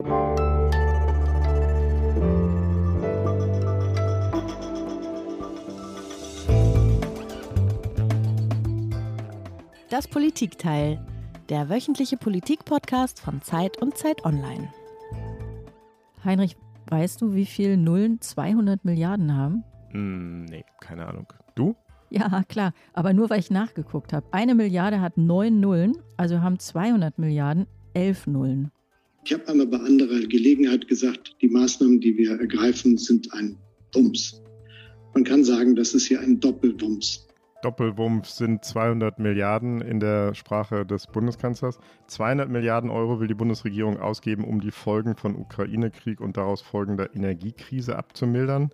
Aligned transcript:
Das 0.00 0.06
Politikteil, 10.08 11.04
der 11.48 11.68
wöchentliche 11.68 12.16
Politik-Podcast 12.16 13.18
von 13.18 13.42
Zeit 13.42 13.82
und 13.82 13.98
Zeit 13.98 14.24
Online. 14.24 14.72
Heinrich, 16.24 16.56
weißt 16.86 17.20
du, 17.20 17.34
wie 17.34 17.46
viel 17.46 17.76
Nullen 17.76 18.20
200 18.20 18.84
Milliarden 18.84 19.36
haben? 19.36 19.64
Hm, 19.90 20.44
nee, 20.44 20.64
keine 20.78 21.08
Ahnung. 21.08 21.26
Du? 21.56 21.74
Ja, 22.10 22.44
klar, 22.44 22.72
aber 22.92 23.12
nur 23.12 23.30
weil 23.30 23.40
ich 23.40 23.50
nachgeguckt 23.50 24.12
habe. 24.12 24.28
Eine 24.30 24.54
Milliarde 24.54 25.00
hat 25.00 25.18
neun 25.18 25.58
Nullen, 25.58 25.98
also 26.16 26.40
haben 26.40 26.60
200 26.60 27.18
Milliarden 27.18 27.66
elf 27.94 28.28
Nullen. 28.28 28.70
Ich 29.24 29.32
habe 29.32 29.48
einmal 29.48 29.66
bei 29.66 29.78
anderer 29.78 30.20
Gelegenheit 30.20 30.88
gesagt, 30.88 31.36
die 31.42 31.48
Maßnahmen, 31.48 32.00
die 32.00 32.16
wir 32.16 32.40
ergreifen, 32.40 32.96
sind 32.96 33.32
ein 33.34 33.56
Wumms. 33.92 34.42
Man 35.14 35.24
kann 35.24 35.44
sagen, 35.44 35.74
das 35.74 35.94
ist 35.94 36.06
hier 36.06 36.20
ein 36.20 36.38
Doppelwumms. 36.40 37.28
Doppelwumms 37.62 38.36
sind 38.36 38.64
200 38.64 39.18
Milliarden 39.18 39.80
in 39.80 39.98
der 39.98 40.34
Sprache 40.34 40.86
des 40.86 41.08
Bundeskanzlers. 41.08 41.80
200 42.06 42.48
Milliarden 42.48 42.88
Euro 42.88 43.18
will 43.18 43.26
die 43.26 43.34
Bundesregierung 43.34 43.98
ausgeben, 43.98 44.44
um 44.44 44.60
die 44.60 44.70
Folgen 44.70 45.16
von 45.16 45.34
Ukraine-Krieg 45.34 46.20
und 46.20 46.36
daraus 46.36 46.62
folgender 46.62 47.14
Energiekrise 47.16 47.96
abzumildern. 47.96 48.70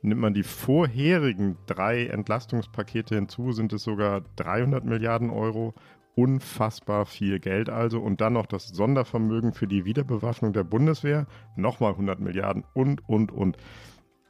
Nimmt 0.00 0.20
man 0.20 0.34
die 0.34 0.44
vorherigen 0.44 1.58
drei 1.66 2.06
Entlastungspakete 2.06 3.14
hinzu, 3.14 3.52
sind 3.52 3.72
es 3.74 3.82
sogar 3.82 4.24
300 4.36 4.84
Milliarden 4.84 5.28
Euro. 5.28 5.74
Unfassbar 6.14 7.06
viel 7.06 7.40
Geld 7.40 7.70
also. 7.70 8.00
Und 8.00 8.20
dann 8.20 8.34
noch 8.34 8.46
das 8.46 8.68
Sondervermögen 8.68 9.52
für 9.52 9.66
die 9.66 9.84
Wiederbewaffnung 9.84 10.52
der 10.52 10.64
Bundeswehr. 10.64 11.26
Nochmal 11.56 11.92
100 11.92 12.20
Milliarden 12.20 12.64
und, 12.74 13.08
und, 13.08 13.32
und. 13.32 13.56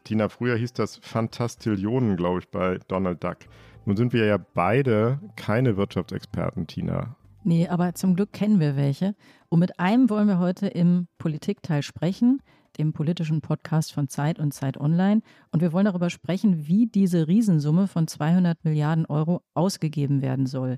Tina, 0.05 0.29
früher 0.29 0.57
hieß 0.57 0.73
das 0.73 0.97
Fantastillionen, 0.97 2.17
glaube 2.17 2.41
ich, 2.41 2.49
bei 2.49 2.79
Donald 2.89 3.23
Duck. 3.23 3.39
Nun 3.85 3.97
sind 3.97 4.13
wir 4.13 4.27
ja 4.27 4.39
beide 4.39 5.21
keine 5.37 5.77
Wirtschaftsexperten, 5.77 6.67
Tina. 6.67 7.17
Nee, 7.45 7.67
aber 7.69 7.95
zum 7.95 8.15
Glück 8.15 8.33
kennen 8.33 8.61
wir 8.61 8.77
welche. 8.77 9.15
Und 9.49 9.59
mit 9.59 9.81
einem 9.81 10.09
wollen 10.09 10.29
wir 10.29 10.39
heute 10.39 10.69
im 10.69 11.09
Politikteil 11.19 11.83
sprechen, 11.83 12.41
dem 12.79 12.93
politischen 12.93 13.41
Podcast 13.41 13.93
von 13.93 14.09
Zeit 14.09 14.39
und 14.39 14.55
Zeit 14.55 14.79
Online. 14.79 15.23
Und 15.51 15.61
wir 15.61 15.73
wollen 15.73 15.87
darüber 15.87 16.11
sprechen, 16.11 16.69
wie 16.69 16.87
diese 16.87 17.27
Riesensumme 17.27 17.89
von 17.89 18.07
200 18.07 18.65
Milliarden 18.65 19.07
Euro 19.07 19.43
ausgegeben 19.55 20.23
werden 20.23 20.47
soll, 20.47 20.77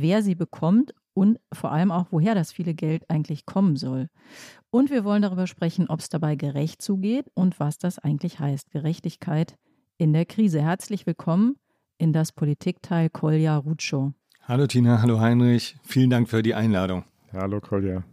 wer 0.00 0.22
sie 0.22 0.34
bekommt 0.34 0.94
und 1.14 1.38
vor 1.52 1.72
allem 1.72 1.90
auch, 1.90 2.06
woher 2.10 2.34
das 2.34 2.52
viele 2.52 2.74
Geld 2.74 3.08
eigentlich 3.08 3.46
kommen 3.46 3.76
soll. 3.76 4.08
Und 4.70 4.90
wir 4.90 5.04
wollen 5.04 5.22
darüber 5.22 5.46
sprechen, 5.46 5.88
ob 5.88 6.00
es 6.00 6.08
dabei 6.08 6.34
gerecht 6.36 6.82
zugeht 6.82 7.30
und 7.34 7.60
was 7.60 7.78
das 7.78 7.98
eigentlich 7.98 8.40
heißt, 8.40 8.70
Gerechtigkeit 8.70 9.56
in 9.96 10.12
der 10.12 10.26
Krise. 10.26 10.60
Herzlich 10.60 11.06
willkommen 11.06 11.56
in 11.98 12.12
das 12.12 12.32
Politikteil 12.32 13.08
Kolja 13.08 13.56
Rutschow. 13.56 14.12
Hallo 14.42 14.66
Tina, 14.66 15.00
hallo 15.00 15.20
Heinrich, 15.20 15.76
vielen 15.84 16.10
Dank 16.10 16.28
für 16.28 16.42
die 16.42 16.54
Einladung. 16.54 17.04
Hallo 17.32 17.60
Kolja, 17.60 18.04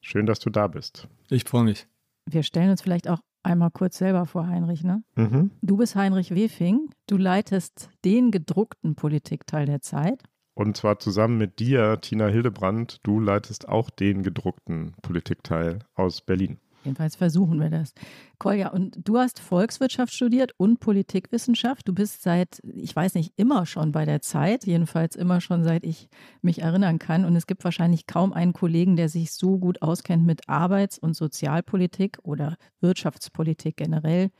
schön, 0.00 0.26
dass 0.26 0.38
du 0.38 0.50
da 0.50 0.68
bist. 0.68 1.08
Ich 1.28 1.44
freue 1.44 1.64
mich. 1.64 1.86
Wir 2.26 2.42
stellen 2.42 2.70
uns 2.70 2.80
vielleicht 2.80 3.08
auch 3.08 3.20
einmal 3.42 3.70
kurz 3.70 3.98
selber 3.98 4.26
vor, 4.26 4.46
Heinrich. 4.46 4.84
Ne? 4.84 5.02
Mhm. 5.16 5.50
Du 5.62 5.76
bist 5.76 5.96
Heinrich 5.96 6.34
Wefing, 6.34 6.90
du 7.06 7.16
leitest 7.16 7.90
den 8.04 8.30
gedruckten 8.30 8.94
Politikteil 8.94 9.66
der 9.66 9.80
Zeit. 9.80 10.22
Und 10.58 10.76
zwar 10.76 10.98
zusammen 10.98 11.38
mit 11.38 11.60
dir, 11.60 12.00
Tina 12.00 12.26
Hildebrand, 12.26 12.98
du 13.04 13.20
leitest 13.20 13.68
auch 13.68 13.90
den 13.90 14.24
gedruckten 14.24 14.92
Politikteil 15.02 15.78
aus 15.94 16.20
Berlin. 16.20 16.58
Jedenfalls 16.82 17.14
versuchen 17.14 17.60
wir 17.60 17.70
das. 17.70 17.94
Kolja, 18.40 18.70
und 18.70 18.98
du 19.04 19.18
hast 19.18 19.38
Volkswirtschaft 19.38 20.12
studiert 20.12 20.50
und 20.56 20.80
Politikwissenschaft. 20.80 21.86
Du 21.86 21.94
bist 21.94 22.22
seit, 22.22 22.60
ich 22.74 22.94
weiß 22.96 23.14
nicht, 23.14 23.34
immer 23.36 23.66
schon 23.66 23.92
bei 23.92 24.04
der 24.04 24.20
Zeit, 24.20 24.66
jedenfalls 24.66 25.14
immer 25.14 25.40
schon 25.40 25.62
seit 25.62 25.84
ich 25.84 26.08
mich 26.42 26.60
erinnern 26.60 26.98
kann. 26.98 27.24
Und 27.24 27.36
es 27.36 27.46
gibt 27.46 27.62
wahrscheinlich 27.62 28.08
kaum 28.08 28.32
einen 28.32 28.52
Kollegen, 28.52 28.96
der 28.96 29.08
sich 29.08 29.30
so 29.30 29.58
gut 29.58 29.80
auskennt 29.80 30.26
mit 30.26 30.48
Arbeits- 30.48 30.98
und 30.98 31.14
Sozialpolitik 31.14 32.18
oder 32.24 32.56
Wirtschaftspolitik 32.80 33.76
generell 33.76 34.32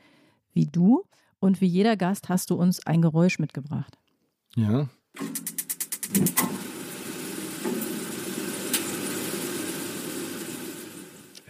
wie 0.51 0.65
du. 0.65 1.05
Und 1.39 1.61
wie 1.61 1.67
jeder 1.67 1.95
Gast 1.95 2.27
hast 2.27 2.49
du 2.49 2.55
uns 2.55 2.85
ein 2.85 3.01
Geräusch 3.01 3.39
mitgebracht. 3.39 3.97
Ja. 4.57 4.89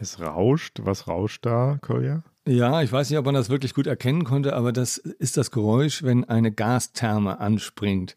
Es 0.02 0.20
rauscht. 0.20 0.80
Was 0.84 1.08
rauscht 1.08 1.46
da, 1.46 1.78
Kolja? 1.82 2.24
Ja, 2.48 2.82
ich 2.82 2.92
weiß 2.92 3.10
nicht, 3.10 3.20
ob 3.20 3.26
man 3.26 3.36
das 3.36 3.50
wirklich 3.50 3.74
gut 3.74 3.86
erkennen 3.86 4.24
konnte, 4.24 4.56
aber 4.56 4.72
das 4.72 4.98
ist 4.98 5.38
das 5.38 5.52
Geräusch, 5.52 6.04
wenn 6.04 6.24
eine 6.24 6.52
Gastherme 6.52 7.40
anspringt. 7.40 8.16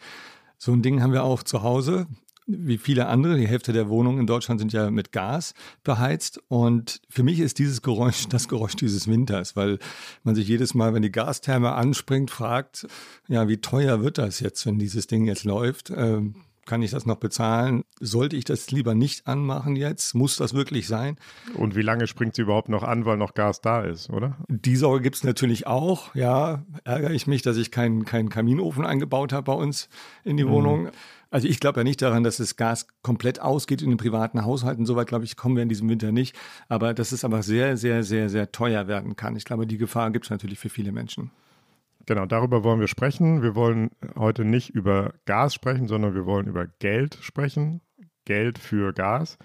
So 0.58 0.72
ein 0.72 0.82
Ding 0.82 1.02
haben 1.02 1.12
wir 1.12 1.24
auch 1.24 1.42
zu 1.42 1.62
Hause, 1.62 2.06
wie 2.46 2.78
viele 2.78 3.06
andere. 3.06 3.36
Die 3.36 3.46
Hälfte 3.46 3.72
der 3.72 3.88
Wohnungen 3.88 4.20
in 4.20 4.26
Deutschland 4.26 4.60
sind 4.60 4.72
ja 4.72 4.90
mit 4.90 5.12
Gas 5.12 5.54
beheizt. 5.84 6.40
Und 6.48 7.00
für 7.08 7.22
mich 7.22 7.40
ist 7.40 7.58
dieses 7.58 7.82
Geräusch 7.82 8.28
das 8.28 8.48
Geräusch 8.48 8.76
dieses 8.76 9.08
Winters, 9.08 9.56
weil 9.56 9.78
man 10.24 10.34
sich 10.34 10.48
jedes 10.48 10.74
Mal, 10.74 10.94
wenn 10.94 11.02
die 11.02 11.12
Gastherme 11.12 11.72
anspringt, 11.72 12.30
fragt, 12.30 12.86
ja, 13.28 13.48
wie 13.48 13.58
teuer 13.58 14.02
wird 14.02 14.18
das 14.18 14.40
jetzt, 14.40 14.66
wenn 14.66 14.78
dieses 14.78 15.06
Ding 15.06 15.26
jetzt 15.26 15.44
läuft? 15.44 15.92
Ähm, 15.94 16.34
kann 16.64 16.82
ich 16.82 16.92
das 16.92 17.06
noch 17.06 17.16
bezahlen? 17.16 17.82
Sollte 17.98 18.36
ich 18.36 18.44
das 18.44 18.70
lieber 18.70 18.94
nicht 18.94 19.26
anmachen 19.26 19.74
jetzt? 19.74 20.14
Muss 20.14 20.36
das 20.36 20.54
wirklich 20.54 20.86
sein? 20.86 21.16
Und 21.54 21.74
wie 21.74 21.82
lange 21.82 22.06
springt 22.06 22.36
sie 22.36 22.42
überhaupt 22.42 22.68
noch 22.68 22.84
an, 22.84 23.04
weil 23.04 23.16
noch 23.16 23.34
Gas 23.34 23.60
da 23.60 23.82
ist, 23.82 24.10
oder? 24.10 24.36
Die 24.48 24.76
Sorge 24.76 25.02
gibt 25.02 25.16
es 25.16 25.24
natürlich 25.24 25.66
auch. 25.66 26.14
Ja, 26.14 26.64
ärgere 26.84 27.10
ich 27.10 27.26
mich, 27.26 27.42
dass 27.42 27.56
ich 27.56 27.72
keinen 27.72 28.04
keinen 28.04 28.28
Kaminofen 28.28 28.86
eingebaut 28.86 29.32
habe 29.32 29.44
bei 29.44 29.54
uns 29.54 29.88
in 30.22 30.36
die 30.36 30.44
mhm. 30.44 30.50
Wohnung. 30.50 30.88
Also 31.32 31.48
ich 31.48 31.60
glaube 31.60 31.80
ja 31.80 31.84
nicht 31.84 32.02
daran, 32.02 32.22
dass 32.22 32.36
das 32.36 32.56
Gas 32.56 32.86
komplett 33.02 33.40
ausgeht 33.40 33.80
in 33.80 33.88
den 33.88 33.96
privaten 33.96 34.44
Haushalten. 34.44 34.84
Soweit, 34.84 35.08
glaube 35.08 35.24
ich, 35.24 35.34
kommen 35.34 35.56
wir 35.56 35.62
in 35.62 35.70
diesem 35.70 35.88
Winter 35.88 36.12
nicht. 36.12 36.36
Aber 36.68 36.92
dass 36.92 37.10
es 37.10 37.24
aber 37.24 37.42
sehr, 37.42 37.78
sehr, 37.78 38.04
sehr, 38.04 38.28
sehr 38.28 38.52
teuer 38.52 38.86
werden 38.86 39.16
kann. 39.16 39.34
Ich 39.34 39.46
glaube, 39.46 39.66
die 39.66 39.78
Gefahr 39.78 40.10
gibt 40.10 40.26
es 40.26 40.30
natürlich 40.30 40.58
für 40.58 40.68
viele 40.68 40.92
Menschen. 40.92 41.30
Genau, 42.04 42.26
darüber 42.26 42.64
wollen 42.64 42.80
wir 42.80 42.88
sprechen. 42.88 43.42
Wir 43.42 43.54
wollen 43.54 43.90
heute 44.14 44.44
nicht 44.44 44.70
über 44.70 45.14
Gas 45.24 45.54
sprechen, 45.54 45.88
sondern 45.88 46.14
wir 46.14 46.26
wollen 46.26 46.46
über 46.46 46.66
Geld 46.80 47.16
sprechen. 47.22 47.80
Geld 48.26 48.58
für 48.58 48.92
Gas. 48.92 49.38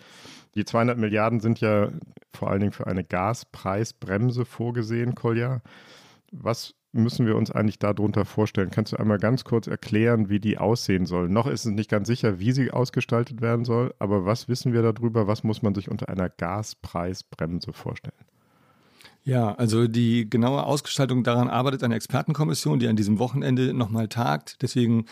Die 0.56 0.66
200 0.66 0.98
Milliarden 0.98 1.40
sind 1.40 1.62
ja 1.62 1.90
vor 2.34 2.50
allen 2.50 2.60
Dingen 2.60 2.74
für 2.74 2.88
eine 2.88 3.06
Gaspreisbremse 3.06 4.44
vorgesehen, 4.44 5.16
Kolja. 5.16 5.62
Was 6.34 6.74
müssen 6.98 7.26
wir 7.26 7.36
uns 7.36 7.52
eigentlich 7.52 7.80
darunter 7.80 8.26
vorstellen? 8.26 8.70
Kannst 8.72 8.92
du 8.92 8.98
einmal 8.98 9.20
ganz 9.20 9.44
kurz 9.44 9.68
erklären, 9.68 10.30
wie 10.30 10.40
die 10.40 10.58
aussehen 10.58 11.06
soll? 11.06 11.30
Noch 11.30 11.48
ist 11.48 11.66
es 11.66 11.72
nicht 11.72 11.90
ganz 11.90 12.08
sicher, 12.08 12.40
wie 12.40 12.52
sie 12.52 12.72
ausgestaltet 12.72 13.42
werden 13.42 13.66
soll, 13.66 13.94
aber 14.00 14.26
was 14.26 14.48
wissen 14.48 14.74
wir 14.74 14.82
darüber? 14.82 15.28
Was 15.28 15.44
muss 15.44 15.62
man 15.62 15.74
sich 15.76 15.90
unter 15.90 16.10
einer 16.10 16.30
Gaspreisbremse 16.30 17.74
vorstellen? 17.74 18.14
Ja, 19.24 19.54
also 19.56 19.88
die 19.88 20.30
genaue 20.30 20.64
Ausgestaltung 20.64 21.24
daran 21.24 21.50
arbeitet 21.50 21.84
eine 21.84 21.96
Expertenkommission, 21.96 22.80
die 22.80 22.88
an 22.88 22.96
diesem 22.96 23.20
Wochenende 23.20 23.74
nochmal 23.74 24.08
tagt. 24.08 24.62
Deswegen 24.62 25.06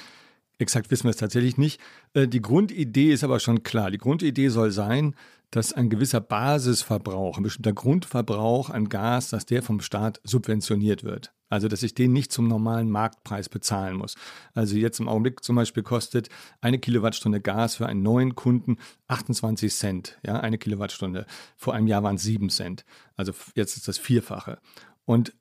exakt 0.57 0.90
wissen 0.90 1.03
wir 1.03 1.12
es 1.12 1.18
tatsächlich 1.18 1.57
nicht. 1.57 1.81
Äh, 2.13 2.28
die 2.28 2.41
Grundidee 2.41 3.12
ist 3.12 3.24
aber 3.25 3.40
schon 3.40 3.63
klar. 3.63 3.91
Die 3.91 3.97
Grundidee 3.97 4.47
soll 4.47 4.72
sein, 4.72 5.16
dass 5.51 5.74
ein 5.74 5.90
gewisser 5.90 6.22
Basisverbrauch, 6.22 7.38
ein 7.38 7.44
bestimmter 7.44 7.74
Grundverbrauch 7.74 8.69
an 8.69 8.90
Gas, 8.90 9.29
dass 9.29 9.45
der 9.45 9.62
vom 9.62 9.81
Staat 9.81 10.22
subventioniert 10.24 11.03
wird. 11.03 11.34
Also, 11.50 11.67
dass 11.67 11.83
ich 11.83 11.94
den 11.94 12.11
nicht 12.11 12.31
zum 12.31 12.47
normalen 12.47 12.89
Marktpreis 12.89 13.50
bezahlen 13.50 13.97
muss. 13.97 14.16
Also 14.53 14.78
jetzt 14.78 15.00
im 15.00 15.07
Augenblick 15.07 15.44
zum 15.44 15.56
Beispiel 15.56 15.83
kostet 15.83 16.29
eine 16.59 16.79
Kilowattstunde 16.79 17.39
Gas 17.39 17.75
für 17.75 17.85
einen 17.85 18.01
neuen 18.01 18.35
Kunden 18.35 18.78
28 19.07 19.73
Cent. 19.73 20.17
Ja, 20.25 20.39
eine 20.39 20.57
Kilowattstunde. 20.57 21.25
Vor 21.56 21.73
einem 21.73 21.88
Jahr 21.88 22.03
waren 22.03 22.16
es 22.16 22.23
7 22.23 22.50
Cent. 22.50 22.83
Also 23.16 23.33
jetzt 23.56 23.77
ist 23.77 23.88
das 23.88 23.97
Vierfache. 23.97 24.59
Und 25.06 25.33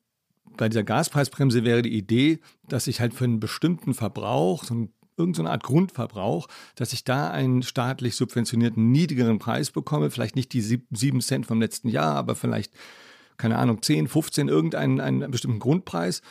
bei 0.56 0.68
dieser 0.68 0.84
Gaspreisbremse 0.84 1.64
wäre 1.64 1.82
die 1.82 1.96
Idee, 1.96 2.38
dass 2.68 2.86
ich 2.86 3.00
halt 3.00 3.14
für 3.14 3.24
einen 3.24 3.40
bestimmten 3.40 3.94
Verbrauch, 3.94 4.64
so 4.64 4.74
ein 4.74 4.92
irgendeine 5.16 5.50
Art 5.50 5.62
Grundverbrauch, 5.62 6.48
dass 6.74 6.92
ich 6.92 7.04
da 7.04 7.30
einen 7.30 7.62
staatlich 7.62 8.16
subventionierten 8.16 8.90
niedrigeren 8.90 9.38
Preis 9.38 9.70
bekomme, 9.70 10.10
vielleicht 10.10 10.36
nicht 10.36 10.52
die 10.52 10.60
7 10.60 11.20
Cent 11.20 11.46
vom 11.46 11.60
letzten 11.60 11.88
Jahr, 11.88 12.16
aber 12.16 12.34
vielleicht, 12.34 12.74
keine 13.36 13.58
Ahnung, 13.58 13.82
10, 13.82 14.08
15, 14.08 14.48
irgendeinen 14.48 15.00
einen 15.00 15.30
bestimmten 15.30 15.58
Grundpreis. 15.58 16.22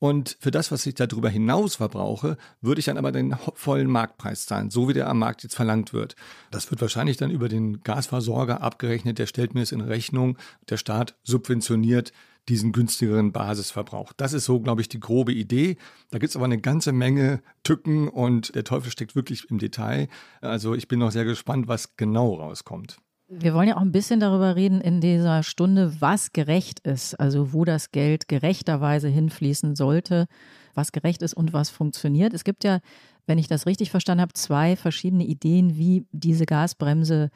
Und 0.00 0.38
für 0.40 0.50
das, 0.50 0.72
was 0.72 0.86
ich 0.86 0.94
darüber 0.94 1.28
hinaus 1.28 1.76
verbrauche, 1.76 2.38
würde 2.62 2.78
ich 2.78 2.86
dann 2.86 2.96
aber 2.96 3.12
den 3.12 3.36
vollen 3.54 3.90
Marktpreis 3.90 4.46
zahlen, 4.46 4.70
so 4.70 4.88
wie 4.88 4.94
der 4.94 5.08
am 5.08 5.18
Markt 5.18 5.42
jetzt 5.42 5.54
verlangt 5.54 5.92
wird. 5.92 6.16
Das 6.50 6.70
wird 6.70 6.80
wahrscheinlich 6.80 7.18
dann 7.18 7.30
über 7.30 7.50
den 7.50 7.82
Gasversorger 7.82 8.62
abgerechnet, 8.62 9.18
der 9.18 9.26
stellt 9.26 9.54
mir 9.54 9.60
es 9.60 9.72
in 9.72 9.82
Rechnung, 9.82 10.38
der 10.70 10.78
Staat 10.78 11.16
subventioniert 11.22 12.12
diesen 12.48 12.72
günstigeren 12.72 13.32
Basisverbrauch. 13.32 14.14
Das 14.14 14.32
ist 14.32 14.46
so, 14.46 14.60
glaube 14.60 14.80
ich, 14.80 14.88
die 14.88 15.00
grobe 15.00 15.32
Idee. 15.34 15.76
Da 16.10 16.18
gibt 16.18 16.30
es 16.30 16.36
aber 16.36 16.46
eine 16.46 16.60
ganze 16.60 16.92
Menge 16.92 17.42
Tücken 17.62 18.08
und 18.08 18.54
der 18.54 18.64
Teufel 18.64 18.90
steckt 18.90 19.14
wirklich 19.14 19.50
im 19.50 19.58
Detail. 19.58 20.08
Also 20.40 20.74
ich 20.74 20.88
bin 20.88 20.98
noch 20.98 21.12
sehr 21.12 21.26
gespannt, 21.26 21.68
was 21.68 21.96
genau 21.98 22.34
rauskommt. 22.34 22.96
Wir 23.32 23.54
wollen 23.54 23.68
ja 23.68 23.76
auch 23.76 23.80
ein 23.80 23.92
bisschen 23.92 24.18
darüber 24.18 24.56
reden 24.56 24.80
in 24.80 25.00
dieser 25.00 25.44
Stunde, 25.44 26.00
was 26.00 26.32
gerecht 26.32 26.80
ist, 26.80 27.14
also 27.14 27.52
wo 27.52 27.64
das 27.64 27.92
Geld 27.92 28.26
gerechterweise 28.26 29.06
hinfließen 29.06 29.76
sollte, 29.76 30.26
was 30.74 30.90
gerecht 30.90 31.22
ist 31.22 31.34
und 31.34 31.52
was 31.52 31.70
funktioniert. 31.70 32.34
Es 32.34 32.42
gibt 32.42 32.64
ja, 32.64 32.80
wenn 33.26 33.38
ich 33.38 33.46
das 33.46 33.66
richtig 33.66 33.92
verstanden 33.92 34.22
habe, 34.22 34.32
zwei 34.32 34.74
verschiedene 34.74 35.22
Ideen, 35.24 35.76
wie 35.76 36.06
diese 36.10 36.44
Gasbremse 36.44 37.30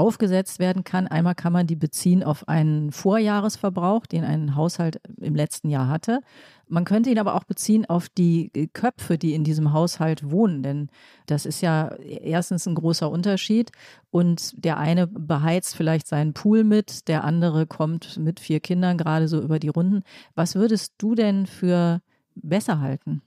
aufgesetzt 0.00 0.58
werden 0.58 0.82
kann. 0.82 1.06
Einmal 1.06 1.34
kann 1.34 1.52
man 1.52 1.66
die 1.66 1.76
beziehen 1.76 2.24
auf 2.24 2.48
einen 2.48 2.90
Vorjahresverbrauch, 2.90 4.06
den 4.06 4.24
ein 4.24 4.56
Haushalt 4.56 4.98
im 5.20 5.34
letzten 5.34 5.68
Jahr 5.68 5.88
hatte. 5.88 6.20
Man 6.68 6.86
könnte 6.86 7.10
ihn 7.10 7.18
aber 7.18 7.34
auch 7.34 7.44
beziehen 7.44 7.84
auf 7.84 8.08
die 8.08 8.50
Köpfe, 8.72 9.18
die 9.18 9.34
in 9.34 9.44
diesem 9.44 9.74
Haushalt 9.74 10.30
wohnen, 10.30 10.62
denn 10.62 10.88
das 11.26 11.44
ist 11.44 11.60
ja 11.60 11.88
erstens 11.96 12.66
ein 12.66 12.76
großer 12.76 13.10
Unterschied 13.10 13.72
und 14.10 14.64
der 14.64 14.78
eine 14.78 15.06
beheizt 15.06 15.76
vielleicht 15.76 16.06
seinen 16.06 16.32
Pool 16.32 16.64
mit, 16.64 17.06
der 17.06 17.24
andere 17.24 17.66
kommt 17.66 18.16
mit 18.16 18.40
vier 18.40 18.60
Kindern 18.60 18.96
gerade 18.96 19.28
so 19.28 19.40
über 19.40 19.58
die 19.58 19.68
Runden. 19.68 20.02
Was 20.34 20.54
würdest 20.54 20.94
du 20.98 21.14
denn 21.14 21.46
für 21.46 22.00
besser 22.36 22.80
halten? 22.80 23.20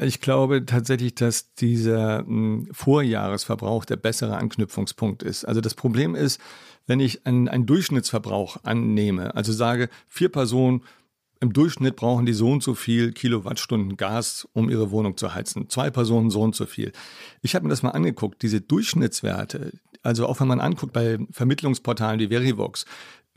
Ich 0.00 0.20
glaube 0.20 0.66
tatsächlich, 0.66 1.14
dass 1.14 1.54
dieser 1.54 2.18
hm, 2.18 2.68
Vorjahresverbrauch 2.72 3.84
der 3.84 3.96
bessere 3.96 4.36
Anknüpfungspunkt 4.36 5.22
ist. 5.22 5.44
Also 5.44 5.60
das 5.60 5.74
Problem 5.74 6.14
ist, 6.14 6.40
wenn 6.86 7.00
ich 7.00 7.26
einen, 7.26 7.48
einen 7.48 7.66
Durchschnittsverbrauch 7.66 8.58
annehme, 8.64 9.34
also 9.34 9.52
sage, 9.52 9.88
vier 10.08 10.28
Personen 10.28 10.82
im 11.40 11.54
Durchschnitt 11.54 11.96
brauchen 11.96 12.26
die 12.26 12.34
so 12.34 12.50
und 12.50 12.62
so 12.62 12.74
viel 12.74 13.12
Kilowattstunden 13.12 13.96
Gas, 13.96 14.46
um 14.52 14.68
ihre 14.68 14.90
Wohnung 14.90 15.16
zu 15.16 15.34
heizen. 15.34 15.70
Zwei 15.70 15.90
Personen 15.90 16.30
so 16.30 16.42
und 16.42 16.54
so 16.54 16.66
viel. 16.66 16.92
Ich 17.40 17.54
habe 17.54 17.64
mir 17.64 17.70
das 17.70 17.82
mal 17.82 17.90
angeguckt, 17.90 18.42
diese 18.42 18.60
Durchschnittswerte, 18.60 19.72
also 20.02 20.26
auch 20.26 20.40
wenn 20.40 20.48
man 20.48 20.60
anguckt 20.60 20.92
bei 20.92 21.18
Vermittlungsportalen 21.30 22.20
wie 22.20 22.28
Verivox, 22.28 22.84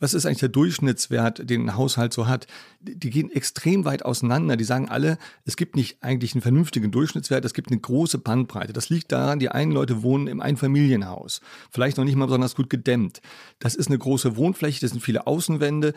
was 0.04 0.14
ist 0.14 0.26
eigentlich 0.26 0.40
der 0.40 0.50
Durchschnittswert, 0.50 1.50
den 1.50 1.70
ein 1.70 1.78
Haushalt 1.78 2.12
so 2.12 2.28
hat? 2.28 2.46
Die 2.82 3.10
gehen 3.10 3.32
extrem 3.32 3.86
weit 3.86 4.04
auseinander. 4.04 4.58
Die 4.58 4.66
sagen 4.66 4.90
alle, 4.90 5.18
es 5.46 5.56
gibt 5.56 5.78
nicht 5.78 6.04
eigentlich 6.04 6.36
einen 6.36 6.42
vernünftigen 6.42 6.92
Durchschnittswert, 6.92 7.46
es 7.46 7.54
gibt 7.54 7.72
eine 7.72 7.80
große 7.80 8.18
Bandbreite. 8.18 8.74
Das 8.74 8.90
liegt 8.90 9.14
daran, 9.14 9.40
die 9.40 9.48
einen 9.48 9.72
Leute 9.72 10.04
wohnen 10.04 10.28
im 10.28 10.42
Einfamilienhaus, 10.42 11.40
vielleicht 11.72 11.98
noch 11.98 12.04
nicht 12.04 12.18
mal 12.18 12.26
besonders 12.26 12.54
gut 12.54 12.70
gedämmt. 12.70 13.22
Das 13.60 13.76
ist 13.76 13.88
eine 13.88 13.98
große 13.98 14.36
Wohnfläche, 14.36 14.82
das 14.82 14.92
sind 14.92 15.00
viele 15.00 15.26
Außenwände 15.26 15.94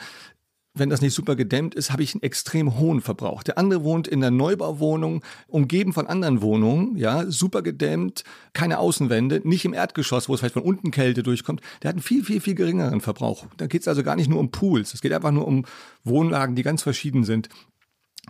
wenn 0.77 0.91
das 0.91 1.01
nicht 1.01 1.15
super 1.15 1.37
gedämmt 1.37 1.75
ist, 1.75 1.91
habe 1.91 2.03
ich 2.03 2.15
einen 2.15 2.23
extrem 2.23 2.79
hohen 2.79 3.01
Verbrauch. 3.01 3.43
Der 3.43 3.59
andere 3.59 3.83
wohnt 3.83 4.07
in 4.07 4.23
einer 4.23 4.31
Neubauwohnung, 4.31 5.23
umgeben 5.49 5.93
von 5.93 6.07
anderen 6.07 6.43
Wohnungen, 6.43 6.97
ja, 6.97 7.25
super 7.31 7.63
gedämmt, 7.63 8.25
keine 8.53 8.79
Außenwände, 8.79 9.41
nicht 9.45 9.65
im 9.65 9.75
Erdgeschoss, 9.75 10.29
wo 10.29 10.35
es 10.35 10.41
vielleicht 10.41 10.55
von 10.55 10.63
unten 10.63 10.91
Kälte 10.91 11.23
durchkommt. 11.23 11.61
Der 11.83 11.89
hat 11.89 11.97
einen 11.97 12.03
viel, 12.03 12.25
viel, 12.25 12.41
viel 12.41 12.55
geringeren 12.55 13.01
Verbrauch. 13.01 13.47
Da 13.57 13.67
geht 13.67 13.81
es 13.81 13.89
also 13.89 14.03
gar 14.03 14.17
nicht 14.17 14.29
nur 14.29 14.39
um 14.39 14.51
Pools, 14.51 14.95
es 14.95 15.01
geht 15.01 15.13
einfach 15.13 15.33
nur 15.33 15.47
um 15.47 15.65
Wohnlagen, 16.05 16.55
die 16.55 16.63
ganz 16.63 16.83
verschieden 16.83 17.25
sind. 17.25 17.49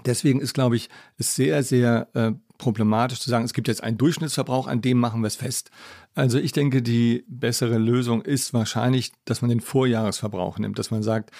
Deswegen 0.05 0.41
ist, 0.41 0.53
glaube 0.53 0.77
ich, 0.77 0.89
es 1.19 1.35
sehr, 1.35 1.63
sehr 1.63 2.09
äh, 2.15 2.33
problematisch 2.59 3.21
zu 3.21 3.31
sagen, 3.31 3.45
es 3.45 3.55
gibt 3.55 3.69
jetzt 3.69 3.83
einen 3.83 3.99
Durchschnittsverbrauch, 3.99 4.67
an 4.67 4.83
dem 4.83 4.99
machen 4.99 5.23
wir 5.23 5.27
es 5.27 5.37
fest. 5.37 5.71
Also 6.15 6.39
ich 6.39 6.53
denke, 6.53 6.83
die 6.83 7.25
bessere 7.29 7.79
Lösung 7.79 8.23
ist 8.23 8.53
wahrscheinlich, 8.55 9.13
dass 9.25 9.43
man 9.43 9.49
den 9.49 9.61
Vorjahresverbrauch 9.61 10.59
nimmt, 10.59 10.79
dass 10.79 10.91
man 10.91 11.03
sagt, 11.03 11.31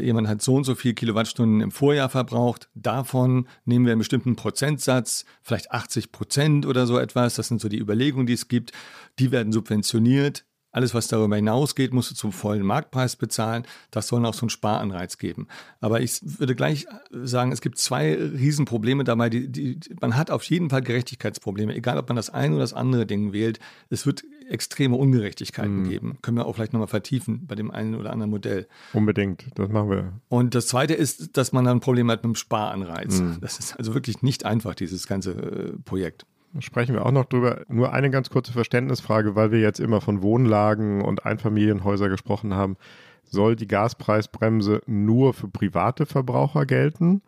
jemand 0.00 0.28
hat 0.28 0.42
so 0.42 0.54
und 0.54 0.64
so 0.64 0.74
viel 0.74 0.94
Kilowattstunden 0.94 1.60
im 1.60 1.70
Vorjahr 1.70 2.08
verbraucht, 2.08 2.68
davon 2.74 3.46
nehmen 3.64 3.86
wir 3.86 3.92
einen 3.92 4.00
bestimmten 4.00 4.36
Prozentsatz, 4.36 5.24
vielleicht 5.42 5.70
80 5.70 6.12
Prozent 6.12 6.66
oder 6.66 6.86
so 6.86 6.98
etwas, 6.98 7.34
das 7.34 7.48
sind 7.48 7.60
so 7.60 7.68
die 7.68 7.78
Überlegungen, 7.78 8.26
die 8.26 8.34
es 8.34 8.48
gibt, 8.48 8.72
die 9.18 9.30
werden 9.30 9.52
subventioniert. 9.52 10.44
Alles, 10.72 10.94
was 10.94 11.08
darüber 11.08 11.34
hinausgeht, 11.34 11.92
musst 11.92 12.12
du 12.12 12.14
zum 12.14 12.30
vollen 12.30 12.62
Marktpreis 12.62 13.16
bezahlen. 13.16 13.64
Das 13.90 14.06
soll 14.06 14.24
auch 14.24 14.34
so 14.34 14.42
einen 14.42 14.50
Sparanreiz 14.50 15.18
geben. 15.18 15.48
Aber 15.80 16.00
ich 16.00 16.20
würde 16.22 16.54
gleich 16.54 16.86
sagen, 17.10 17.50
es 17.50 17.60
gibt 17.60 17.78
zwei 17.78 18.14
Riesenprobleme 18.14 19.02
dabei. 19.02 19.30
Die, 19.30 19.50
die, 19.50 19.80
man 20.00 20.16
hat 20.16 20.30
auf 20.30 20.44
jeden 20.44 20.70
Fall 20.70 20.82
Gerechtigkeitsprobleme, 20.82 21.74
egal 21.74 21.98
ob 21.98 22.08
man 22.08 22.14
das 22.14 22.30
eine 22.30 22.54
oder 22.54 22.62
das 22.62 22.72
andere 22.72 23.04
Ding 23.04 23.32
wählt. 23.32 23.58
Es 23.88 24.06
wird 24.06 24.22
extreme 24.50 24.96
Ungerechtigkeiten 24.96 25.82
mhm. 25.82 25.88
geben. 25.88 26.18
Können 26.22 26.36
wir 26.36 26.46
auch 26.46 26.54
vielleicht 26.54 26.72
nochmal 26.72 26.88
vertiefen 26.88 27.46
bei 27.46 27.54
dem 27.54 27.70
einen 27.70 27.94
oder 27.94 28.12
anderen 28.12 28.30
Modell. 28.30 28.66
Unbedingt, 28.92 29.46
das 29.54 29.68
machen 29.68 29.90
wir. 29.90 30.12
Und 30.28 30.54
das 30.54 30.66
Zweite 30.66 30.94
ist, 30.94 31.36
dass 31.36 31.52
man 31.52 31.64
dann 31.64 31.78
ein 31.78 31.80
Problem 31.80 32.10
hat 32.10 32.24
mit 32.24 32.34
dem 32.34 32.36
Sparanreiz. 32.36 33.20
Mhm. 33.20 33.38
Das 33.40 33.58
ist 33.58 33.76
also 33.76 33.94
wirklich 33.94 34.22
nicht 34.22 34.44
einfach, 34.44 34.74
dieses 34.74 35.06
ganze 35.06 35.32
äh, 35.32 35.72
Projekt. 35.84 36.26
Da 36.52 36.60
sprechen 36.60 36.94
wir 36.94 37.06
auch 37.06 37.12
noch 37.12 37.26
drüber. 37.26 37.62
Nur 37.68 37.92
eine 37.92 38.10
ganz 38.10 38.28
kurze 38.30 38.52
Verständnisfrage, 38.52 39.36
weil 39.36 39.52
wir 39.52 39.60
jetzt 39.60 39.78
immer 39.78 40.00
von 40.00 40.22
Wohnlagen 40.22 41.02
und 41.02 41.24
Einfamilienhäuser 41.24 42.08
gesprochen 42.08 42.54
haben. 42.54 42.76
Soll 43.22 43.54
die 43.54 43.68
Gaspreisbremse 43.68 44.80
nur 44.86 45.32
für 45.32 45.48
private 45.48 46.06
Verbraucher 46.06 46.66
gelten 46.66 47.22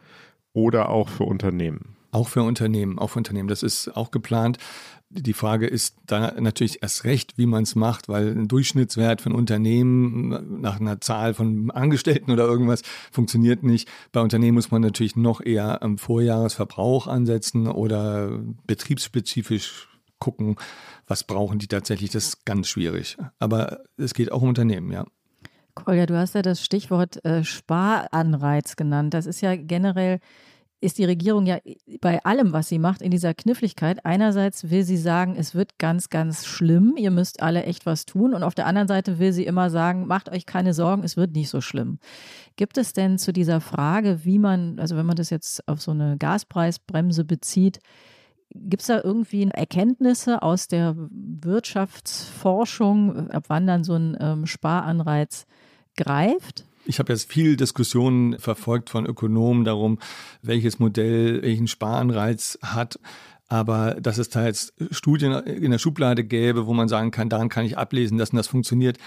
oder 0.52 0.88
auch 0.88 1.08
für 1.08 1.24
Unternehmen? 1.24 1.96
Auch 2.10 2.28
für 2.28 2.42
Unternehmen, 2.42 2.98
auch 2.98 3.08
für 3.08 3.20
Unternehmen. 3.20 3.48
Das 3.48 3.62
ist 3.62 3.96
auch 3.96 4.10
geplant. 4.10 4.58
Die 5.14 5.34
Frage 5.34 5.66
ist 5.66 5.96
da 6.06 6.32
natürlich 6.40 6.82
erst 6.82 7.04
recht, 7.04 7.36
wie 7.36 7.44
man 7.44 7.64
es 7.64 7.74
macht, 7.74 8.08
weil 8.08 8.30
ein 8.30 8.48
Durchschnittswert 8.48 9.20
von 9.20 9.32
Unternehmen 9.32 10.60
nach 10.62 10.80
einer 10.80 11.02
Zahl 11.02 11.34
von 11.34 11.70
Angestellten 11.70 12.30
oder 12.30 12.44
irgendwas 12.44 12.82
funktioniert 13.10 13.62
nicht. 13.62 13.88
Bei 14.12 14.22
Unternehmen 14.22 14.54
muss 14.54 14.70
man 14.70 14.80
natürlich 14.80 15.14
noch 15.14 15.42
eher 15.44 15.82
am 15.82 15.98
Vorjahresverbrauch 15.98 17.06
ansetzen 17.06 17.68
oder 17.68 18.40
betriebsspezifisch 18.66 19.88
gucken, 20.18 20.56
was 21.06 21.24
brauchen 21.24 21.58
die 21.58 21.66
tatsächlich. 21.66 22.10
Das 22.10 22.28
ist 22.28 22.46
ganz 22.46 22.68
schwierig. 22.68 23.18
Aber 23.38 23.80
es 23.98 24.14
geht 24.14 24.32
auch 24.32 24.40
um 24.40 24.48
Unternehmen, 24.48 24.92
ja. 24.92 25.04
Kolja, 25.74 26.06
du 26.06 26.16
hast 26.16 26.34
ja 26.34 26.42
das 26.42 26.64
Stichwort 26.64 27.22
äh, 27.24 27.44
Sparanreiz 27.44 28.76
genannt. 28.76 29.14
Das 29.14 29.26
ist 29.26 29.40
ja 29.40 29.56
generell 29.56 30.20
ist 30.82 30.98
die 30.98 31.04
Regierung 31.04 31.46
ja 31.46 31.58
bei 32.00 32.22
allem, 32.24 32.52
was 32.52 32.68
sie 32.68 32.78
macht, 32.78 33.02
in 33.02 33.12
dieser 33.12 33.34
Kniffligkeit. 33.34 34.04
Einerseits 34.04 34.68
will 34.68 34.82
sie 34.82 34.96
sagen, 34.96 35.36
es 35.36 35.54
wird 35.54 35.78
ganz, 35.78 36.10
ganz 36.10 36.44
schlimm, 36.44 36.94
ihr 36.96 37.12
müsst 37.12 37.42
alle 37.42 37.62
echt 37.62 37.86
was 37.86 38.04
tun. 38.04 38.34
Und 38.34 38.42
auf 38.42 38.54
der 38.54 38.66
anderen 38.66 38.88
Seite 38.88 39.20
will 39.20 39.32
sie 39.32 39.46
immer 39.46 39.70
sagen, 39.70 40.06
macht 40.06 40.28
euch 40.28 40.44
keine 40.44 40.74
Sorgen, 40.74 41.04
es 41.04 41.16
wird 41.16 41.32
nicht 41.32 41.50
so 41.50 41.60
schlimm. 41.60 41.98
Gibt 42.56 42.78
es 42.78 42.92
denn 42.92 43.18
zu 43.18 43.32
dieser 43.32 43.60
Frage, 43.60 44.24
wie 44.24 44.40
man, 44.40 44.80
also 44.80 44.96
wenn 44.96 45.06
man 45.06 45.16
das 45.16 45.30
jetzt 45.30 45.66
auf 45.68 45.80
so 45.80 45.92
eine 45.92 46.16
Gaspreisbremse 46.18 47.24
bezieht, 47.24 47.78
Gibt 48.54 48.82
es 48.82 48.88
da 48.88 49.00
irgendwie 49.02 49.48
Erkenntnisse 49.50 50.42
aus 50.42 50.68
der 50.68 50.94
Wirtschaftsforschung, 50.98 53.30
ab 53.30 53.44
wann 53.48 53.66
dann 53.66 53.82
so 53.82 53.94
ein 53.94 54.14
ähm, 54.20 54.44
Sparanreiz 54.44 55.46
greift? 55.96 56.66
Ich 56.84 56.98
habe 56.98 57.12
jetzt 57.12 57.30
viel 57.30 57.56
Diskussionen 57.56 58.38
verfolgt 58.38 58.90
von 58.90 59.06
Ökonomen 59.06 59.64
darum, 59.64 59.98
welches 60.42 60.78
Modell 60.78 61.42
welchen 61.42 61.68
Sparanreiz 61.68 62.58
hat. 62.62 62.98
Aber 63.48 63.96
dass 64.00 64.18
es 64.18 64.30
da 64.30 64.46
jetzt 64.46 64.72
Studien 64.90 65.32
in 65.32 65.70
der 65.70 65.78
Schublade 65.78 66.24
gäbe, 66.24 66.66
wo 66.66 66.72
man 66.72 66.88
sagen 66.88 67.10
kann, 67.10 67.28
daran 67.28 67.50
kann 67.50 67.66
ich 67.66 67.76
ablesen, 67.76 68.18
dass 68.18 68.30
das 68.30 68.46
funktioniert, 68.46 68.98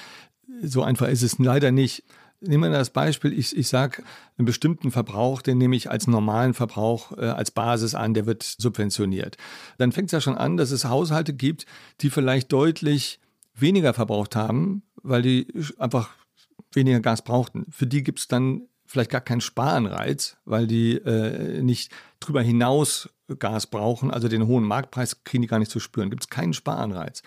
so 0.62 0.84
einfach 0.84 1.08
ist 1.08 1.24
es 1.24 1.40
leider 1.40 1.72
nicht. 1.72 2.04
Nehmen 2.42 2.72
wir 2.72 2.78
das 2.78 2.92
Beispiel, 2.92 3.34
ich, 3.34 3.58
ich 3.58 3.68
sage, 3.68 4.04
einen 4.38 4.46
bestimmten 4.46 4.92
Verbrauch, 4.92 5.42
den 5.42 5.58
nehme 5.58 5.76
ich 5.76 5.90
als 5.90 6.06
normalen 6.06 6.54
Verbrauch 6.54 7.18
äh, 7.18 7.26
als 7.26 7.50
Basis 7.50 7.96
an, 7.96 8.14
der 8.14 8.26
wird 8.26 8.44
subventioniert. 8.44 9.38
Dann 9.78 9.92
fängt 9.92 10.10
es 10.10 10.12
ja 10.12 10.22
schon 10.22 10.38
an, 10.38 10.58
dass 10.58 10.72
es 10.72 10.86
Haushalte 10.86 11.34
gibt, 11.34 11.66
die 12.02 12.10
vielleicht 12.10 12.52
deutlich 12.54 13.20
weniger 13.56 13.94
verbraucht 13.94 14.36
haben, 14.36 14.84
weil 15.02 15.22
die 15.22 15.48
einfach 15.80 16.10
weniger 16.76 17.00
Gas 17.00 17.24
brauchten. 17.24 17.66
Für 17.70 17.88
die 17.88 18.04
gibt 18.04 18.20
es 18.20 18.28
dann 18.28 18.68
vielleicht 18.86 19.12
gar 19.12 19.22
keinen 19.22 19.42
Sparanreiz, 19.42 20.38
weil 20.46 20.68
die 20.68 20.96
äh, 20.98 21.62
nicht 21.62 21.92
drüber 22.20 22.42
hinaus 22.42 23.10
Gas 23.40 23.68
brauchen, 23.68 24.12
also 24.12 24.28
den 24.28 24.46
hohen 24.46 24.64
Marktpreis 24.64 25.24
kriegen 25.24 25.42
die 25.42 25.48
gar 25.48 25.58
nicht 25.58 25.72
zu 25.72 25.80
spüren. 25.80 26.12
Gibt 26.12 26.24
es 26.24 26.30
keinen 26.30 26.54
Sparanreiz. 26.54 27.24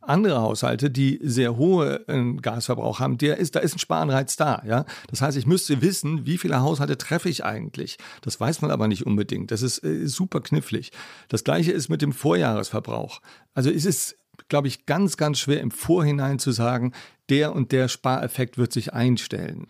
Andere 0.00 0.40
Haushalte, 0.40 0.90
die 0.90 1.20
sehr 1.22 1.56
hohe 1.56 2.08
äh, 2.08 2.34
Gasverbrauch 2.34 2.98
haben, 2.98 3.18
der 3.18 3.36
ist, 3.36 3.54
da 3.54 3.60
ist 3.60 3.76
ein 3.76 3.78
Sparanreiz 3.78 4.36
da. 4.36 4.62
Ja? 4.66 4.84
Das 5.08 5.20
heißt, 5.20 5.36
ich 5.36 5.46
müsste 5.46 5.80
wissen, 5.80 6.26
wie 6.26 6.38
viele 6.38 6.60
Haushalte 6.60 6.98
treffe 6.98 7.28
ich 7.28 7.44
eigentlich. 7.44 7.98
Das 8.22 8.40
weiß 8.40 8.62
man 8.62 8.70
aber 8.70 8.88
nicht 8.88 9.06
unbedingt. 9.06 9.50
Das 9.50 9.62
ist 9.62 9.84
äh, 9.84 10.08
super 10.08 10.40
knifflig. 10.40 10.90
Das 11.28 11.44
gleiche 11.44 11.70
ist 11.70 11.88
mit 11.88 12.02
dem 12.02 12.12
Vorjahresverbrauch. 12.12 13.20
Also 13.54 13.70
es 13.70 13.84
ist 13.84 14.16
glaube 14.48 14.68
ich, 14.68 14.86
ganz, 14.86 15.16
ganz 15.16 15.38
schwer 15.38 15.60
im 15.60 15.70
Vorhinein 15.70 16.38
zu 16.38 16.52
sagen, 16.52 16.92
der 17.28 17.54
und 17.54 17.72
der 17.72 17.88
Spareffekt 17.88 18.58
wird 18.58 18.72
sich 18.72 18.92
einstellen. 18.92 19.66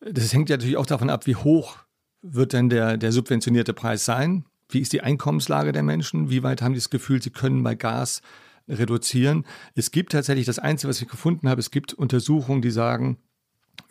Das 0.00 0.32
hängt 0.32 0.48
ja 0.48 0.56
natürlich 0.56 0.76
auch 0.76 0.86
davon 0.86 1.10
ab, 1.10 1.26
wie 1.26 1.36
hoch 1.36 1.78
wird 2.22 2.52
denn 2.52 2.68
der, 2.68 2.96
der 2.96 3.12
subventionierte 3.12 3.72
Preis 3.72 4.04
sein? 4.04 4.44
Wie 4.68 4.80
ist 4.80 4.92
die 4.92 5.00
Einkommenslage 5.00 5.72
der 5.72 5.82
Menschen? 5.82 6.30
Wie 6.30 6.42
weit 6.42 6.62
haben 6.62 6.72
die 6.72 6.78
das 6.78 6.90
Gefühl, 6.90 7.22
sie 7.22 7.30
können 7.30 7.62
bei 7.62 7.74
Gas 7.74 8.22
reduzieren? 8.68 9.44
Es 9.74 9.90
gibt 9.90 10.12
tatsächlich 10.12 10.46
das 10.46 10.58
Einzige, 10.58 10.90
was 10.90 11.00
ich 11.00 11.08
gefunden 11.08 11.48
habe, 11.48 11.60
es 11.60 11.70
gibt 11.70 11.94
Untersuchungen, 11.94 12.62
die 12.62 12.70
sagen, 12.70 13.18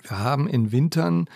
wir 0.04 0.20
haben 0.20 0.48
in 0.48 0.72
Wintern, 0.72 1.28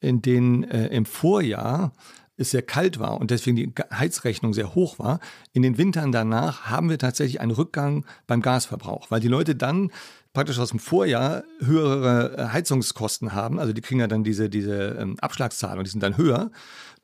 in 0.00 0.22
denen 0.22 0.64
äh, 0.64 0.88
im 0.88 1.06
Vorjahr 1.06 1.92
es 2.40 2.50
sehr 2.50 2.62
kalt 2.62 2.98
war 2.98 3.20
und 3.20 3.30
deswegen 3.30 3.56
die 3.56 3.72
Heizrechnung 3.92 4.54
sehr 4.54 4.74
hoch 4.74 4.98
war, 4.98 5.20
in 5.52 5.62
den 5.62 5.78
Wintern 5.78 6.12
danach 6.12 6.66
haben 6.66 6.88
wir 6.90 6.98
tatsächlich 6.98 7.40
einen 7.40 7.52
Rückgang 7.52 8.04
beim 8.26 8.42
Gasverbrauch, 8.42 9.10
weil 9.10 9.20
die 9.20 9.28
Leute 9.28 9.54
dann 9.54 9.90
praktisch 10.32 10.58
aus 10.58 10.70
dem 10.70 10.78
Vorjahr 10.78 11.42
höhere 11.58 12.36
äh, 12.36 12.48
Heizungskosten 12.52 13.32
haben, 13.32 13.58
also 13.58 13.72
die 13.72 13.80
kriegen 13.80 14.00
ja 14.00 14.06
dann 14.06 14.22
diese, 14.22 14.48
diese 14.48 14.96
ähm, 15.00 15.16
Abschlagszahlungen, 15.20 15.84
die 15.84 15.90
sind 15.90 16.02
dann 16.02 16.16
höher, 16.16 16.52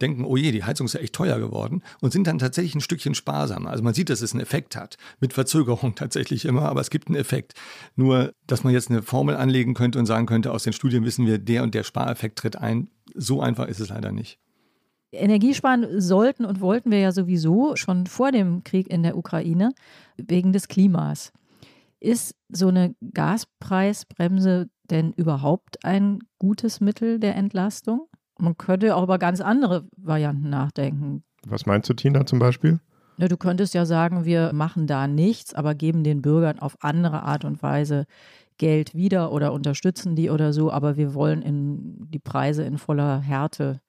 denken, 0.01 0.25
oh 0.25 0.37
je, 0.37 0.53
die 0.53 0.65
Heizung 0.65 0.87
ist 0.87 0.93
ja 0.93 1.01
echt 1.01 1.15
teuer 1.15 1.39
geworden 1.39 1.83
und 2.01 2.13
sind 2.13 2.27
dann 2.27 2.39
tatsächlich 2.39 2.75
ein 2.77 2.81
Stückchen 2.81 3.15
sparsamer. 3.15 3.71
Also 3.71 3.83
man 3.83 3.95
sieht, 3.95 4.11
dass 4.11 4.21
es 4.21 4.33
einen 4.33 4.43
Effekt 4.43 4.77
hat, 4.77 4.97
mit 5.21 5.33
Verzögerung 5.33 5.95
tatsächlich 5.97 6.45
immer, 6.45 6.69
aber 6.69 6.81
es 6.81 6.91
gibt 6.91 7.09
einen 7.09 7.17
Effekt. 7.17 7.55
Nur, 7.97 8.33
dass 8.47 8.63
man 8.63 8.73
jetzt 8.73 8.91
eine 8.91 9.03
Formel 9.03 9.37
anlegen 9.37 9.75
könnte 9.75 9.99
und 9.99 10.07
sagen 10.07 10.27
könnte, 10.27 10.53
aus 10.53 10.63
den 10.63 10.73
Studien 10.73 11.05
wissen 11.05 11.27
wir, 11.27 11.39
der 11.39 11.63
und 11.63 11.75
der 11.75 11.83
Spareffekt 11.83 12.39
tritt 12.39 12.57
ein, 12.57 12.89
so 13.15 13.41
einfach 13.41 13.67
ist 13.67 13.81
es 13.81 13.89
leider 13.89 14.13
nicht. 14.13 14.39
Energiesparen 15.13 16.01
sollten 16.01 16.45
und 16.45 16.61
wollten 16.61 16.91
wir 16.91 16.99
ja 16.99 17.13
sowieso 17.13 17.77
schon 17.77 18.07
vor 18.07 18.33
dem 18.33 18.65
Krieg 18.65 18.91
in 18.91 19.03
der 19.03 19.17
Ukraine 19.17 19.73
wegen 20.17 20.53
des 20.53 20.69
Klimas. 20.69 21.33
Ist 22.01 22.35
so 22.49 22.69
eine 22.69 22.95
Gaspreisbremse 23.15 24.69
denn 24.91 25.13
überhaupt 25.13 25.85
ein 25.85 26.21
gutes 26.39 26.81
Mittel 26.81 27.19
der 27.19 27.37
Entlastung? 27.37 28.09
Man 28.39 28.57
könnte 28.57 28.95
auch 28.95 29.03
über 29.03 29.19
ganz 29.19 29.41
andere 29.41 29.89
Varianten 29.97 30.51
nachdenken. 30.51 31.25
Was 31.47 31.65
meinst 31.65 31.89
du, 31.89 31.95
Tina, 31.95 32.27
zum 32.27 32.39
Beispiel? 32.39 32.81
Ja, 33.19 33.29
du 33.29 33.39
könntest 33.39 33.73
ja 33.73 33.87
sagen, 33.87 34.27
wir 34.27 34.53
machen 34.53 34.87
da 34.87 35.07
nichts, 35.07 35.55
aber 35.55 35.75
geben 35.75 36.05
den 36.05 36.21
Bürgern 36.21 36.59
auf 36.59 36.77
andere 36.81 37.23
Art 37.23 37.47
und 37.47 37.63
Weise 37.63 38.05
Geld 38.59 38.95
wieder 38.95 39.33
oder 39.33 39.53
unterstützen 39.53 40.17
die 40.17 40.31
oder 40.31 40.53
so, 40.53 40.71
aber 40.71 40.97
wir 40.97 41.15
wollen 41.15 41.43
in 41.43 42.11
die 42.11 42.19
Preise 42.19 42.63
in 42.65 42.79
voller 42.79 43.21
Härte 43.21 43.81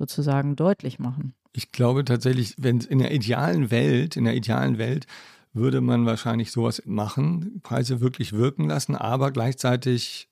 sozusagen 0.00 0.56
deutlich 0.56 0.98
machen. 0.98 1.34
Ich 1.52 1.72
glaube 1.72 2.06
tatsächlich, 2.06 2.54
wenn 2.58 2.80
in 2.80 3.00
der 3.00 3.12
idealen 3.12 3.70
Welt, 3.70 4.16
in 4.16 4.24
der 4.24 4.34
idealen 4.34 4.78
Welt 4.78 5.06
würde 5.52 5.82
man 5.82 6.06
wahrscheinlich 6.06 6.52
sowas 6.52 6.82
machen, 6.86 7.60
Preise 7.62 8.00
wirklich 8.00 8.32
wirken 8.32 8.68
lassen, 8.68 8.96
aber 8.96 9.30
gleichzeitig 9.30 10.28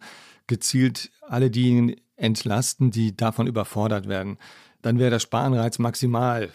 gezielt 0.46 1.10
alle 1.20 1.50
diejenigen 1.50 2.00
entlasten, 2.16 2.90
die 2.90 3.14
davon 3.14 3.46
überfordert 3.46 4.08
werden. 4.08 4.38
Dann 4.80 4.98
wäre 4.98 5.10
der 5.10 5.18
Sparanreiz 5.18 5.78
maximal. 5.78 6.48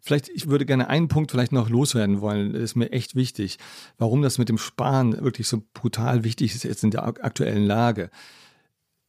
Vielleicht, 0.00 0.28
ich 0.28 0.48
würde 0.48 0.64
gerne 0.64 0.88
einen 0.88 1.08
Punkt 1.08 1.32
vielleicht 1.32 1.50
noch 1.50 1.68
loswerden 1.68 2.20
wollen. 2.20 2.52
Das 2.52 2.62
ist 2.62 2.76
mir 2.76 2.92
echt 2.92 3.16
wichtig. 3.16 3.58
Warum 3.98 4.22
das 4.22 4.38
mit 4.38 4.48
dem 4.48 4.58
Sparen 4.58 5.20
wirklich 5.20 5.48
so 5.48 5.62
brutal 5.74 6.22
wichtig 6.22 6.54
ist 6.54 6.62
jetzt 6.62 6.84
in 6.84 6.92
der 6.92 7.04
aktuellen 7.04 7.64
Lage. 7.64 8.10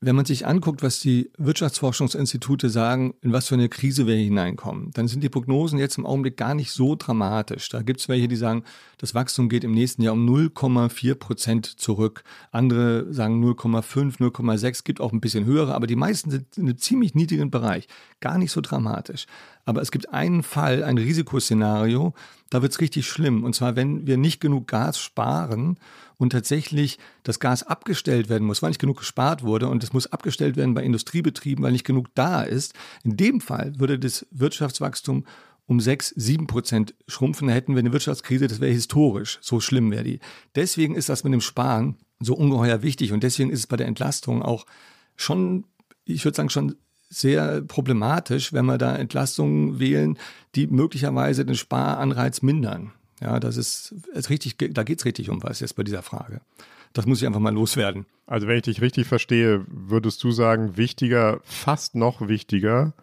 Wenn 0.03 0.15
man 0.15 0.25
sich 0.25 0.47
anguckt, 0.47 0.81
was 0.81 0.99
die 0.99 1.29
Wirtschaftsforschungsinstitute 1.37 2.71
sagen, 2.71 3.13
in 3.21 3.33
was 3.33 3.49
für 3.49 3.53
eine 3.53 3.69
Krise 3.69 4.07
wir 4.07 4.15
hineinkommen, 4.15 4.89
dann 4.95 5.07
sind 5.07 5.23
die 5.23 5.29
Prognosen 5.29 5.77
jetzt 5.77 5.99
im 5.99 6.07
Augenblick 6.07 6.37
gar 6.37 6.55
nicht 6.55 6.71
so 6.71 6.95
dramatisch. 6.95 7.69
Da 7.69 7.83
gibt 7.83 7.99
es 7.99 8.09
welche, 8.09 8.27
die 8.27 8.35
sagen, 8.35 8.63
das 8.97 9.13
Wachstum 9.13 9.47
geht 9.47 9.63
im 9.63 9.73
nächsten 9.73 10.01
Jahr 10.01 10.13
um 10.13 10.27
0,4 10.27 11.13
Prozent 11.13 11.67
zurück. 11.67 12.23
Andere 12.51 13.13
sagen 13.13 13.45
0,5, 13.45 14.17
0,6, 14.17 14.83
gibt 14.83 15.01
auch 15.01 15.11
ein 15.11 15.21
bisschen 15.21 15.45
höhere, 15.45 15.75
aber 15.75 15.85
die 15.85 15.95
meisten 15.95 16.31
sind 16.31 16.57
in 16.57 16.63
einem 16.63 16.79
ziemlich 16.79 17.13
niedrigen 17.13 17.51
Bereich. 17.51 17.87
Gar 18.21 18.39
nicht 18.39 18.51
so 18.51 18.61
dramatisch. 18.61 19.27
Aber 19.65 19.83
es 19.83 19.91
gibt 19.91 20.11
einen 20.11 20.41
Fall, 20.41 20.83
ein 20.83 20.97
Risikoszenario, 20.97 22.15
da 22.49 22.61
wird 22.63 22.71
es 22.71 22.81
richtig 22.81 23.07
schlimm. 23.07 23.43
Und 23.43 23.53
zwar, 23.53 23.75
wenn 23.75 24.07
wir 24.07 24.17
nicht 24.17 24.41
genug 24.41 24.67
Gas 24.67 24.99
sparen 24.99 25.77
und 26.21 26.29
tatsächlich 26.29 26.99
das 27.23 27.39
Gas 27.39 27.63
abgestellt 27.63 28.29
werden 28.29 28.45
muss, 28.45 28.61
weil 28.61 28.69
nicht 28.69 28.79
genug 28.79 28.99
gespart 28.99 29.41
wurde 29.41 29.67
und 29.67 29.83
es 29.83 29.91
muss 29.91 30.05
abgestellt 30.05 30.55
werden 30.55 30.75
bei 30.75 30.83
Industriebetrieben, 30.83 31.63
weil 31.63 31.71
nicht 31.71 31.83
genug 31.83 32.13
da 32.13 32.43
ist. 32.43 32.75
In 33.03 33.17
dem 33.17 33.41
Fall 33.41 33.73
würde 33.79 33.97
das 33.97 34.27
Wirtschaftswachstum 34.29 35.25
um 35.65 35.79
6, 35.79 36.13
7 36.15 36.45
Prozent 36.45 36.93
schrumpfen. 37.07 37.47
Da 37.47 37.55
hätten 37.55 37.73
wir 37.73 37.79
eine 37.79 37.91
Wirtschaftskrise, 37.91 38.47
das 38.47 38.61
wäre 38.61 38.71
historisch. 38.71 39.39
So 39.41 39.59
schlimm 39.59 39.89
wäre 39.89 40.03
die. 40.03 40.19
Deswegen 40.53 40.93
ist 40.93 41.09
das 41.09 41.23
mit 41.23 41.33
dem 41.33 41.41
Sparen 41.41 41.95
so 42.19 42.35
ungeheuer 42.35 42.83
wichtig 42.83 43.13
und 43.13 43.23
deswegen 43.23 43.49
ist 43.49 43.59
es 43.59 43.67
bei 43.67 43.77
der 43.77 43.87
Entlastung 43.87 44.43
auch 44.43 44.67
schon, 45.15 45.65
ich 46.05 46.23
würde 46.23 46.35
sagen, 46.35 46.51
schon 46.51 46.75
sehr 47.09 47.61
problematisch, 47.63 48.53
wenn 48.53 48.67
wir 48.67 48.77
da 48.77 48.95
Entlastungen 48.95 49.79
wählen, 49.79 50.19
die 50.53 50.67
möglicherweise 50.67 51.45
den 51.45 51.55
Sparanreiz 51.55 52.43
mindern. 52.43 52.91
Ja, 53.21 53.39
das 53.39 53.57
ist, 53.57 53.93
ist 54.13 54.29
richtig, 54.29 54.57
da 54.57 54.83
geht 54.83 54.99
es 54.99 55.05
richtig 55.05 55.29
um 55.29 55.43
was 55.43 55.59
jetzt 55.59 55.75
bei 55.75 55.83
dieser 55.83 56.01
Frage. 56.01 56.41
Das 56.93 57.05
muss 57.05 57.21
ich 57.21 57.27
einfach 57.27 57.39
mal 57.39 57.53
loswerden. 57.53 58.05
Also 58.25 58.47
wenn 58.47 58.57
ich 58.57 58.63
dich 58.63 58.81
richtig 58.81 59.07
verstehe, 59.07 59.65
würdest 59.67 60.23
du 60.23 60.31
sagen, 60.31 60.75
wichtiger, 60.75 61.39
fast 61.43 61.95
noch 61.95 62.27
wichtiger, 62.27 62.93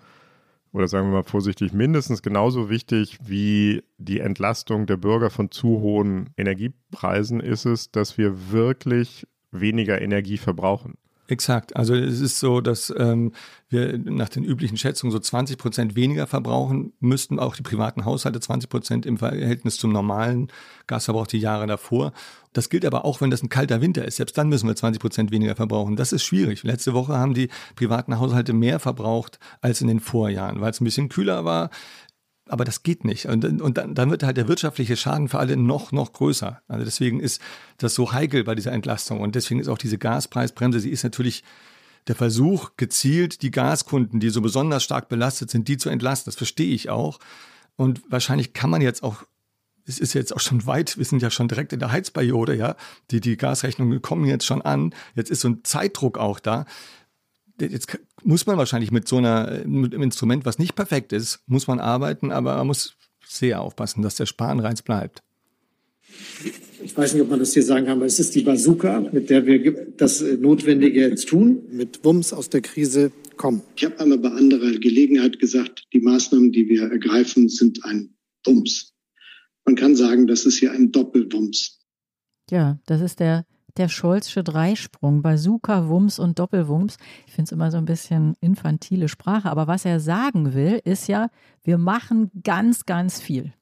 oder 0.73 0.89
sagen 0.89 1.09
wir 1.09 1.19
mal 1.19 1.25
vorsichtig, 1.25 1.73
mindestens 1.73 2.23
genauso 2.23 2.69
wichtig 2.69 3.19
wie 3.25 3.83
die 3.97 4.21
Entlastung 4.21 4.87
der 4.87 4.97
Bürger 4.97 5.31
von 5.31 5.51
zu 5.51 5.81
hohen 5.81 6.31
Energiepreisen 6.37 7.41
ist 7.41 7.65
es, 7.65 7.91
dass 7.91 8.19
wir 8.19 8.51
wirklich 8.51 9.27
weniger 9.51 10.01
Energie 10.01 10.37
verbrauchen. 10.37 10.99
Exakt. 11.31 11.77
Also 11.77 11.95
es 11.95 12.21
ist 12.21 12.41
so, 12.41 12.63
dass 12.63 12.93
ähm, 12.97 13.33
wir 13.69 13.99
nach 13.99 14.31
den 14.31 14.45
üblichen 14.45 14.79
Schätzungen 14.79 15.13
so 15.13 15.19
20 15.19 15.59
Prozent 15.59 15.95
weniger 15.95 16.27
verbrauchen 16.27 16.95
müssten, 17.01 17.39
auch 17.39 17.55
die 17.55 17.63
privaten 17.63 18.07
Haushalte 18.07 18.41
20 18.41 18.71
Prozent 18.71 19.05
im 19.05 19.19
Verhältnis 19.19 19.77
zum 19.77 19.93
normalen 19.93 20.49
Gasverbrauch 20.87 21.27
die 21.27 21.39
Jahre 21.39 21.67
davor. 21.67 22.15
Das 22.55 22.71
gilt 22.71 22.87
aber 22.87 23.05
auch, 23.05 23.21
wenn 23.21 23.31
das 23.31 23.43
ein 23.43 23.51
kalter 23.51 23.83
Winter 23.83 24.07
ist. 24.07 24.17
Selbst 24.17 24.39
dann 24.39 24.49
müssen 24.49 24.67
wir 24.67 24.75
20 24.75 25.03
Prozent 25.03 25.31
weniger 25.31 25.55
verbrauchen. 25.55 25.97
Das 25.97 26.13
ist 26.13 26.25
schwierig. 26.25 26.63
Letzte 26.63 26.95
Woche 26.95 27.19
haben 27.19 27.35
die 27.35 27.51
privaten 27.77 28.19
Haushalte 28.19 28.55
mehr 28.55 28.81
verbraucht 28.81 29.39
als 29.61 29.83
in 29.83 29.89
den 29.89 30.01
Vorjahren, 30.01 30.63
weil 30.63 30.71
es 30.71 30.81
ein 30.81 30.85
bisschen 30.85 31.11
kühler 31.11 31.45
war. 31.45 31.69
Aber 32.49 32.65
das 32.65 32.83
geht 32.83 33.05
nicht. 33.05 33.27
Und, 33.27 33.45
und 33.45 33.79
dann, 33.79 33.95
dann, 33.95 34.11
wird 34.11 34.23
halt 34.23 34.37
der 34.37 34.49
wirtschaftliche 34.49 34.97
Schaden 34.97 35.29
für 35.29 35.39
alle 35.39 35.57
noch, 35.57 35.93
noch 35.93 36.13
größer. 36.13 36.63
Also 36.69 36.85
deswegen 36.85 37.21
ist 37.21 37.41
das 37.77 37.95
so 37.95 38.13
heikel 38.13 38.45
bei 38.45 38.55
dieser 38.55 38.73
Entlastung. 38.73 39.21
Und 39.21 39.35
deswegen 39.35 39.61
ist 39.61 39.69
auch 39.69 39.79
diese 39.79 39.99
Gaspreisbremse, 39.99 40.81
sie 40.81 40.91
ist 40.91 41.05
natürlich 41.05 41.45
der 42.07 42.15
Versuch, 42.15 42.71
gezielt 42.77 43.43
die 43.43 43.51
Gaskunden, 43.51 44.19
die 44.19 44.31
so 44.31 44.41
besonders 44.41 44.83
stark 44.83 45.09
belastet 45.09 45.51
sind, 45.51 45.69
die 45.69 45.77
zu 45.77 45.91
entlasten. 45.91 46.31
Das 46.31 46.37
verstehe 46.37 46.75
ich 46.75 46.89
auch. 46.89 47.19
Und 47.77 48.01
wahrscheinlich 48.11 48.55
kann 48.55 48.71
man 48.71 48.81
jetzt 48.81 49.03
auch 49.03 49.25
es 49.89 49.99
ist 49.99 50.13
jetzt 50.13 50.37
auch 50.37 50.41
schon 50.41 50.67
weit, 50.67 50.99
wir 50.99 51.05
sind 51.07 51.23
ja 51.23 51.31
schon 51.31 51.49
direkt 51.49 51.73
in 51.73 51.79
der 51.79 51.91
Heizperiode, 51.91 52.55
ja. 52.55 52.77
Die, 53.11 53.23
die 53.23 53.39
Gasrechnungen 53.39 54.03
kommen 54.03 54.27
jetzt 54.27 54.45
schon 54.45 54.61
an. 54.61 54.95
Jetzt 55.15 55.31
ist 55.31 55.41
so 55.41 55.49
ein 55.49 55.65
Zeitdruck 55.65 56.19
auch 56.19 56.41
da 56.41 56.67
jetzt 57.61 57.99
muss 58.23 58.47
man 58.47 58.57
wahrscheinlich 58.57 58.91
mit 58.91 59.09
so 59.09 59.17
einer, 59.17 59.63
mit 59.67 59.95
einem 59.95 60.03
Instrument, 60.03 60.45
was 60.45 60.59
nicht 60.59 60.75
perfekt 60.75 61.13
ist, 61.13 61.41
muss 61.47 61.67
man 61.67 61.81
arbeiten, 61.81 62.33
aber 62.33 62.57
man 62.57 62.69
muss 62.69 62.95
sehr 63.27 63.61
aufpassen, 63.61 64.03
dass 64.03 64.17
der 64.17 64.27
Sparenreiz 64.27 64.83
bleibt. 64.83 65.23
Ich 66.83 66.97
weiß 66.97 67.13
nicht, 67.13 67.23
ob 67.23 67.31
man 67.31 67.39
das 67.39 67.53
hier 67.53 67.63
sagen 67.63 67.87
kann, 67.87 67.99
aber 67.99 68.07
es 68.07 68.19
ist 68.19 68.35
die 68.35 68.41
Bazooka, 68.43 69.01
mit 69.13 69.29
der 69.31 69.45
wir 69.45 69.89
das 69.97 70.23
Notwendige 70.23 71.01
jetzt 71.01 71.29
tun, 71.29 71.63
mit 71.71 72.03
Wumms 72.05 72.33
aus 72.33 72.49
der 72.49 72.63
Krise 72.63 73.13
kommen. 73.37 73.63
Ich 73.77 73.85
habe 73.85 73.99
einmal 74.01 74.19
bei 74.19 74.31
anderer 74.31 74.73
Gelegenheit 74.73 75.39
gesagt, 75.39 75.87
die 75.93 76.01
Maßnahmen, 76.01 76.53
die 76.53 76.69
wir 76.69 76.91
ergreifen, 76.91 77.49
sind 77.49 77.85
ein 77.85 78.15
Wumms. 78.45 78.95
Man 79.65 79.77
kann 79.77 79.97
sagen, 79.97 80.27
das 80.27 80.47
ist 80.47 80.59
hier 80.59 80.73
ein 80.73 80.93
Doppelwumms. 80.93 81.79
Ja, 82.51 82.81
das 82.87 83.03
ist 83.03 83.21
der 83.21 83.45
der 83.79 83.89
Scholzsche 83.89 84.45
Dreisprung, 84.45 85.23
Bazooka, 85.23 85.89
Wumms 85.89 86.19
und 86.19 86.39
Doppelwumms. 86.39 86.97
Ich 87.27 87.33
finde 87.33 87.49
es 87.49 87.53
immer 87.53 87.71
so 87.71 87.79
ein 87.79 87.85
bisschen 87.85 88.37
infantile 88.41 89.09
Sprache, 89.09 89.51
aber 89.51 89.67
was 89.67 89.85
er 89.85 90.01
sagen 90.01 90.55
will, 90.55 90.81
ist 90.85 91.09
ja, 91.09 91.29
wir 91.63 91.79
machen 91.79 92.31
ganz, 92.43 92.85
ganz 92.85 93.21
viel. 93.21 93.53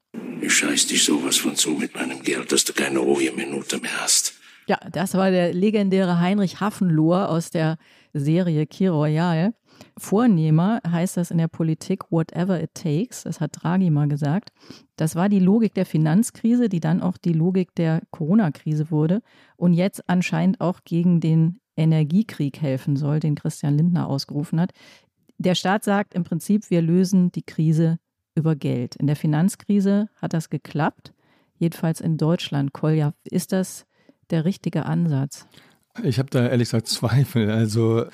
Ich 0.41 0.53
scheiß 0.53 0.87
dich 0.87 1.03
sowas 1.03 1.37
von 1.37 1.55
zu 1.55 1.71
mit 1.71 1.95
meinem 1.95 2.21
Geld, 2.21 2.51
dass 2.51 2.65
du 2.65 2.73
keine 2.73 2.99
ruhige 2.99 3.33
Minute 3.33 3.79
mehr 3.79 4.01
hast. 4.01 4.33
Ja, 4.67 4.77
das 4.91 5.13
war 5.13 5.31
der 5.31 5.53
legendäre 5.53 6.19
Heinrich 6.19 6.59
Hafenlohr 6.59 7.29
aus 7.29 7.49
der 7.49 7.77
Serie 8.13 8.65
Kir 8.65 8.91
Royal. 8.91 9.53
Vornehmer 9.97 10.79
heißt 10.87 11.17
das 11.17 11.31
in 11.31 11.37
der 11.37 11.47
Politik 11.47 12.11
whatever 12.11 12.61
it 12.61 12.73
takes. 12.73 13.23
Das 13.23 13.39
hat 13.41 13.51
Draghi 13.61 13.89
mal 13.89 14.07
gesagt. 14.07 14.51
Das 14.95 15.15
war 15.15 15.29
die 15.29 15.39
Logik 15.39 15.73
der 15.73 15.85
Finanzkrise, 15.85 16.69
die 16.69 16.79
dann 16.79 17.01
auch 17.01 17.17
die 17.17 17.33
Logik 17.33 17.73
der 17.75 18.01
Corona-Krise 18.11 18.91
wurde 18.91 19.21
und 19.55 19.73
jetzt 19.73 20.07
anscheinend 20.09 20.61
auch 20.61 20.81
gegen 20.83 21.19
den 21.19 21.59
Energiekrieg 21.75 22.61
helfen 22.61 22.95
soll, 22.95 23.19
den 23.19 23.35
Christian 23.35 23.77
Lindner 23.77 24.07
ausgerufen 24.07 24.59
hat. 24.59 24.71
Der 25.37 25.55
Staat 25.55 25.83
sagt 25.83 26.15
im 26.15 26.23
Prinzip, 26.23 26.69
wir 26.69 26.81
lösen 26.81 27.31
die 27.31 27.43
Krise 27.43 27.99
über 28.35 28.55
Geld. 28.55 28.95
In 28.95 29.07
der 29.07 29.15
Finanzkrise 29.15 30.09
hat 30.15 30.33
das 30.33 30.49
geklappt, 30.49 31.13
jedenfalls 31.57 32.01
in 32.01 32.17
Deutschland. 32.17 32.73
Kolja, 32.73 33.13
ist 33.23 33.51
das 33.51 33.85
der 34.29 34.45
richtige 34.45 34.85
Ansatz? 34.85 35.47
Ich 36.03 36.19
habe 36.19 36.29
da 36.29 36.47
ehrlich 36.47 36.67
gesagt 36.67 36.87
Zweifel. 36.87 37.49
Also 37.49 38.05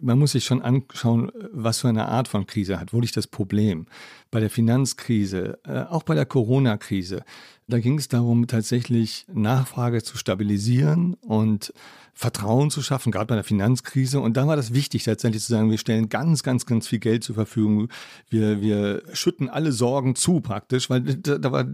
man 0.00 0.18
muss 0.18 0.32
sich 0.32 0.44
schon 0.44 0.62
anschauen, 0.62 1.30
was 1.52 1.80
für 1.80 1.88
eine 1.88 2.08
Art 2.08 2.28
von 2.28 2.46
Krise 2.46 2.80
hat. 2.80 2.92
Wo 2.92 3.00
liegt 3.00 3.16
das 3.16 3.26
Problem? 3.26 3.86
Bei 4.30 4.40
der 4.40 4.50
Finanzkrise, 4.50 5.58
äh, 5.64 5.82
auch 5.82 6.02
bei 6.02 6.14
der 6.14 6.26
Corona-Krise, 6.26 7.24
da 7.68 7.78
ging 7.78 7.98
es 7.98 8.08
darum, 8.08 8.46
tatsächlich 8.46 9.26
Nachfrage 9.32 10.02
zu 10.02 10.18
stabilisieren 10.18 11.14
und 11.14 11.72
Vertrauen 12.12 12.70
zu 12.70 12.82
schaffen, 12.82 13.12
gerade 13.12 13.26
bei 13.26 13.34
der 13.36 13.44
Finanzkrise. 13.44 14.20
Und 14.20 14.36
da 14.36 14.46
war 14.46 14.56
das 14.56 14.74
wichtig, 14.74 15.04
tatsächlich 15.04 15.42
zu 15.42 15.52
sagen, 15.52 15.70
wir 15.70 15.78
stellen 15.78 16.08
ganz, 16.08 16.42
ganz, 16.42 16.66
ganz 16.66 16.88
viel 16.88 16.98
Geld 16.98 17.24
zur 17.24 17.34
Verfügung. 17.34 17.88
Wir, 18.28 18.60
wir 18.60 19.02
schütten 19.12 19.48
alle 19.48 19.72
Sorgen 19.72 20.16
zu 20.16 20.40
praktisch, 20.40 20.90
weil 20.90 21.00
da, 21.00 21.38
da 21.38 21.52
war 21.52 21.64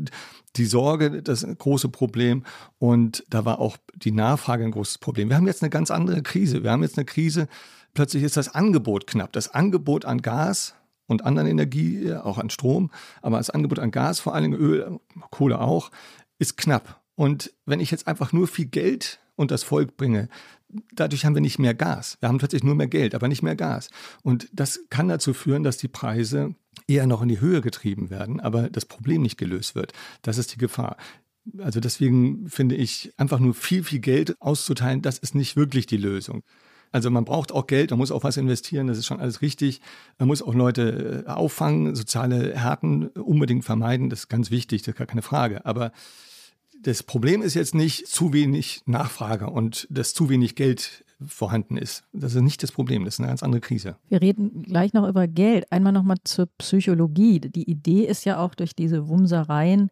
die 0.57 0.65
Sorge 0.67 1.23
das 1.23 1.47
große 1.59 1.89
Problem 1.89 2.45
und 2.79 3.25
da 3.29 3.45
war 3.45 3.59
auch 3.59 3.77
die 3.95 4.13
Nachfrage 4.13 4.65
ein 4.65 4.71
großes 4.71 4.99
Problem. 4.99 5.31
Wir 5.31 5.37
haben 5.37 5.47
jetzt 5.47 5.63
eine 5.63 5.71
ganz 5.71 5.91
andere 5.91 6.23
Krise. 6.23 6.63
Wir 6.63 6.71
haben 6.71 6.83
jetzt 6.83 6.99
eine 6.99 7.07
Krise, 7.07 7.49
plötzlich 7.97 8.23
ist 8.23 8.37
das 8.37 8.55
Angebot 8.55 9.09
knapp. 9.09 9.33
Das 9.33 9.49
Angebot 9.49 10.05
an 10.05 10.23
Gas 10.23 10.75
und 11.07 11.25
anderen 11.25 11.49
Energie, 11.49 12.13
auch 12.13 12.39
an 12.39 12.51
Strom, 12.51 12.91
aber 13.23 13.39
das 13.39 13.51
Angebot 13.51 13.81
an 13.81 13.91
Gas, 13.91 14.21
vor 14.21 14.35
allem 14.35 14.53
Öl, 14.53 15.01
Kohle 15.31 15.61
auch, 15.61 15.91
ist 16.39 16.57
knapp. 16.57 17.03
Und 17.17 17.53
wenn 17.65 17.81
ich 17.81 17.91
jetzt 17.91 18.07
einfach 18.07 18.33
nur 18.33 18.47
viel 18.47 18.67
Geld 18.67 19.19
und 19.35 19.51
das 19.51 19.65
Volk 19.65 19.97
bringe, 19.97 20.29
dadurch 20.93 21.25
haben 21.25 21.35
wir 21.35 21.41
nicht 21.41 21.59
mehr 21.59 21.75
Gas. 21.75 22.19
Wir 22.21 22.29
haben 22.29 22.39
plötzlich 22.39 22.63
nur 22.63 22.75
mehr 22.75 22.87
Geld, 22.87 23.15
aber 23.15 23.29
nicht 23.29 23.43
mehr 23.43 23.57
Gas. 23.57 23.89
Und 24.23 24.49
das 24.53 24.81
kann 24.91 25.09
dazu 25.09 25.33
führen, 25.33 25.63
dass 25.63 25.79
die 25.79 25.89
Preise 25.89 26.55
eher 26.87 27.07
noch 27.07 27.23
in 27.23 27.29
die 27.29 27.41
Höhe 27.41 27.63
getrieben 27.63 28.11
werden, 28.11 28.41
aber 28.41 28.69
das 28.69 28.85
Problem 28.85 29.23
nicht 29.23 29.39
gelöst 29.39 29.75
wird. 29.75 29.93
Das 30.23 30.39
ist 30.39 30.55
die 30.55 30.59
Gefahr. 30.59 30.97
Also 31.59 31.81
deswegen 31.81 32.49
finde 32.49 32.75
ich, 32.75 33.13
einfach 33.17 33.39
nur 33.39 33.55
viel, 33.55 33.85
viel 33.85 34.01
Geld 34.01 34.41
auszuteilen, 34.41 35.01
das 35.01 35.19
ist 35.19 35.35
nicht 35.35 35.57
wirklich 35.57 35.87
die 35.87 35.97
Lösung. 35.97 36.43
Also 36.93 37.11
man 37.11 37.25
braucht 37.25 37.53
auch 37.53 37.67
Geld, 37.67 37.91
man 37.91 37.99
muss 37.99 38.11
auch 38.11 38.25
was 38.25 38.37
investieren, 38.37 38.87
das 38.87 38.99
ist 38.99 39.07
schon 39.07 39.21
alles 39.21 39.43
richtig. 39.43 39.81
Man 40.19 40.29
muss 40.29 40.43
auch 40.43 40.55
Leute 40.55 41.25
äh, 41.27 41.31
auffangen, 41.31 41.95
soziale 41.95 42.57
Härten 42.57 43.09
unbedingt 43.09 43.65
vermeiden, 43.65 44.11
das 44.11 44.21
ist 44.21 44.29
ganz 44.29 44.51
wichtig, 44.51 44.83
das 44.83 44.95
ist 44.95 44.99
gar 44.99 45.07
keine 45.07 45.23
Frage. 45.23 45.65
Aber 45.67 45.93
das 46.83 47.03
Problem 47.03 47.43
ist 47.43 47.55
jetzt 47.55 47.75
nicht 47.75 48.07
zu 48.07 48.33
wenig 48.33 48.83
Nachfrage 48.87 49.51
und 49.51 49.87
dass 49.91 50.15
zu 50.15 50.29
wenig 50.29 50.55
Geld 50.55 51.05
vorhanden 51.25 51.77
ist. 51.79 52.05
Das 52.13 52.35
ist 52.35 52.43
nicht 52.43 52.63
das 52.63 52.73
Problem, 52.73 53.05
das 53.05 53.15
ist 53.15 53.21
eine 53.21 53.29
ganz 53.29 53.43
andere 53.43 53.61
Krise. 53.61 53.97
Wir 54.09 54.21
reden 54.21 54.63
gleich 54.63 54.93
noch 54.93 55.09
über 55.09 55.27
Geld. 55.27 55.71
Einmal 55.73 55.93
nochmal 55.93 56.19
zur 56.25 56.47
Psychologie. 56.59 57.41
Die 57.41 57.69
Idee 57.71 58.05
ist 58.05 58.25
ja 58.25 58.39
auch 58.39 58.55
durch 58.55 58.75
diese 58.75 59.09
Wumsereien 59.09 59.91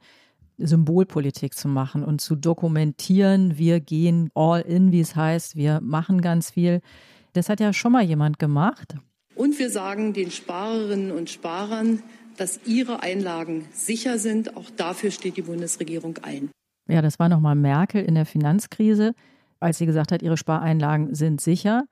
Symbolpolitik 0.58 1.54
zu 1.54 1.68
machen 1.68 2.04
und 2.04 2.20
zu 2.20 2.36
dokumentieren, 2.36 3.58
wir 3.58 3.80
gehen 3.80 4.30
all 4.34 4.60
in, 4.60 4.92
wie 4.92 5.00
es 5.00 5.16
heißt, 5.16 5.56
wir 5.56 5.80
machen 5.80 6.20
ganz 6.20 6.50
viel. 6.50 6.80
Das 7.32 7.48
hat 7.48 7.60
ja 7.60 7.72
schon 7.72 7.92
mal 7.92 8.04
jemand 8.04 8.38
gemacht. 8.38 8.94
Und 9.34 9.58
wir 9.58 9.70
sagen 9.70 10.12
den 10.12 10.30
Sparerinnen 10.30 11.10
und 11.10 11.28
Sparern, 11.28 12.02
dass 12.36 12.60
ihre 12.66 13.02
Einlagen 13.02 13.66
sicher 13.72 14.18
sind. 14.18 14.56
Auch 14.56 14.70
dafür 14.70 15.10
steht 15.10 15.36
die 15.36 15.42
Bundesregierung 15.42 16.18
ein. 16.22 16.50
Ja, 16.88 17.02
das 17.02 17.18
war 17.18 17.28
nochmal 17.28 17.54
Merkel 17.54 18.04
in 18.04 18.14
der 18.14 18.26
Finanzkrise, 18.26 19.14
als 19.58 19.78
sie 19.78 19.86
gesagt 19.86 20.12
hat, 20.12 20.22
ihre 20.22 20.36
Spareinlagen 20.36 21.14
sind 21.14 21.40
sicher. 21.40 21.84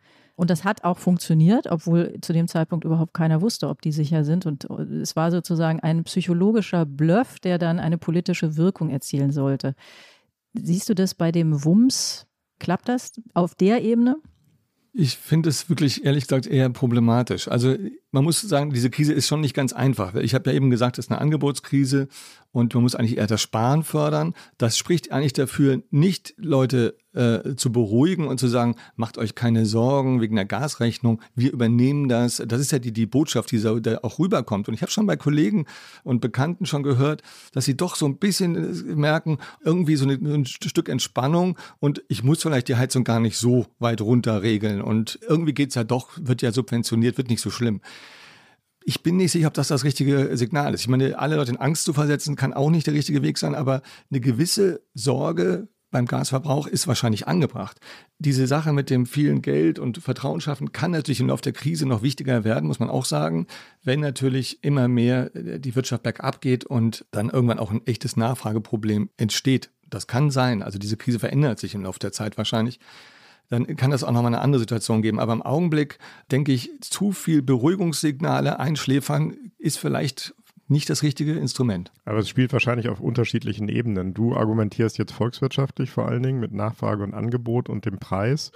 Und 0.42 0.50
das 0.50 0.64
hat 0.64 0.82
auch 0.82 0.98
funktioniert, 0.98 1.68
obwohl 1.70 2.18
zu 2.20 2.32
dem 2.32 2.48
Zeitpunkt 2.48 2.84
überhaupt 2.84 3.14
keiner 3.14 3.42
wusste, 3.42 3.68
ob 3.68 3.80
die 3.80 3.92
sicher 3.92 4.24
sind. 4.24 4.44
Und 4.44 4.64
es 4.64 5.14
war 5.14 5.30
sozusagen 5.30 5.78
ein 5.78 6.02
psychologischer 6.02 6.84
Bluff, 6.84 7.38
der 7.38 7.58
dann 7.58 7.78
eine 7.78 7.96
politische 7.96 8.56
Wirkung 8.56 8.90
erzielen 8.90 9.30
sollte. 9.30 9.76
Siehst 10.52 10.88
du 10.88 10.96
das 10.96 11.14
bei 11.14 11.30
dem 11.30 11.64
Wumms? 11.64 12.26
Klappt 12.58 12.88
das 12.88 13.12
auf 13.34 13.54
der 13.54 13.84
Ebene? 13.84 14.16
Ich 14.92 15.16
finde 15.16 15.48
es 15.48 15.68
wirklich, 15.68 16.04
ehrlich 16.04 16.26
gesagt, 16.26 16.48
eher 16.48 16.70
problematisch. 16.70 17.46
Also 17.46 17.76
man 18.12 18.24
muss 18.24 18.40
sagen, 18.40 18.72
diese 18.72 18.90
Krise 18.90 19.12
ist 19.12 19.26
schon 19.26 19.40
nicht 19.40 19.54
ganz 19.54 19.72
einfach. 19.72 20.14
Ich 20.14 20.34
habe 20.34 20.50
ja 20.50 20.56
eben 20.56 20.70
gesagt, 20.70 20.98
es 20.98 21.06
ist 21.06 21.10
eine 21.10 21.20
Angebotskrise 21.20 22.08
und 22.52 22.74
man 22.74 22.82
muss 22.82 22.94
eigentlich 22.94 23.16
eher 23.16 23.26
das 23.26 23.40
Sparen 23.40 23.82
fördern. 23.82 24.34
Das 24.58 24.76
spricht 24.76 25.10
eigentlich 25.10 25.32
dafür, 25.32 25.82
nicht 25.90 26.34
Leute 26.36 26.94
äh, 27.14 27.56
zu 27.56 27.72
beruhigen 27.72 28.26
und 28.26 28.38
zu 28.38 28.48
sagen, 28.48 28.76
macht 28.96 29.18
euch 29.18 29.34
keine 29.34 29.66
Sorgen 29.66 30.20
wegen 30.20 30.36
der 30.36 30.44
Gasrechnung, 30.44 31.20
wir 31.34 31.52
übernehmen 31.52 32.08
das. 32.08 32.42
Das 32.46 32.60
ist 32.60 32.72
ja 32.72 32.78
die, 32.78 32.92
die 32.92 33.06
Botschaft, 33.06 33.50
die 33.50 33.60
da 33.60 33.98
auch 34.02 34.18
rüberkommt. 34.18 34.68
Und 34.68 34.74
ich 34.74 34.82
habe 34.82 34.92
schon 34.92 35.06
bei 35.06 35.16
Kollegen 35.16 35.66
und 36.04 36.20
Bekannten 36.20 36.66
schon 36.66 36.82
gehört, 36.82 37.22
dass 37.52 37.64
sie 37.64 37.76
doch 37.76 37.96
so 37.96 38.06
ein 38.06 38.18
bisschen 38.18 38.56
äh, 38.56 38.94
merken, 38.94 39.38
irgendwie 39.64 39.96
so, 39.96 40.06
eine, 40.06 40.14
ein 40.14 40.46
Stück 40.46 40.88
Entspannung 40.88 41.58
und 41.80 42.02
ich 42.08 42.22
muss 42.22 42.42
vielleicht 42.42 42.68
die 42.68 42.76
Heizung 42.76 43.04
gar 43.04 43.20
nicht 43.20 43.38
so 43.38 43.66
weit 43.78 44.00
runter 44.02 44.42
regeln. 44.42 44.82
Und 44.82 45.18
irgendwie 45.26 45.54
geht's 45.54 45.74
ja 45.74 45.84
doch, 45.84 46.10
wird 46.20 46.42
ja 46.42 46.52
subventioniert, 46.52 47.16
wird 47.16 47.30
nicht 47.30 47.40
so 47.40 47.50
schlimm. 47.50 47.80
Ich 48.84 49.02
bin 49.02 49.16
nicht 49.16 49.32
sicher, 49.32 49.48
ob 49.48 49.54
das 49.54 49.68
das 49.68 49.84
richtige 49.84 50.36
Signal 50.36 50.74
ist. 50.74 50.80
Ich 50.80 50.88
meine, 50.88 51.18
alle 51.18 51.36
Leute 51.36 51.52
in 51.52 51.56
Angst 51.56 51.84
zu 51.84 51.92
versetzen, 51.92 52.36
kann 52.36 52.52
auch 52.52 52.70
nicht 52.70 52.86
der 52.86 52.94
richtige 52.94 53.22
Weg 53.22 53.38
sein, 53.38 53.54
aber 53.54 53.82
eine 54.10 54.20
gewisse 54.20 54.82
Sorge 54.94 55.68
beim 55.92 56.06
Gasverbrauch 56.06 56.66
ist 56.66 56.88
wahrscheinlich 56.88 57.28
angebracht. 57.28 57.78
Diese 58.18 58.48
Sache 58.48 58.72
mit 58.72 58.90
dem 58.90 59.06
vielen 59.06 59.42
Geld 59.42 59.78
und 59.78 59.98
Vertrauen 59.98 60.40
schaffen 60.40 60.72
kann 60.72 60.90
natürlich 60.90 61.20
im 61.20 61.28
Laufe 61.28 61.42
der 61.42 61.52
Krise 61.52 61.86
noch 61.86 62.02
wichtiger 62.02 62.42
werden, 62.42 62.66
muss 62.66 62.80
man 62.80 62.90
auch 62.90 63.04
sagen, 63.04 63.46
wenn 63.84 64.00
natürlich 64.00 64.64
immer 64.64 64.88
mehr 64.88 65.34
äh, 65.36 65.60
die 65.60 65.76
Wirtschaft 65.76 66.02
bergab 66.02 66.40
geht 66.40 66.64
und 66.64 67.04
dann 67.12 67.28
irgendwann 67.28 67.60
auch 67.60 67.70
ein 67.70 67.86
echtes 67.86 68.16
Nachfrageproblem 68.16 69.10
entsteht. 69.16 69.70
Das 69.88 70.06
kann 70.06 70.30
sein. 70.30 70.62
Also 70.62 70.78
diese 70.78 70.96
Krise 70.96 71.18
verändert 71.18 71.58
sich 71.58 71.74
im 71.74 71.82
Laufe 71.82 71.98
der 71.98 72.12
Zeit 72.12 72.38
wahrscheinlich 72.38 72.80
dann 73.48 73.76
kann 73.76 73.90
das 73.90 74.02
auch 74.02 74.12
nochmal 74.12 74.34
eine 74.34 74.40
andere 74.40 74.60
Situation 74.60 75.02
geben. 75.02 75.20
Aber 75.20 75.32
im 75.32 75.42
Augenblick 75.42 75.98
denke 76.30 76.52
ich, 76.52 76.70
zu 76.80 77.12
viel 77.12 77.42
Beruhigungssignale 77.42 78.58
einschläfern 78.58 79.36
ist 79.58 79.78
vielleicht 79.78 80.34
nicht 80.68 80.88
das 80.88 81.02
richtige 81.02 81.34
Instrument. 81.34 81.92
Aber 82.04 82.18
es 82.18 82.28
spielt 82.28 82.52
wahrscheinlich 82.52 82.88
auf 82.88 83.00
unterschiedlichen 83.00 83.68
Ebenen. 83.68 84.14
Du 84.14 84.34
argumentierst 84.34 84.98
jetzt 84.98 85.12
volkswirtschaftlich 85.12 85.90
vor 85.90 86.08
allen 86.08 86.22
Dingen 86.22 86.40
mit 86.40 86.52
Nachfrage 86.52 87.04
und 87.04 87.14
Angebot 87.14 87.68
und 87.68 87.84
dem 87.84 87.98
Preis. 87.98 88.52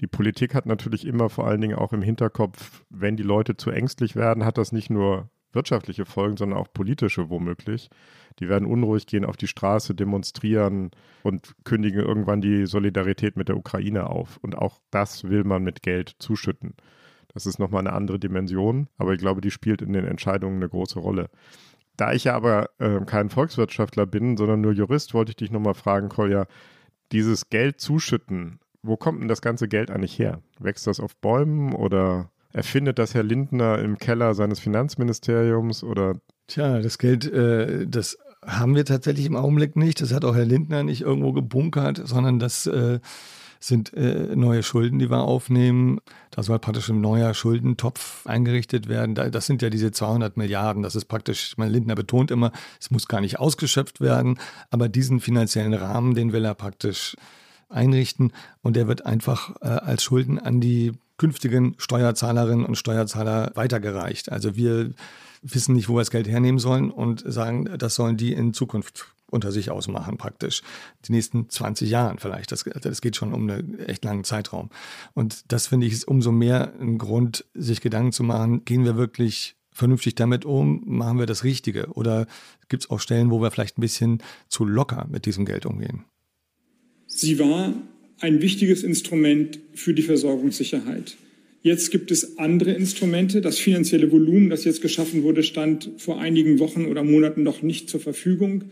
Die 0.00 0.06
Politik 0.06 0.54
hat 0.54 0.66
natürlich 0.66 1.06
immer 1.06 1.28
vor 1.28 1.46
allen 1.46 1.60
Dingen 1.60 1.76
auch 1.76 1.92
im 1.92 2.02
Hinterkopf, 2.02 2.82
wenn 2.88 3.16
die 3.16 3.22
Leute 3.22 3.56
zu 3.56 3.70
ängstlich 3.70 4.16
werden, 4.16 4.44
hat 4.44 4.56
das 4.56 4.72
nicht 4.72 4.88
nur 4.88 5.28
wirtschaftliche 5.52 6.06
Folgen, 6.06 6.36
sondern 6.36 6.58
auch 6.58 6.72
politische 6.72 7.28
womöglich. 7.28 7.90
Die 8.38 8.48
werden 8.48 8.66
unruhig 8.66 9.06
gehen 9.06 9.24
auf 9.24 9.36
die 9.36 9.46
Straße, 9.46 9.94
demonstrieren 9.94 10.90
und 11.22 11.54
kündigen 11.64 12.00
irgendwann 12.00 12.40
die 12.40 12.66
Solidarität 12.66 13.36
mit 13.36 13.48
der 13.48 13.56
Ukraine 13.56 14.08
auf. 14.08 14.38
Und 14.42 14.56
auch 14.56 14.78
das 14.90 15.24
will 15.24 15.44
man 15.44 15.62
mit 15.62 15.82
Geld 15.82 16.14
zuschütten. 16.18 16.74
Das 17.32 17.46
ist 17.46 17.58
nochmal 17.58 17.80
eine 17.80 17.92
andere 17.92 18.18
Dimension, 18.18 18.88
aber 18.98 19.12
ich 19.12 19.20
glaube, 19.20 19.40
die 19.40 19.50
spielt 19.50 19.82
in 19.82 19.92
den 19.92 20.04
Entscheidungen 20.04 20.56
eine 20.56 20.68
große 20.68 20.98
Rolle. 20.98 21.30
Da 21.96 22.12
ich 22.12 22.24
ja 22.24 22.34
aber 22.34 22.70
äh, 22.78 23.00
kein 23.04 23.30
Volkswirtschaftler 23.30 24.06
bin, 24.06 24.36
sondern 24.36 24.62
nur 24.62 24.72
Jurist, 24.72 25.14
wollte 25.14 25.30
ich 25.30 25.36
dich 25.36 25.50
nochmal 25.50 25.74
fragen, 25.74 26.08
Kolja, 26.08 26.46
dieses 27.12 27.50
Geld 27.50 27.80
zuschütten, 27.80 28.58
wo 28.82 28.96
kommt 28.96 29.20
denn 29.20 29.28
das 29.28 29.42
ganze 29.42 29.68
Geld 29.68 29.90
eigentlich 29.90 30.18
her? 30.18 30.40
Wächst 30.58 30.86
das 30.86 31.00
auf 31.00 31.16
Bäumen 31.16 31.74
oder 31.74 32.30
erfindet 32.52 32.98
das 32.98 33.14
Herr 33.14 33.22
Lindner 33.22 33.78
im 33.78 33.98
Keller 33.98 34.34
seines 34.34 34.60
Finanzministeriums 34.60 35.84
oder? 35.84 36.16
Tja, 36.50 36.80
das 36.80 36.98
Geld, 36.98 37.32
äh, 37.32 37.86
das 37.86 38.18
haben 38.44 38.74
wir 38.74 38.84
tatsächlich 38.84 39.26
im 39.26 39.36
Augenblick 39.36 39.76
nicht. 39.76 40.00
Das 40.00 40.12
hat 40.12 40.24
auch 40.24 40.34
Herr 40.34 40.44
Lindner 40.44 40.82
nicht 40.82 41.02
irgendwo 41.02 41.32
gebunkert, 41.32 42.02
sondern 42.04 42.40
das 42.40 42.66
äh, 42.66 42.98
sind 43.60 43.94
äh, 43.94 44.34
neue 44.34 44.64
Schulden, 44.64 44.98
die 44.98 45.10
wir 45.10 45.20
aufnehmen. 45.20 46.00
Da 46.32 46.42
soll 46.42 46.58
praktisch 46.58 46.88
ein 46.88 47.00
neuer 47.00 47.34
Schuldentopf 47.34 48.26
eingerichtet 48.26 48.88
werden. 48.88 49.14
Das 49.14 49.46
sind 49.46 49.62
ja 49.62 49.70
diese 49.70 49.92
200 49.92 50.36
Milliarden. 50.36 50.82
Das 50.82 50.96
ist 50.96 51.04
praktisch, 51.04 51.54
mein 51.56 51.70
Lindner 51.70 51.94
betont 51.94 52.32
immer, 52.32 52.50
es 52.80 52.90
muss 52.90 53.06
gar 53.06 53.20
nicht 53.20 53.38
ausgeschöpft 53.38 54.00
werden, 54.00 54.40
aber 54.70 54.88
diesen 54.88 55.20
finanziellen 55.20 55.74
Rahmen, 55.74 56.16
den 56.16 56.32
will 56.32 56.44
er 56.44 56.54
praktisch 56.54 57.16
einrichten 57.68 58.32
und 58.62 58.74
der 58.74 58.88
wird 58.88 59.06
einfach 59.06 59.54
äh, 59.60 59.68
als 59.68 60.02
Schulden 60.02 60.40
an 60.40 60.60
die 60.60 60.94
künftigen 61.16 61.76
Steuerzahlerinnen 61.78 62.64
und 62.64 62.74
Steuerzahler 62.74 63.52
weitergereicht. 63.54 64.32
Also 64.32 64.56
wir 64.56 64.90
wissen 65.42 65.74
nicht, 65.74 65.88
wo 65.88 65.94
wir 65.94 66.00
das 66.00 66.10
Geld 66.10 66.28
hernehmen 66.28 66.58
sollen 66.58 66.90
und 66.90 67.22
sagen, 67.26 67.68
das 67.78 67.94
sollen 67.94 68.16
die 68.16 68.32
in 68.32 68.52
Zukunft 68.52 69.14
unter 69.30 69.52
sich 69.52 69.70
ausmachen 69.70 70.18
praktisch. 70.18 70.62
Die 71.06 71.12
nächsten 71.12 71.48
20 71.48 71.88
Jahren 71.88 72.18
vielleicht. 72.18 72.52
Das, 72.52 72.64
das 72.64 73.00
geht 73.00 73.16
schon 73.16 73.32
um 73.32 73.48
einen 73.48 73.78
echt 73.78 74.04
langen 74.04 74.24
Zeitraum. 74.24 74.70
Und 75.14 75.52
das 75.52 75.68
finde 75.68 75.86
ich 75.86 75.92
ist 75.92 76.08
umso 76.08 76.32
mehr 76.32 76.74
ein 76.80 76.98
Grund, 76.98 77.44
sich 77.54 77.80
Gedanken 77.80 78.12
zu 78.12 78.24
machen, 78.24 78.64
gehen 78.64 78.84
wir 78.84 78.96
wirklich 78.96 79.56
vernünftig 79.72 80.14
damit 80.14 80.44
um? 80.44 80.82
Machen 80.84 81.18
wir 81.18 81.26
das 81.26 81.44
Richtige? 81.44 81.86
Oder 81.92 82.26
gibt 82.68 82.84
es 82.84 82.90
auch 82.90 83.00
Stellen, 83.00 83.30
wo 83.30 83.40
wir 83.40 83.50
vielleicht 83.50 83.78
ein 83.78 83.80
bisschen 83.80 84.22
zu 84.48 84.64
locker 84.64 85.06
mit 85.10 85.26
diesem 85.26 85.44
Geld 85.44 85.64
umgehen? 85.64 86.04
Sie 87.06 87.38
war 87.38 87.72
ein 88.20 88.42
wichtiges 88.42 88.82
Instrument 88.82 89.58
für 89.74 89.94
die 89.94 90.02
Versorgungssicherheit. 90.02 91.16
Jetzt 91.62 91.90
gibt 91.90 92.10
es 92.10 92.38
andere 92.38 92.72
Instrumente. 92.72 93.42
Das 93.42 93.58
finanzielle 93.58 94.10
Volumen, 94.10 94.48
das 94.48 94.64
jetzt 94.64 94.80
geschaffen 94.80 95.22
wurde, 95.22 95.42
stand 95.42 95.90
vor 95.98 96.18
einigen 96.18 96.58
Wochen 96.58 96.86
oder 96.86 97.04
Monaten 97.04 97.42
noch 97.42 97.60
nicht 97.60 97.90
zur 97.90 98.00
Verfügung. 98.00 98.64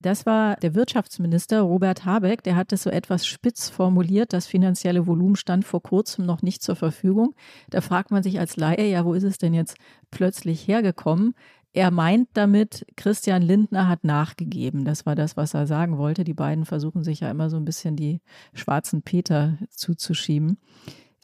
Das 0.00 0.26
war 0.26 0.54
der 0.56 0.76
Wirtschaftsminister 0.76 1.62
Robert 1.62 2.04
Habeck, 2.04 2.44
der 2.44 2.54
hat 2.54 2.70
das 2.70 2.84
so 2.84 2.90
etwas 2.90 3.26
spitz 3.26 3.68
formuliert. 3.68 4.32
Das 4.32 4.46
finanzielle 4.46 5.08
Volumen 5.08 5.34
stand 5.34 5.64
vor 5.64 5.82
kurzem 5.82 6.24
noch 6.24 6.40
nicht 6.40 6.62
zur 6.62 6.76
Verfügung. 6.76 7.34
Da 7.70 7.80
fragt 7.80 8.12
man 8.12 8.22
sich 8.22 8.38
als 8.38 8.56
Laie, 8.56 8.88
ja, 8.88 9.04
wo 9.04 9.14
ist 9.14 9.24
es 9.24 9.38
denn 9.38 9.54
jetzt 9.54 9.76
plötzlich 10.12 10.68
hergekommen? 10.68 11.34
Er 11.72 11.90
meint 11.90 12.28
damit, 12.34 12.86
Christian 12.96 13.42
Lindner 13.42 13.88
hat 13.88 14.04
nachgegeben. 14.04 14.84
Das 14.84 15.04
war 15.04 15.16
das, 15.16 15.36
was 15.36 15.54
er 15.54 15.66
sagen 15.66 15.98
wollte. 15.98 16.22
Die 16.22 16.34
beiden 16.34 16.64
versuchen 16.64 17.02
sich 17.02 17.20
ja 17.20 17.30
immer 17.30 17.50
so 17.50 17.56
ein 17.56 17.64
bisschen 17.64 17.96
die 17.96 18.20
schwarzen 18.54 19.02
Peter 19.02 19.58
zuzuschieben. 19.70 20.58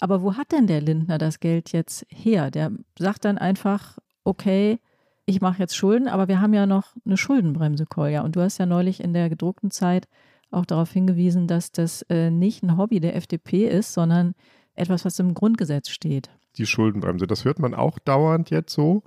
Aber 0.01 0.23
wo 0.23 0.37
hat 0.37 0.53
denn 0.53 0.67
der 0.67 0.81
Lindner 0.81 1.19
das 1.19 1.41
Geld 1.41 1.73
jetzt 1.73 2.07
her? 2.09 2.51
Der 2.51 2.73
sagt 2.99 3.25
dann 3.25 3.39
einfach, 3.39 3.99
okay, 4.25 4.79
ich 5.27 5.41
mache 5.41 5.61
jetzt 5.61 5.77
Schulden, 5.77 6.09
aber 6.09 6.29
wir 6.29 6.41
haben 6.41 6.55
ja 6.55 6.67
noch 6.67 6.95
eine 7.07 7.17
Schuldenbremse, 7.17 7.87
Kolja. 7.87 8.23
Und 8.23 8.37
du 8.37 8.41
hast 8.41 8.59
ja 8.59 8.67
neulich 8.67 9.03
in 9.03 9.15
der 9.15 9.29
gedruckten 9.29 9.71
Zeit 9.71 10.07
auch 10.51 10.67
darauf 10.67 10.93
hingewiesen, 10.93 11.47
dass 11.47 11.73
das 11.73 12.03
äh, 12.03 12.31
nicht 12.31 12.63
ein 12.63 12.77
Hobby 12.77 13.01
der 13.01 13.17
FDP 13.17 13.67
ist, 13.69 13.93
sondern 13.93 14.35
etwas, 14.75 15.05
was 15.05 15.19
im 15.19 15.35
Grundgesetz 15.35 15.89
steht. 15.89 16.31
Die 16.57 16.67
Schuldenbremse, 16.67 17.27
das 17.27 17.45
hört 17.45 17.59
man 17.59 17.75
auch 17.75 17.99
dauernd 17.99 18.51
jetzt 18.51 18.73
so. 18.73 19.03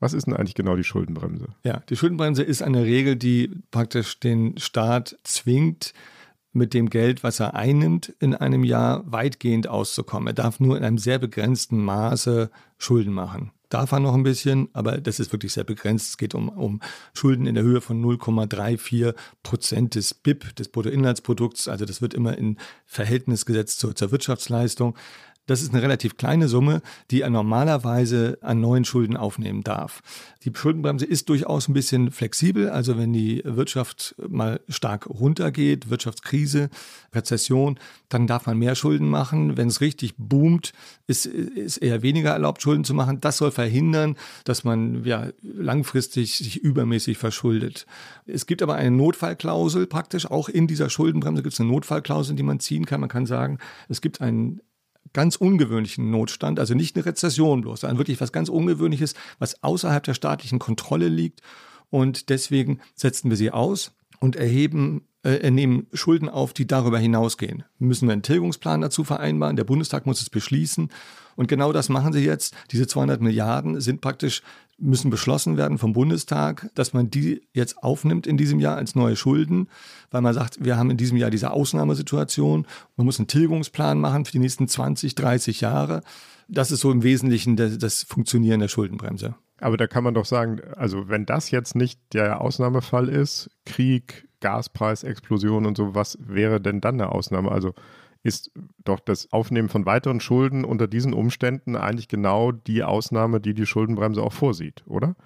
Was 0.00 0.12
ist 0.12 0.26
denn 0.26 0.34
eigentlich 0.34 0.54
genau 0.54 0.76
die 0.76 0.84
Schuldenbremse? 0.84 1.48
Ja, 1.64 1.82
die 1.88 1.96
Schuldenbremse 1.96 2.42
ist 2.42 2.62
eine 2.62 2.84
Regel, 2.84 3.16
die 3.16 3.50
praktisch 3.70 4.20
den 4.20 4.56
Staat 4.58 5.16
zwingt, 5.24 5.92
mit 6.58 6.74
dem 6.74 6.90
Geld, 6.90 7.22
was 7.22 7.40
er 7.40 7.54
einnimmt, 7.54 8.14
in 8.20 8.34
einem 8.34 8.64
Jahr 8.64 9.10
weitgehend 9.10 9.68
auszukommen. 9.68 10.26
Er 10.26 10.34
darf 10.34 10.60
nur 10.60 10.76
in 10.76 10.84
einem 10.84 10.98
sehr 10.98 11.18
begrenzten 11.18 11.82
Maße 11.82 12.50
Schulden 12.76 13.14
machen. 13.14 13.52
Darf 13.68 13.92
er 13.92 14.00
noch 14.00 14.14
ein 14.14 14.22
bisschen, 14.22 14.68
aber 14.72 14.98
das 14.98 15.20
ist 15.20 15.30
wirklich 15.32 15.52
sehr 15.52 15.64
begrenzt. 15.64 16.08
Es 16.10 16.16
geht 16.16 16.34
um, 16.34 16.48
um 16.48 16.80
Schulden 17.12 17.46
in 17.46 17.54
der 17.54 17.64
Höhe 17.64 17.82
von 17.82 18.02
0,34 18.02 19.14
Prozent 19.42 19.94
des 19.94 20.14
BIP, 20.14 20.56
des 20.56 20.68
Bruttoinlandsprodukts. 20.68 21.68
Also 21.68 21.84
das 21.84 22.00
wird 22.00 22.14
immer 22.14 22.38
in 22.38 22.56
Verhältnis 22.86 23.44
gesetzt 23.44 23.78
zur, 23.78 23.94
zur 23.94 24.10
Wirtschaftsleistung. 24.10 24.96
Das 25.48 25.62
ist 25.62 25.72
eine 25.72 25.82
relativ 25.82 26.18
kleine 26.18 26.46
Summe, 26.46 26.82
die 27.10 27.22
er 27.22 27.30
normalerweise 27.30 28.38
an 28.42 28.60
neuen 28.60 28.84
Schulden 28.84 29.16
aufnehmen 29.16 29.64
darf. 29.64 30.02
Die 30.44 30.52
Schuldenbremse 30.54 31.06
ist 31.06 31.30
durchaus 31.30 31.68
ein 31.68 31.72
bisschen 31.72 32.10
flexibel. 32.10 32.68
Also 32.68 32.98
wenn 32.98 33.14
die 33.14 33.40
Wirtschaft 33.44 34.14
mal 34.28 34.60
stark 34.68 35.06
runtergeht, 35.08 35.88
Wirtschaftskrise, 35.88 36.68
Rezession, 37.14 37.78
dann 38.10 38.26
darf 38.26 38.46
man 38.46 38.58
mehr 38.58 38.74
Schulden 38.74 39.08
machen. 39.08 39.56
Wenn 39.56 39.68
es 39.68 39.80
richtig 39.80 40.14
boomt, 40.18 40.72
ist, 41.06 41.24
ist 41.24 41.78
eher 41.78 42.02
weniger 42.02 42.30
erlaubt, 42.30 42.60
Schulden 42.60 42.84
zu 42.84 42.92
machen. 42.92 43.20
Das 43.22 43.38
soll 43.38 43.50
verhindern, 43.50 44.16
dass 44.44 44.64
man 44.64 45.02
ja, 45.04 45.28
langfristig 45.42 46.36
sich 46.36 46.58
übermäßig 46.58 47.16
verschuldet. 47.16 47.86
Es 48.26 48.44
gibt 48.44 48.62
aber 48.62 48.74
eine 48.74 48.90
Notfallklausel 48.90 49.86
praktisch. 49.86 50.30
Auch 50.30 50.50
in 50.50 50.66
dieser 50.66 50.90
Schuldenbremse 50.90 51.42
gibt 51.42 51.54
es 51.54 51.60
eine 51.60 51.70
Notfallklausel, 51.70 52.36
die 52.36 52.42
man 52.42 52.60
ziehen 52.60 52.84
kann. 52.84 53.00
Man 53.00 53.08
kann 53.08 53.24
sagen, 53.24 53.58
es 53.88 54.02
gibt 54.02 54.20
einen 54.20 54.60
ganz 55.12 55.36
ungewöhnlichen 55.36 56.10
Notstand, 56.10 56.58
also 56.58 56.74
nicht 56.74 56.96
eine 56.96 57.06
Rezession 57.06 57.62
bloß, 57.62 57.80
sondern 57.80 57.98
wirklich 57.98 58.20
was 58.20 58.32
ganz 58.32 58.48
Ungewöhnliches, 58.48 59.14
was 59.38 59.62
außerhalb 59.62 60.02
der 60.02 60.14
staatlichen 60.14 60.58
Kontrolle 60.58 61.08
liegt. 61.08 61.40
Und 61.90 62.28
deswegen 62.28 62.80
setzen 62.94 63.30
wir 63.30 63.36
sie 63.36 63.50
aus 63.50 63.92
und 64.20 64.36
erheben, 64.36 65.02
äh, 65.24 65.50
nehmen 65.50 65.86
Schulden 65.92 66.28
auf, 66.28 66.52
die 66.52 66.66
darüber 66.66 66.98
hinausgehen. 66.98 67.64
Müssen 67.78 68.08
wir 68.08 68.12
einen 68.12 68.22
Tilgungsplan 68.22 68.80
dazu 68.80 69.04
vereinbaren? 69.04 69.56
Der 69.56 69.64
Bundestag 69.64 70.06
muss 70.06 70.20
es 70.20 70.30
beschließen. 70.30 70.90
Und 71.36 71.48
genau 71.48 71.72
das 71.72 71.88
machen 71.88 72.12
sie 72.12 72.24
jetzt. 72.24 72.54
Diese 72.70 72.86
200 72.86 73.20
Milliarden 73.20 73.80
sind 73.80 74.00
praktisch 74.00 74.42
müssen 74.78 75.10
beschlossen 75.10 75.56
werden 75.56 75.78
vom 75.78 75.92
Bundestag, 75.92 76.70
dass 76.74 76.92
man 76.92 77.10
die 77.10 77.42
jetzt 77.52 77.82
aufnimmt 77.82 78.26
in 78.26 78.36
diesem 78.36 78.60
Jahr 78.60 78.76
als 78.76 78.94
neue 78.94 79.16
Schulden, 79.16 79.68
weil 80.10 80.20
man 80.22 80.34
sagt, 80.34 80.64
wir 80.64 80.76
haben 80.76 80.90
in 80.90 80.96
diesem 80.96 81.16
Jahr 81.16 81.30
diese 81.30 81.50
Ausnahmesituation. 81.50 82.66
Man 82.96 83.04
muss 83.04 83.18
einen 83.18 83.26
Tilgungsplan 83.26 83.98
machen 83.98 84.24
für 84.24 84.32
die 84.32 84.38
nächsten 84.38 84.68
20, 84.68 85.14
30 85.14 85.60
Jahre. 85.60 86.02
Das 86.48 86.70
ist 86.70 86.80
so 86.80 86.90
im 86.90 87.02
Wesentlichen 87.02 87.56
das, 87.56 87.76
das 87.78 88.04
Funktionieren 88.04 88.60
der 88.60 88.68
Schuldenbremse. 88.68 89.34
Aber 89.60 89.76
da 89.76 89.86
kann 89.88 90.04
man 90.04 90.14
doch 90.14 90.24
sagen, 90.24 90.60
also 90.76 91.08
wenn 91.08 91.26
das 91.26 91.50
jetzt 91.50 91.74
nicht 91.74 92.00
der 92.12 92.40
Ausnahmefall 92.40 93.08
ist, 93.08 93.50
Krieg, 93.66 94.28
Gaspreisexplosion 94.40 95.66
und 95.66 95.76
so, 95.76 95.94
was 95.94 96.16
wäre 96.20 96.60
denn 96.60 96.80
dann 96.80 96.94
eine 96.94 97.10
Ausnahme? 97.10 97.50
Also 97.50 97.74
ist 98.28 98.52
doch 98.84 99.00
das 99.00 99.32
Aufnehmen 99.32 99.68
von 99.68 99.86
weiteren 99.86 100.20
Schulden 100.20 100.64
unter 100.64 100.86
diesen 100.86 101.12
Umständen 101.12 101.74
eigentlich 101.74 102.08
genau 102.08 102.52
die 102.52 102.84
Ausnahme, 102.84 103.40
die 103.40 103.54
die 103.54 103.66
Schuldenbremse 103.66 104.22
auch 104.22 104.32
vorsieht, 104.32 104.84
oder? 104.86 105.16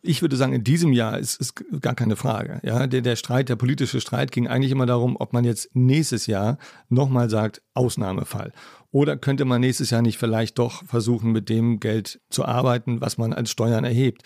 Ich 0.00 0.22
würde 0.22 0.36
sagen, 0.36 0.52
in 0.52 0.62
diesem 0.62 0.92
Jahr 0.92 1.18
ist 1.18 1.40
es 1.40 1.54
gar 1.80 1.94
keine 1.94 2.14
Frage. 2.14 2.60
Ja, 2.62 2.86
der, 2.86 3.00
der 3.00 3.16
Streit, 3.16 3.48
der 3.48 3.56
politische 3.56 4.00
Streit 4.00 4.30
ging 4.30 4.46
eigentlich 4.46 4.70
immer 4.70 4.86
darum, 4.86 5.16
ob 5.18 5.32
man 5.32 5.44
jetzt 5.44 5.74
nächstes 5.74 6.26
Jahr 6.26 6.58
nochmal 6.88 7.28
sagt, 7.28 7.62
Ausnahmefall. 7.74 8.52
Oder 8.92 9.16
könnte 9.16 9.44
man 9.44 9.60
nächstes 9.60 9.90
Jahr 9.90 10.02
nicht 10.02 10.18
vielleicht 10.18 10.58
doch 10.58 10.84
versuchen, 10.84 11.32
mit 11.32 11.48
dem 11.48 11.80
Geld 11.80 12.20
zu 12.30 12.44
arbeiten, 12.44 13.00
was 13.00 13.18
man 13.18 13.32
als 13.32 13.50
Steuern 13.50 13.84
erhebt? 13.84 14.22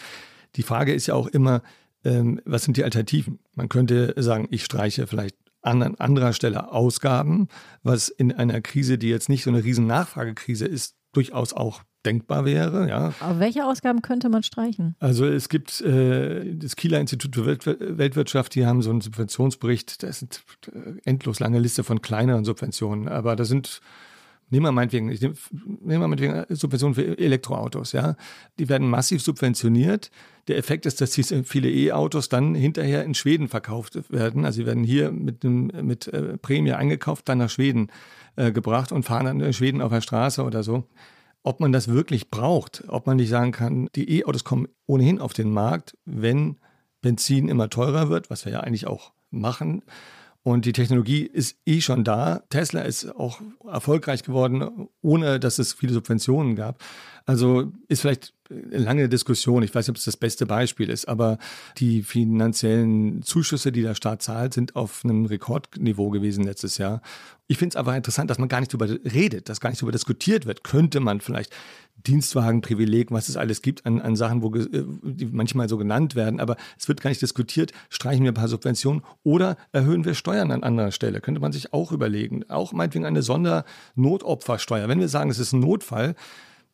Die 0.56 0.62
Frage 0.62 0.92
ist 0.92 1.06
ja 1.06 1.14
auch 1.14 1.26
immer, 1.26 1.62
ähm, 2.04 2.40
was 2.44 2.64
sind 2.64 2.76
die 2.76 2.84
Alternativen? 2.84 3.38
Man 3.54 3.68
könnte 3.68 4.14
sagen, 4.18 4.48
ich 4.50 4.64
streiche 4.64 5.06
vielleicht 5.06 5.36
an 5.62 5.82
anderer 5.96 6.32
Stelle 6.32 6.72
Ausgaben, 6.72 7.48
was 7.82 8.08
in 8.08 8.32
einer 8.32 8.60
Krise, 8.60 8.98
die 8.98 9.08
jetzt 9.08 9.28
nicht 9.28 9.44
so 9.44 9.50
eine 9.50 9.64
riesen 9.64 9.86
Nachfragekrise 9.86 10.66
ist, 10.66 10.96
durchaus 11.12 11.52
auch 11.52 11.82
denkbar 12.04 12.44
wäre. 12.44 12.88
Ja. 12.88 13.14
Aber 13.20 13.38
welche 13.38 13.64
Ausgaben 13.64 14.02
könnte 14.02 14.28
man 14.28 14.42
streichen? 14.42 14.96
Also 14.98 15.24
es 15.26 15.48
gibt 15.48 15.80
äh, 15.82 16.56
das 16.56 16.76
Kieler 16.76 17.00
Institut 17.00 17.36
für 17.36 17.78
Weltwirtschaft, 17.98 18.54
die 18.54 18.66
haben 18.66 18.82
so 18.82 18.90
einen 18.90 19.00
Subventionsbericht, 19.00 20.02
das 20.02 20.22
ist 20.22 20.42
eine 20.74 21.00
endlos 21.04 21.38
lange 21.38 21.60
Liste 21.60 21.84
von 21.84 22.02
kleineren 22.02 22.44
Subventionen, 22.44 23.08
aber 23.08 23.36
da 23.36 23.44
sind 23.44 23.80
Nehmen 24.52 24.66
wir 24.66 24.72
meinetwegen, 24.72 25.08
ich 25.08 25.22
nehme, 25.22 25.34
nehmen 25.80 26.02
wir 26.02 26.08
meinetwegen 26.08 26.44
Subventionen 26.54 26.94
für 26.94 27.18
Elektroautos, 27.18 27.92
ja. 27.92 28.16
Die 28.58 28.68
werden 28.68 28.86
massiv 28.86 29.22
subventioniert. 29.22 30.10
Der 30.46 30.58
Effekt 30.58 30.84
ist, 30.84 31.00
dass 31.00 31.12
diese 31.12 31.42
viele 31.44 31.70
E-Autos 31.70 32.28
dann 32.28 32.54
hinterher 32.54 33.02
in 33.02 33.14
Schweden 33.14 33.48
verkauft 33.48 34.12
werden. 34.12 34.44
Also 34.44 34.56
sie 34.56 34.66
werden 34.66 34.84
hier 34.84 35.10
mit, 35.10 35.42
einem, 35.42 35.70
mit 35.86 36.06
äh, 36.08 36.36
Prämie 36.36 36.72
eingekauft, 36.72 37.30
dann 37.30 37.38
nach 37.38 37.48
Schweden 37.48 37.90
äh, 38.36 38.52
gebracht 38.52 38.92
und 38.92 39.04
fahren 39.04 39.24
dann 39.24 39.40
in 39.40 39.54
Schweden 39.54 39.80
auf 39.80 39.90
der 39.90 40.02
Straße 40.02 40.44
oder 40.44 40.62
so. 40.62 40.84
Ob 41.42 41.60
man 41.60 41.72
das 41.72 41.88
wirklich 41.88 42.30
braucht, 42.30 42.84
ob 42.88 43.06
man 43.06 43.16
nicht 43.16 43.30
sagen 43.30 43.52
kann, 43.52 43.88
die 43.96 44.18
E-Autos 44.18 44.44
kommen 44.44 44.68
ohnehin 44.84 45.18
auf 45.18 45.32
den 45.32 45.50
Markt, 45.50 45.96
wenn 46.04 46.56
Benzin 47.00 47.48
immer 47.48 47.70
teurer 47.70 48.10
wird, 48.10 48.28
was 48.28 48.44
wir 48.44 48.52
ja 48.52 48.60
eigentlich 48.60 48.86
auch 48.86 49.12
machen 49.30 49.82
und 50.42 50.64
die 50.64 50.72
Technologie 50.72 51.22
ist 51.22 51.56
eh 51.66 51.80
schon 51.80 52.04
da. 52.04 52.42
Tesla 52.50 52.82
ist 52.82 53.06
auch 53.14 53.40
erfolgreich 53.64 54.24
geworden, 54.24 54.88
ohne 55.00 55.38
dass 55.38 55.58
es 55.58 55.72
viele 55.72 55.92
Subventionen 55.92 56.56
gab. 56.56 56.82
Also 57.26 57.72
ist 57.88 58.00
vielleicht 58.02 58.34
eine 58.50 58.78
lange 58.78 59.08
Diskussion. 59.08 59.62
Ich 59.62 59.74
weiß 59.74 59.86
nicht, 59.86 59.90
ob 59.90 59.96
es 59.96 60.04
das 60.04 60.16
beste 60.16 60.46
Beispiel 60.46 60.90
ist, 60.90 61.08
aber 61.08 61.38
die 61.78 62.02
finanziellen 62.02 63.22
Zuschüsse, 63.22 63.72
die 63.72 63.82
der 63.82 63.94
Staat 63.94 64.22
zahlt, 64.22 64.54
sind 64.54 64.76
auf 64.76 65.04
einem 65.04 65.26
Rekordniveau 65.26 66.10
gewesen 66.10 66.44
letztes 66.44 66.78
Jahr. 66.78 67.00
Ich 67.46 67.58
finde 67.58 67.74
es 67.74 67.76
aber 67.76 67.96
interessant, 67.96 68.30
dass 68.30 68.38
man 68.38 68.48
gar 68.48 68.60
nicht 68.60 68.72
darüber 68.72 68.88
redet, 69.10 69.48
dass 69.48 69.60
gar 69.60 69.70
nicht 69.70 69.80
darüber 69.80 69.92
diskutiert 69.92 70.46
wird. 70.46 70.64
Könnte 70.64 71.00
man 71.00 71.20
vielleicht 71.20 71.52
Dienstwagenprivileg, 72.06 73.10
was 73.10 73.28
es 73.28 73.36
alles 73.36 73.62
gibt 73.62 73.86
an, 73.86 74.00
an 74.00 74.16
Sachen, 74.16 74.42
wo 74.42 74.54
äh, 74.54 74.84
die 75.02 75.26
manchmal 75.26 75.68
so 75.68 75.78
genannt 75.78 76.14
werden, 76.14 76.40
aber 76.40 76.56
es 76.78 76.88
wird 76.88 77.00
gar 77.00 77.10
nicht 77.10 77.22
diskutiert, 77.22 77.72
streichen 77.90 78.24
wir 78.24 78.32
ein 78.32 78.34
paar 78.34 78.48
Subventionen 78.48 79.02
oder 79.22 79.56
erhöhen 79.72 80.04
wir 80.04 80.14
Steuern 80.14 80.50
an 80.50 80.62
anderer 80.62 80.90
Stelle. 80.90 81.20
Könnte 81.20 81.40
man 81.40 81.52
sich 81.52 81.72
auch 81.72 81.92
überlegen. 81.92 82.48
Auch 82.50 82.72
meinetwegen 82.72 83.06
eine 83.06 83.22
Sondernotopfersteuer. 83.22 84.88
Wenn 84.88 85.00
wir 85.00 85.08
sagen, 85.08 85.30
es 85.30 85.38
ist 85.38 85.52
ein 85.52 85.60
Notfall, 85.60 86.16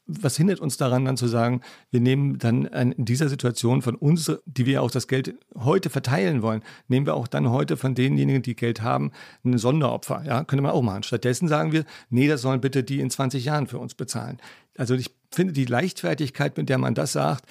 was 0.09 0.37
hindert 0.37 0.61
uns 0.61 0.79
daran, 0.79 1.05
dann 1.05 1.17
zu 1.17 1.29
sagen, 1.29 1.61
wir 1.91 2.01
nehmen 2.01 2.39
dann 2.39 2.65
in 2.65 3.05
dieser 3.05 3.29
Situation 3.29 3.83
von 3.83 3.95
uns, 3.95 4.33
die 4.47 4.67
wir 4.67 4.83
auch 4.83 4.91
das 4.91 5.07
Geld 5.07 5.35
heute 5.57 5.91
verteilen 5.91 6.43
wollen, 6.43 6.63
nehmen 6.89 7.07
wir 7.07 7.15
auch 7.15 7.29
dann 7.29 7.51
heute 7.51 7.77
von 7.77 7.95
denjenigen, 7.95 8.43
die 8.43 8.57
Geld 8.57 8.83
haben, 8.83 9.13
ein 9.45 9.59
Sonderopfer. 9.59 10.23
Ja, 10.25 10.45
könnte 10.45 10.63
man 10.63 10.73
auch 10.73 10.83
machen. 10.83 11.03
Stattdessen 11.03 11.47
sagen 11.47 11.73
wir, 11.73 11.85
nee, 12.09 12.27
das 12.27 12.43
sollen 12.43 12.61
bitte 12.61 12.83
die 12.83 13.01
in 13.01 13.11
20 13.11 13.45
Jahren 13.45 13.67
für 13.67 13.79
uns 13.79 13.95
bezahlen. 13.95 14.39
Also 14.77 14.95
ich 14.95 15.15
finde 15.31 15.53
die 15.53 15.67
Leichtfertigkeit, 15.67 16.57
mit 16.57 16.69
der 16.71 16.79
man 16.79 16.95
das 16.95 17.13
sagt, 17.13 17.45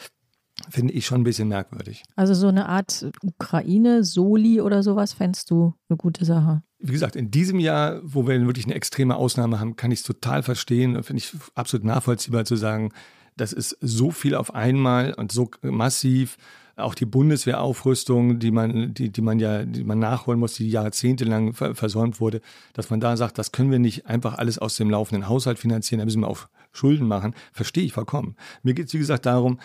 finde 0.70 0.94
ich 0.94 1.06
schon 1.06 1.22
ein 1.22 1.24
bisschen 1.24 1.48
merkwürdig. 1.48 2.04
Also 2.16 2.34
so 2.34 2.48
eine 2.48 2.68
Art 2.68 3.06
Ukraine-Soli 3.22 4.62
oder 4.62 4.84
sowas 4.84 5.14
fändest 5.14 5.52
du 5.52 5.74
eine 5.90 5.98
gute 5.98 6.26
Sache? 6.26 6.64
Wie 6.80 6.92
gesagt, 6.92 7.16
in 7.16 7.32
diesem 7.32 7.60
Jahr, 7.60 8.00
wo 8.04 8.28
wir 8.28 8.40
wirklich 8.46 8.66
eine 8.66 8.76
extreme 8.76 9.16
Ausnahme 9.16 9.60
haben, 9.60 9.76
kann 9.76 9.92
ich 9.92 10.00
es 10.00 10.06
total 10.06 10.44
verstehen 10.44 10.96
und 10.96 11.04
finde 11.04 11.20
ich 11.20 11.32
absolut 11.56 11.86
nachvollziehbar 11.86 12.46
zu 12.46 12.56
sagen, 12.56 12.92
das 13.36 13.54
ist 13.54 13.78
so 13.82 14.12
viel 14.12 14.36
auf 14.36 14.54
einmal 14.54 15.14
und 15.14 15.32
so 15.32 15.50
massiv. 15.62 16.38
Auch 16.76 16.94
die 16.94 17.06
Bundeswehraufrüstung, 17.06 18.38
die 18.38 18.52
man, 18.52 18.94
die, 18.94 19.10
die 19.10 19.22
man 19.22 19.40
ja, 19.40 19.64
die 19.64 19.84
man 19.84 19.98
nachholen 19.98 20.40
muss, 20.40 20.54
die 20.54 20.70
jahrzehntelang 20.70 21.54
versäumt 21.54 22.20
wurde, 22.20 22.42
dass 22.74 22.92
man 22.92 23.00
da 23.00 23.18
sagt, 23.18 23.40
das 23.40 23.52
können 23.52 23.72
wir 23.72 23.80
nicht 23.80 24.06
einfach 24.06 24.38
alles 24.38 24.60
aus 24.60 24.76
dem 24.76 24.92
laufenden 24.92 25.28
Haushalt 25.28 25.58
finanzieren, 25.58 26.00
da 26.00 26.06
müssen 26.06 26.22
wir 26.22 26.28
auf 26.28 26.50
Schulden 26.72 27.08
machen, 27.08 27.34
verstehe 27.52 27.84
ich 27.84 27.94
vollkommen. 27.94 28.36
Mir 28.62 28.76
geht 28.76 28.88
es, 28.88 28.94
wie 28.94 29.00
gesagt, 29.00 29.26
darum, 29.26 29.60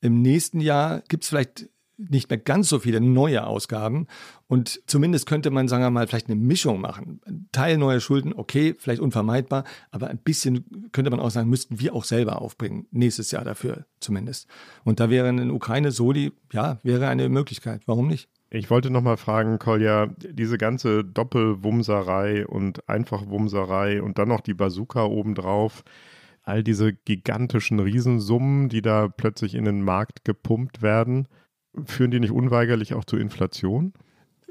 im 0.00 0.22
nächsten 0.22 0.60
Jahr 0.60 1.02
gibt 1.08 1.24
es 1.24 1.28
vielleicht 1.28 1.68
nicht 2.08 2.30
mehr 2.30 2.38
ganz 2.38 2.68
so 2.68 2.78
viele 2.78 3.00
neue 3.00 3.46
Ausgaben. 3.46 4.06
Und 4.46 4.80
zumindest 4.86 5.26
könnte 5.26 5.50
man, 5.50 5.68
sagen 5.68 5.82
wir 5.82 5.90
mal, 5.90 6.06
vielleicht 6.06 6.28
eine 6.28 6.40
Mischung 6.40 6.80
machen. 6.80 7.20
Ein 7.26 7.48
Teil 7.52 7.76
neuer 7.76 8.00
Schulden, 8.00 8.32
okay, 8.32 8.74
vielleicht 8.78 9.00
unvermeidbar, 9.00 9.64
aber 9.90 10.08
ein 10.08 10.18
bisschen 10.18 10.88
könnte 10.92 11.10
man 11.10 11.20
auch 11.20 11.30
sagen, 11.30 11.50
müssten 11.50 11.78
wir 11.78 11.94
auch 11.94 12.04
selber 12.04 12.40
aufbringen, 12.40 12.86
nächstes 12.90 13.30
Jahr 13.30 13.44
dafür 13.44 13.84
zumindest. 14.00 14.48
Und 14.84 15.00
da 15.00 15.10
wäre 15.10 15.28
eine 15.28 15.52
Ukraine-Soli, 15.52 16.32
ja, 16.52 16.78
wäre 16.82 17.08
eine 17.08 17.28
Möglichkeit. 17.28 17.82
Warum 17.86 18.06
nicht? 18.06 18.28
Ich 18.52 18.68
wollte 18.68 18.90
noch 18.90 19.02
mal 19.02 19.16
fragen, 19.16 19.60
Kolja, 19.60 20.08
diese 20.18 20.58
ganze 20.58 21.04
Doppelwumserei 21.04 22.46
und 22.46 22.88
Einfachwumserei 22.88 24.02
und 24.02 24.18
dann 24.18 24.28
noch 24.28 24.40
die 24.40 24.54
Bazooka 24.54 25.04
obendrauf, 25.04 25.84
all 26.42 26.62
diese 26.62 26.92
gigantischen 26.92 27.80
Riesensummen, 27.80 28.68
die 28.68 28.82
da 28.82 29.08
plötzlich 29.08 29.54
in 29.54 29.64
den 29.64 29.82
Markt 29.82 30.24
gepumpt 30.24 30.82
werden, 30.82 31.28
führen 31.84 32.10
die 32.10 32.20
nicht 32.20 32.32
unweigerlich 32.32 32.94
auch 32.94 33.04
zu 33.04 33.16
Inflation? 33.16 33.92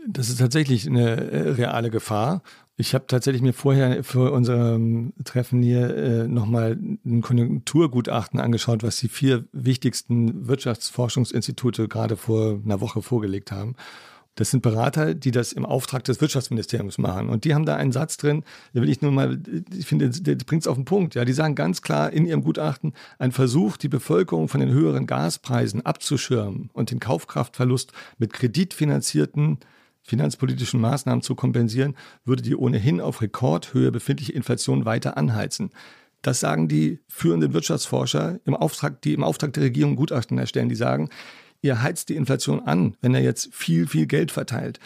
Das 0.08 0.30
ist 0.30 0.40
tatsächlich 0.40 0.88
eine 0.88 1.32
äh, 1.32 1.50
reale 1.52 1.90
Gefahr. 1.90 2.42
Ich 2.78 2.94
habe 2.94 3.08
tatsächlich 3.08 3.42
mir 3.42 3.52
vorher 3.52 4.06
für 4.06 4.32
unser 4.32 4.80
Treffen 5.26 5.62
hier 5.62 5.96
äh, 5.96 6.28
nochmal 6.30 6.80
ein 7.06 7.22
Konjunkturgutachten 7.22 8.40
angeschaut, 8.40 8.84
was 8.84 8.96
die 8.98 9.10
vier 9.10 9.44
wichtigsten 9.52 10.48
Wirtschaftsforschungsinstitute 10.48 11.90
gerade 11.90 12.16
vor 12.16 12.62
einer 12.64 12.80
Woche 12.80 13.02
vorgelegt 13.02 13.52
haben. 13.52 13.76
Das 14.36 14.52
sind 14.52 14.62
Berater, 14.62 15.16
die 15.16 15.32
das 15.32 15.52
im 15.52 15.66
Auftrag 15.66 16.06
des 16.06 16.22
Wirtschaftsministeriums 16.22 16.98
machen. 16.98 17.30
Und 17.30 17.44
die 17.44 17.54
haben 17.54 17.66
da 17.66 17.76
einen 17.76 17.92
Satz 17.92 18.16
drin, 18.18 18.44
da 18.74 18.82
will 18.82 18.90
ich 18.90 19.02
nur 19.02 19.12
mal, 19.12 19.40
ich 19.78 19.86
finde, 19.86 20.10
der 20.10 20.36
bringt 20.36 20.64
es 20.64 20.68
auf 20.68 20.76
den 20.76 20.86
Punkt. 20.86 21.16
Ja, 21.16 21.26
die 21.26 21.34
sagen 21.34 21.56
ganz 21.56 21.82
klar 21.82 22.14
in 22.14 22.26
ihrem 22.26 22.44
Gutachten, 22.44 22.94
ein 23.18 23.32
Versuch, 23.32 23.76
die 23.76 23.90
Bevölkerung 23.90 24.48
von 24.48 24.62
den 24.62 24.70
höheren 24.70 25.08
Gaspreisen 25.08 25.86
abzuschirmen 25.86 26.70
und 26.74 26.92
den 26.92 27.00
Kaufkraftverlust 27.00 27.92
mit 28.18 28.32
kreditfinanzierten 28.32 29.60
finanzpolitischen 30.04 30.82
Maßnahmen 30.82 31.22
zu 31.22 31.36
kompensieren, 31.36 31.96
würde 32.26 32.42
die 32.42 32.56
ohnehin 32.56 33.00
auf 33.00 33.22
Rekordhöhe 33.22 33.92
befindliche 33.92 34.34
Inflation 34.34 34.86
weiter 34.86 35.18
anheizen. 35.18 35.72
Das 36.22 36.42
sagen 36.42 36.68
die 36.68 37.00
führenden 37.08 37.54
Wirtschaftsforscher 37.54 38.40
im 38.44 38.56
Auftrag, 38.56 39.02
die 39.02 39.14
im 39.14 39.24
Auftrag 39.24 39.54
der 39.54 39.64
Regierung 39.64 39.96
Gutachten 39.96 40.38
erstellen. 40.38 40.68
Die 40.68 40.76
sagen, 40.76 41.10
ihr 41.62 41.82
heizt 41.82 42.10
die 42.10 42.16
Inflation 42.16 42.62
an, 42.62 42.96
wenn 43.02 43.14
er 43.14 43.22
jetzt 43.22 43.54
viel, 43.54 43.88
viel 43.88 44.06
Geld 44.06 44.32
verteilt. 44.32 44.80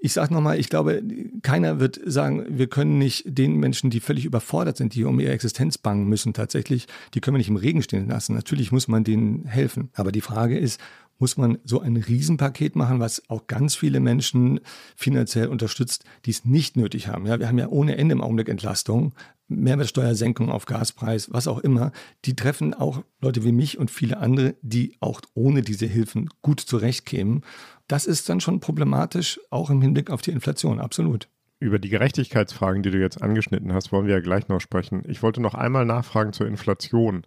Ich 0.00 0.12
sage 0.12 0.34
nochmal, 0.34 0.60
ich 0.60 0.68
glaube, 0.68 1.02
keiner 1.40 1.80
wird 1.80 1.98
sagen, 2.04 2.44
wir 2.46 2.66
können 2.66 2.98
nicht 2.98 3.24
den 3.26 3.56
Menschen, 3.56 3.88
die 3.88 4.00
völlig 4.00 4.26
überfordert 4.26 4.76
sind, 4.76 4.94
die 4.94 5.04
um 5.04 5.18
ihre 5.18 5.32
Existenz 5.32 5.78
bangen 5.78 6.06
müssen, 6.08 6.34
tatsächlich, 6.34 6.88
die 7.14 7.20
können 7.20 7.36
wir 7.36 7.38
nicht 7.38 7.48
im 7.48 7.56
Regen 7.56 7.82
stehen 7.82 8.08
lassen. 8.08 8.34
Natürlich 8.34 8.70
muss 8.70 8.86
man 8.86 9.02
denen 9.02 9.46
helfen. 9.46 9.88
Aber 9.94 10.12
die 10.12 10.20
Frage 10.20 10.58
ist, 10.58 10.78
muss 11.18 11.36
man 11.36 11.58
so 11.64 11.80
ein 11.80 11.96
Riesenpaket 11.96 12.76
machen, 12.76 13.00
was 13.00 13.28
auch 13.28 13.46
ganz 13.46 13.74
viele 13.74 14.00
Menschen 14.00 14.60
finanziell 14.96 15.48
unterstützt, 15.48 16.04
die 16.24 16.30
es 16.30 16.44
nicht 16.44 16.76
nötig 16.76 17.08
haben. 17.08 17.26
Ja, 17.26 17.38
wir 17.38 17.48
haben 17.48 17.58
ja 17.58 17.68
ohne 17.68 17.96
Ende 17.96 18.14
im 18.14 18.20
Augenblick 18.20 18.48
Entlastung, 18.48 19.14
Mehrwertsteuersenkung 19.48 20.50
auf 20.50 20.66
Gaspreis, 20.66 21.32
was 21.32 21.48
auch 21.48 21.58
immer. 21.58 21.92
Die 22.24 22.34
treffen 22.34 22.74
auch 22.74 23.02
Leute 23.20 23.44
wie 23.44 23.52
mich 23.52 23.78
und 23.78 23.90
viele 23.90 24.18
andere, 24.18 24.56
die 24.62 24.96
auch 25.00 25.20
ohne 25.34 25.62
diese 25.62 25.86
Hilfen 25.86 26.30
gut 26.42 26.60
zurechtkämen. 26.60 27.42
Das 27.86 28.06
ist 28.06 28.28
dann 28.28 28.40
schon 28.40 28.60
problematisch, 28.60 29.38
auch 29.50 29.70
im 29.70 29.82
Hinblick 29.82 30.10
auf 30.10 30.22
die 30.22 30.30
Inflation, 30.30 30.80
absolut. 30.80 31.28
Über 31.60 31.78
die 31.78 31.88
Gerechtigkeitsfragen, 31.88 32.82
die 32.82 32.90
du 32.90 32.98
jetzt 32.98 33.22
angeschnitten 33.22 33.72
hast, 33.72 33.92
wollen 33.92 34.06
wir 34.06 34.14
ja 34.14 34.20
gleich 34.20 34.48
noch 34.48 34.60
sprechen. 34.60 35.02
Ich 35.06 35.22
wollte 35.22 35.40
noch 35.40 35.54
einmal 35.54 35.84
nachfragen 35.84 36.32
zur 36.32 36.46
Inflation 36.46 37.24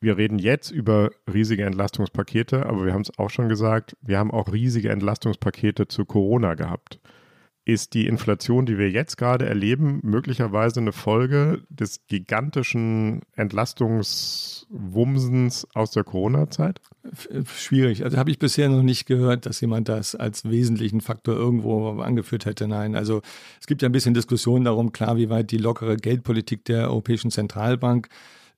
wir 0.00 0.16
reden 0.16 0.38
jetzt 0.38 0.70
über 0.70 1.10
riesige 1.32 1.64
Entlastungspakete, 1.64 2.66
aber 2.66 2.86
wir 2.86 2.92
haben 2.92 3.02
es 3.02 3.18
auch 3.18 3.30
schon 3.30 3.48
gesagt, 3.48 3.96
wir 4.00 4.18
haben 4.18 4.30
auch 4.30 4.52
riesige 4.52 4.90
Entlastungspakete 4.90 5.88
zu 5.88 6.04
Corona 6.04 6.54
gehabt. 6.54 7.00
Ist 7.64 7.92
die 7.92 8.06
Inflation, 8.06 8.64
die 8.64 8.78
wir 8.78 8.88
jetzt 8.90 9.16
gerade 9.18 9.44
erleben, 9.44 9.98
möglicherweise 10.02 10.80
eine 10.80 10.92
Folge 10.92 11.64
des 11.68 12.06
gigantischen 12.06 13.20
Entlastungswumsens 13.36 15.66
aus 15.74 15.90
der 15.90 16.04
Corona-Zeit? 16.04 16.80
Schwierig. 17.44 18.04
Also 18.04 18.16
habe 18.16 18.30
ich 18.30 18.38
bisher 18.38 18.70
noch 18.70 18.82
nicht 18.82 19.04
gehört, 19.04 19.44
dass 19.44 19.60
jemand 19.60 19.90
das 19.90 20.14
als 20.14 20.48
wesentlichen 20.48 21.02
Faktor 21.02 21.36
irgendwo 21.36 22.00
angeführt 22.00 22.46
hätte. 22.46 22.66
Nein, 22.68 22.96
also 22.96 23.20
es 23.60 23.66
gibt 23.66 23.82
ja 23.82 23.90
ein 23.90 23.92
bisschen 23.92 24.14
Diskussion 24.14 24.64
darum, 24.64 24.92
klar, 24.92 25.18
wie 25.18 25.28
weit 25.28 25.50
die 25.50 25.58
lockere 25.58 25.96
Geldpolitik 25.96 26.64
der 26.64 26.88
Europäischen 26.88 27.30
Zentralbank 27.30 28.08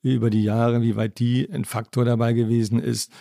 über 0.03 0.31
die 0.31 0.43
Jahre, 0.43 0.83
wie 0.83 0.97
weit 0.97 1.19
die 1.19 1.49
ein 1.51 1.65
Faktor 1.65 2.05
dabei 2.05 2.33
gewesen 2.33 2.81
ist. 2.81 3.13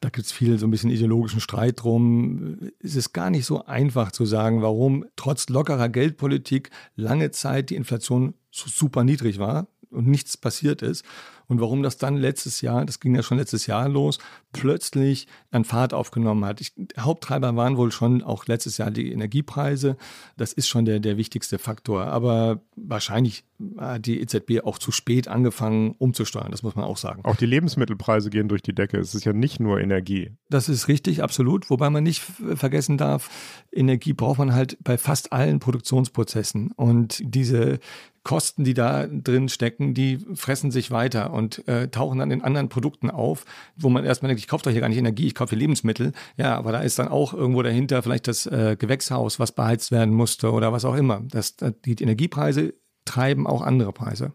Da 0.00 0.08
gibt 0.08 0.26
es 0.26 0.32
viel 0.32 0.58
so 0.58 0.66
ein 0.66 0.70
bisschen 0.70 0.90
ideologischen 0.90 1.40
Streit 1.40 1.82
drum. 1.82 2.70
Es 2.80 2.96
ist 2.96 3.12
gar 3.12 3.30
nicht 3.30 3.46
so 3.46 3.64
einfach 3.64 4.10
zu 4.10 4.24
sagen, 4.24 4.62
warum 4.62 5.04
trotz 5.14 5.48
lockerer 5.48 5.88
Geldpolitik 5.88 6.70
lange 6.96 7.30
Zeit 7.30 7.70
die 7.70 7.76
Inflation 7.76 8.34
super 8.50 9.04
niedrig 9.04 9.38
war 9.38 9.68
und 9.92 10.06
nichts 10.06 10.36
passiert 10.36 10.82
ist. 10.82 11.04
Und 11.48 11.60
warum 11.60 11.82
das 11.82 11.98
dann 11.98 12.16
letztes 12.16 12.60
Jahr, 12.60 12.86
das 12.86 12.98
ging 12.98 13.14
ja 13.14 13.22
schon 13.22 13.36
letztes 13.36 13.66
Jahr 13.66 13.88
los, 13.88 14.18
plötzlich 14.52 15.26
an 15.50 15.64
Fahrt 15.64 15.92
aufgenommen 15.92 16.44
hat. 16.44 16.60
Ich, 16.60 16.72
Haupttreiber 16.98 17.54
waren 17.56 17.76
wohl 17.76 17.92
schon 17.92 18.22
auch 18.22 18.46
letztes 18.46 18.78
Jahr 18.78 18.90
die 18.90 19.12
Energiepreise. 19.12 19.96
Das 20.36 20.52
ist 20.52 20.68
schon 20.68 20.84
der, 20.84 21.00
der 21.00 21.18
wichtigste 21.18 21.58
Faktor. 21.58 22.06
Aber 22.06 22.62
wahrscheinlich 22.76 23.44
hat 23.76 24.06
die 24.06 24.20
EZB 24.20 24.64
auch 24.64 24.78
zu 24.78 24.92
spät 24.92 25.28
angefangen 25.28 25.94
umzusteuern, 25.98 26.50
das 26.50 26.62
muss 26.62 26.74
man 26.74 26.84
auch 26.84 26.96
sagen. 26.96 27.24
Auch 27.24 27.36
die 27.36 27.46
Lebensmittelpreise 27.46 28.30
gehen 28.30 28.48
durch 28.48 28.62
die 28.62 28.74
Decke. 28.74 28.98
Es 28.98 29.14
ist 29.14 29.24
ja 29.24 29.32
nicht 29.32 29.60
nur 29.60 29.80
Energie. 29.80 30.32
Das 30.48 30.68
ist 30.68 30.88
richtig, 30.88 31.22
absolut. 31.22 31.70
Wobei 31.70 31.90
man 31.90 32.02
nicht 32.02 32.22
vergessen 32.54 32.98
darf, 32.98 33.30
Energie 33.70 34.14
braucht 34.14 34.38
man 34.38 34.54
halt 34.54 34.78
bei 34.82 34.98
fast 34.98 35.32
allen 35.32 35.60
Produktionsprozessen. 35.60 36.72
Und 36.72 37.20
diese 37.22 37.78
Kosten, 38.24 38.62
die 38.62 38.74
da 38.74 39.06
drin 39.06 39.48
stecken, 39.48 39.94
die 39.94 40.18
fressen 40.34 40.70
sich 40.70 40.90
weiter 40.90 41.32
und 41.32 41.66
äh, 41.66 41.88
tauchen 41.88 42.18
dann 42.18 42.30
in 42.30 42.42
anderen 42.42 42.68
Produkten 42.68 43.10
auf, 43.10 43.44
wo 43.76 43.88
man 43.88 44.04
erstmal 44.04 44.28
denkt, 44.28 44.40
ich 44.40 44.48
kaufe 44.48 44.64
doch 44.64 44.70
hier 44.70 44.80
gar 44.80 44.88
nicht 44.88 44.98
Energie, 44.98 45.26
ich 45.26 45.34
kaufe 45.34 45.50
hier 45.50 45.58
Lebensmittel. 45.58 46.12
Ja, 46.36 46.56
aber 46.56 46.72
da 46.72 46.80
ist 46.80 46.98
dann 46.98 47.08
auch 47.08 47.34
irgendwo 47.34 47.62
dahinter 47.62 48.02
vielleicht 48.02 48.28
das 48.28 48.46
äh, 48.46 48.76
Gewächshaus, 48.78 49.40
was 49.40 49.52
beheizt 49.52 49.90
werden 49.90 50.14
musste 50.14 50.52
oder 50.52 50.72
was 50.72 50.84
auch 50.84 50.94
immer. 50.94 51.20
Das, 51.24 51.56
die 51.56 51.96
Energiepreise 52.00 52.74
treiben 53.04 53.46
auch 53.46 53.62
andere 53.62 53.92
Preise. 53.92 54.32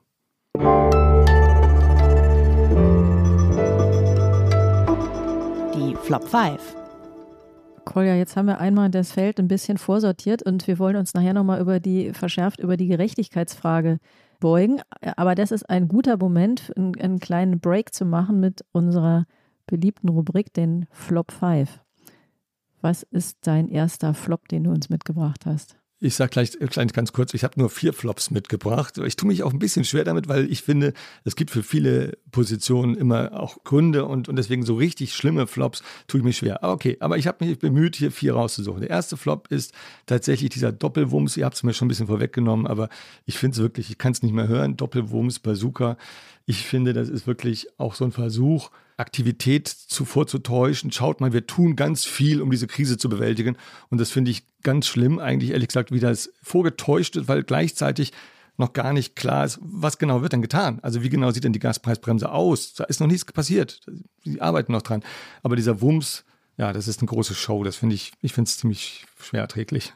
Die 5.75 5.95
Flop 6.03 6.27
5. 6.27 6.86
Kolja, 7.87 8.15
jetzt 8.15 8.35
haben 8.35 8.47
wir 8.47 8.59
einmal 8.59 8.89
das 8.89 9.13
Feld 9.13 9.39
ein 9.39 9.47
bisschen 9.47 9.77
vorsortiert 9.77 10.43
und 10.43 10.67
wir 10.67 10.77
wollen 10.77 10.97
uns 10.97 11.13
nachher 11.13 11.33
nochmal 11.33 11.61
über 11.61 11.79
die 11.79 12.13
verschärft 12.13 12.59
über 12.59 12.75
die 12.75 12.87
Gerechtigkeitsfrage 12.87 13.99
beugen. 14.39 14.81
Aber 15.15 15.35
das 15.35 15.51
ist 15.51 15.69
ein 15.69 15.87
guter 15.87 16.17
Moment, 16.17 16.73
einen, 16.75 16.99
einen 16.99 17.19
kleinen 17.19 17.59
Break 17.59 17.93
zu 17.93 18.05
machen 18.05 18.39
mit 18.39 18.65
unserer 18.73 19.25
beliebten 19.67 20.09
Rubrik, 20.09 20.53
den 20.53 20.85
Flop 20.91 21.31
5. 21.31 21.79
Was 22.81 23.03
ist 23.03 23.37
dein 23.41 23.69
erster 23.69 24.13
Flop, 24.13 24.47
den 24.49 24.65
du 24.65 24.71
uns 24.71 24.89
mitgebracht 24.89 25.45
hast? 25.45 25.77
Ich 25.99 26.13
sage 26.13 26.29
gleich, 26.29 26.51
gleich 26.51 26.93
ganz 26.93 27.11
kurz, 27.11 27.33
ich 27.33 27.43
habe 27.43 27.59
nur 27.59 27.71
vier 27.71 27.91
Flops 27.91 28.29
mitgebracht. 28.29 28.99
Ich 28.99 29.15
tue 29.15 29.27
mich 29.27 29.41
auch 29.41 29.51
ein 29.51 29.57
bisschen 29.57 29.83
schwer 29.83 30.03
damit, 30.03 30.27
weil 30.27 30.45
ich 30.51 30.61
finde, 30.61 30.93
es 31.23 31.35
gibt 31.35 31.49
für 31.49 31.63
viele 31.63 32.19
Positionen 32.29 32.95
immer 32.95 33.33
auch 33.33 33.63
Gründe 33.63 34.05
und, 34.05 34.29
und 34.29 34.35
deswegen 34.35 34.61
so 34.61 34.75
richtig 34.75 35.15
schlimme 35.15 35.47
Flops 35.47 35.81
tue 36.07 36.19
ich 36.19 36.23
mich 36.23 36.37
schwer. 36.37 36.59
Okay, 36.61 36.97
aber 36.99 37.17
ich 37.17 37.25
habe 37.25 37.43
mich 37.43 37.57
bemüht, 37.57 37.95
hier 37.95 38.11
vier 38.11 38.35
rauszusuchen. 38.35 38.81
Der 38.81 38.91
erste 38.91 39.17
Flop 39.17 39.47
ist 39.47 39.73
tatsächlich 40.05 40.51
dieser 40.51 40.71
Doppelwumms. 40.71 41.35
Ihr 41.35 41.45
habt 41.45 41.55
es 41.55 41.63
mir 41.63 41.73
schon 41.73 41.87
ein 41.87 41.89
bisschen 41.89 42.05
vorweggenommen, 42.05 42.67
aber 42.67 42.89
ich 43.25 43.39
finde 43.39 43.55
es 43.55 43.61
wirklich, 43.63 43.89
ich 43.89 43.97
kann 43.97 44.11
es 44.11 44.21
nicht 44.21 44.33
mehr 44.33 44.47
hören. 44.47 44.77
Doppelwumms, 44.77 45.39
Bazooka. 45.39 45.97
Ich 46.45 46.67
finde, 46.67 46.93
das 46.93 47.09
ist 47.09 47.25
wirklich 47.25 47.69
auch 47.79 47.95
so 47.95 48.05
ein 48.05 48.11
Versuch, 48.11 48.69
Aktivität 48.97 49.67
zuvor 49.67 50.27
zu 50.27 50.39
täuschen. 50.39 50.91
Schaut 50.91 51.21
mal, 51.21 51.31
wir 51.31 51.45
tun 51.47 51.75
ganz 51.75 52.03
viel, 52.05 52.41
um 52.41 52.49
diese 52.49 52.67
Krise 52.67 52.97
zu 52.97 53.09
bewältigen. 53.09 53.55
Und 53.89 53.99
das 53.99 54.09
finde 54.09 54.31
ich 54.31 54.43
ganz 54.63 54.87
schlimm, 54.87 55.19
eigentlich 55.19 55.51
ehrlich 55.51 55.69
gesagt, 55.69 55.91
wie 55.91 55.99
das 55.99 56.33
vorgetäuscht 56.41 57.15
wird, 57.15 57.27
weil 57.27 57.43
gleichzeitig 57.43 58.11
noch 58.57 58.73
gar 58.73 58.93
nicht 58.93 59.15
klar 59.15 59.45
ist, 59.45 59.59
was 59.61 59.99
genau 59.99 60.23
wird 60.23 60.33
denn 60.33 60.41
getan. 60.41 60.79
Also 60.81 61.03
wie 61.03 61.09
genau 61.09 61.29
sieht 61.29 61.43
denn 61.43 61.53
die 61.53 61.59
Gaspreisbremse 61.59 62.31
aus? 62.31 62.73
Da 62.73 62.85
ist 62.85 62.99
noch 62.99 63.07
nichts 63.07 63.31
passiert. 63.31 63.81
Sie 64.23 64.41
arbeiten 64.41 64.71
noch 64.71 64.81
dran. 64.81 65.03
Aber 65.43 65.55
dieser 65.55 65.79
Wumms, 65.81 66.25
ja, 66.57 66.73
das 66.73 66.87
ist 66.87 66.99
eine 66.99 67.07
große 67.07 67.35
Show. 67.35 67.63
Das 67.63 67.75
finde 67.75 67.93
ich, 67.93 68.13
ich 68.21 68.33
finde 68.33 68.49
es 68.49 68.57
ziemlich 68.57 69.05
schwer 69.21 69.41
erträglich. 69.41 69.93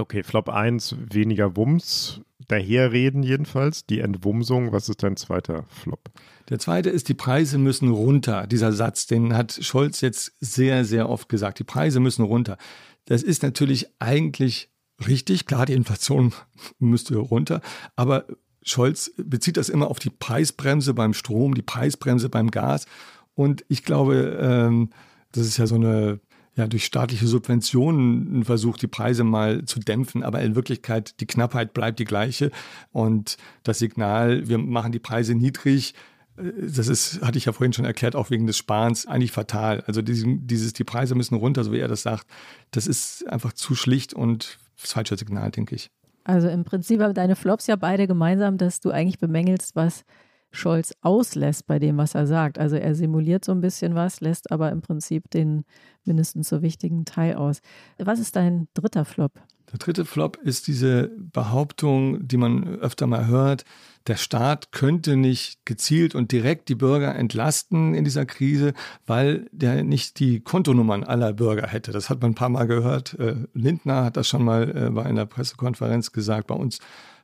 Okay, 0.00 0.22
Flop 0.22 0.48
1, 0.48 0.96
weniger 1.12 1.56
Wumms. 1.56 2.22
Daherreden 2.48 3.22
jedenfalls. 3.22 3.84
Die 3.84 4.00
Entwumsung. 4.00 4.72
Was 4.72 4.88
ist 4.88 5.02
dein 5.02 5.16
zweiter 5.16 5.64
Flop? 5.68 6.10
Der 6.48 6.58
zweite 6.58 6.88
ist, 6.88 7.08
die 7.08 7.14
Preise 7.14 7.58
müssen 7.58 7.90
runter. 7.90 8.46
Dieser 8.46 8.72
Satz, 8.72 9.06
den 9.06 9.34
hat 9.36 9.58
Scholz 9.60 10.00
jetzt 10.00 10.32
sehr, 10.40 10.86
sehr 10.86 11.08
oft 11.10 11.28
gesagt. 11.28 11.58
Die 11.58 11.64
Preise 11.64 12.00
müssen 12.00 12.24
runter. 12.24 12.56
Das 13.04 13.22
ist 13.22 13.42
natürlich 13.42 13.88
eigentlich 13.98 14.70
richtig. 15.06 15.44
Klar, 15.44 15.66
die 15.66 15.74
Inflation 15.74 16.32
müsste 16.78 17.18
runter. 17.18 17.60
Aber 17.94 18.24
Scholz 18.62 19.12
bezieht 19.18 19.58
das 19.58 19.68
immer 19.68 19.88
auf 19.88 19.98
die 19.98 20.10
Preisbremse 20.10 20.94
beim 20.94 21.12
Strom, 21.12 21.54
die 21.54 21.62
Preisbremse 21.62 22.30
beim 22.30 22.50
Gas. 22.50 22.86
Und 23.34 23.66
ich 23.68 23.84
glaube, 23.84 24.38
ähm, 24.40 24.90
das 25.32 25.46
ist 25.46 25.58
ja 25.58 25.66
so 25.66 25.74
eine 25.74 26.20
ja, 26.56 26.66
durch 26.66 26.84
staatliche 26.84 27.26
Subventionen 27.26 28.44
versucht, 28.44 28.82
die 28.82 28.88
Preise 28.88 29.24
mal 29.24 29.64
zu 29.64 29.80
dämpfen, 29.80 30.22
aber 30.22 30.40
in 30.42 30.54
Wirklichkeit 30.54 31.20
die 31.20 31.26
Knappheit 31.26 31.72
bleibt 31.72 31.98
die 31.98 32.04
gleiche 32.04 32.50
und 32.92 33.36
das 33.62 33.78
Signal, 33.78 34.48
wir 34.48 34.58
machen 34.58 34.92
die 34.92 34.98
Preise 34.98 35.34
niedrig, 35.34 35.94
äh, 36.36 36.52
das 36.60 36.88
ist, 36.88 37.22
hatte 37.22 37.38
ich 37.38 37.44
ja 37.44 37.52
vorhin 37.52 37.72
schon 37.72 37.84
erklärt, 37.84 38.16
auch 38.16 38.30
wegen 38.30 38.46
des 38.46 38.58
Sparens 38.58 39.06
eigentlich 39.06 39.32
fatal. 39.32 39.82
Also 39.86 40.02
dieses, 40.02 40.72
die 40.72 40.84
Preise 40.84 41.14
müssen 41.14 41.36
runter, 41.36 41.64
so 41.64 41.72
wie 41.72 41.78
er 41.78 41.88
das 41.88 42.02
sagt, 42.02 42.26
das 42.72 42.86
ist 42.86 43.28
einfach 43.28 43.52
zu 43.52 43.74
schlicht 43.74 44.12
und 44.12 44.58
das 44.80 44.92
falsche 44.92 45.16
Signal, 45.16 45.50
denke 45.50 45.74
ich. 45.74 45.90
Also 46.24 46.48
im 46.48 46.64
Prinzip 46.64 47.00
haben 47.00 47.14
deine 47.14 47.36
Flops 47.36 47.66
ja 47.66 47.76
beide 47.76 48.06
gemeinsam, 48.06 48.58
dass 48.58 48.80
du 48.80 48.90
eigentlich 48.90 49.18
bemängelst, 49.18 49.74
was 49.74 50.04
Scholz 50.52 50.92
auslässt 51.00 51.66
bei 51.66 51.78
dem, 51.78 51.96
was 51.96 52.14
er 52.14 52.26
sagt. 52.26 52.58
Also 52.58 52.76
er 52.76 52.94
simuliert 52.94 53.44
so 53.44 53.52
ein 53.52 53.60
bisschen 53.60 53.94
was, 53.94 54.20
lässt 54.20 54.50
aber 54.50 54.70
im 54.70 54.82
Prinzip 54.82 55.30
den 55.30 55.64
mindestens 56.04 56.48
so 56.48 56.62
wichtigen 56.62 57.04
Teil 57.04 57.34
aus. 57.34 57.60
Was 57.98 58.18
ist 58.18 58.36
dein 58.36 58.68
dritter 58.74 59.04
Flop? 59.04 59.32
Der 59.72 59.78
dritte 59.78 60.04
Flop 60.04 60.36
ist 60.38 60.66
diese 60.66 61.12
Behauptung, 61.16 62.26
die 62.26 62.36
man 62.36 62.80
öfter 62.80 63.06
mal 63.06 63.28
hört, 63.28 63.64
der 64.08 64.16
Staat 64.16 64.72
könnte 64.72 65.16
nicht 65.16 65.64
gezielt 65.64 66.14
und 66.16 66.32
direkt 66.32 66.68
die 66.68 66.74
Bürger 66.74 67.14
entlasten 67.14 67.94
in 67.94 68.02
dieser 68.02 68.26
Krise, 68.26 68.72
weil 69.06 69.46
der 69.52 69.84
nicht 69.84 70.18
die 70.18 70.40
Kontonummern 70.40 71.04
aller 71.04 71.32
Bürger 71.32 71.68
hätte. 71.68 71.92
Das 71.92 72.10
hat 72.10 72.20
man 72.20 72.32
ein 72.32 72.34
paar 72.34 72.48
Mal 72.48 72.66
gehört. 72.66 73.14
Äh, 73.20 73.36
Lindner 73.52 74.04
hat 74.04 74.16
das 74.16 74.26
schon 74.26 74.44
mal 74.44 74.76
äh, 74.76 74.90
bei 74.90 75.04
einer 75.04 75.26
Pressekonferenz 75.26 76.10
gesagt. 76.10 76.48
Bei 76.48 76.54
uns 76.56 76.80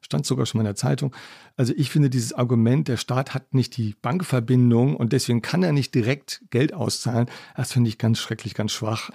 stand 0.06 0.24
sogar 0.24 0.46
schon 0.46 0.58
mal 0.58 0.62
in 0.62 0.66
der 0.66 0.76
Zeitung. 0.76 1.14
Also 1.56 1.74
ich 1.76 1.90
finde 1.90 2.08
dieses 2.08 2.32
Argument, 2.32 2.88
der 2.88 2.96
Staat 2.96 3.34
hat 3.34 3.52
nicht 3.54 3.76
die 3.76 3.96
Bankverbindung 4.00 4.96
und 4.96 5.12
deswegen 5.12 5.42
kann 5.42 5.62
er 5.62 5.72
nicht 5.72 5.94
direkt 5.94 6.42
Geld 6.50 6.72
auszahlen, 6.72 7.28
das 7.56 7.72
finde 7.72 7.88
ich 7.88 7.98
ganz 7.98 8.20
schrecklich, 8.20 8.54
ganz 8.54 8.72
schwach. 8.72 9.10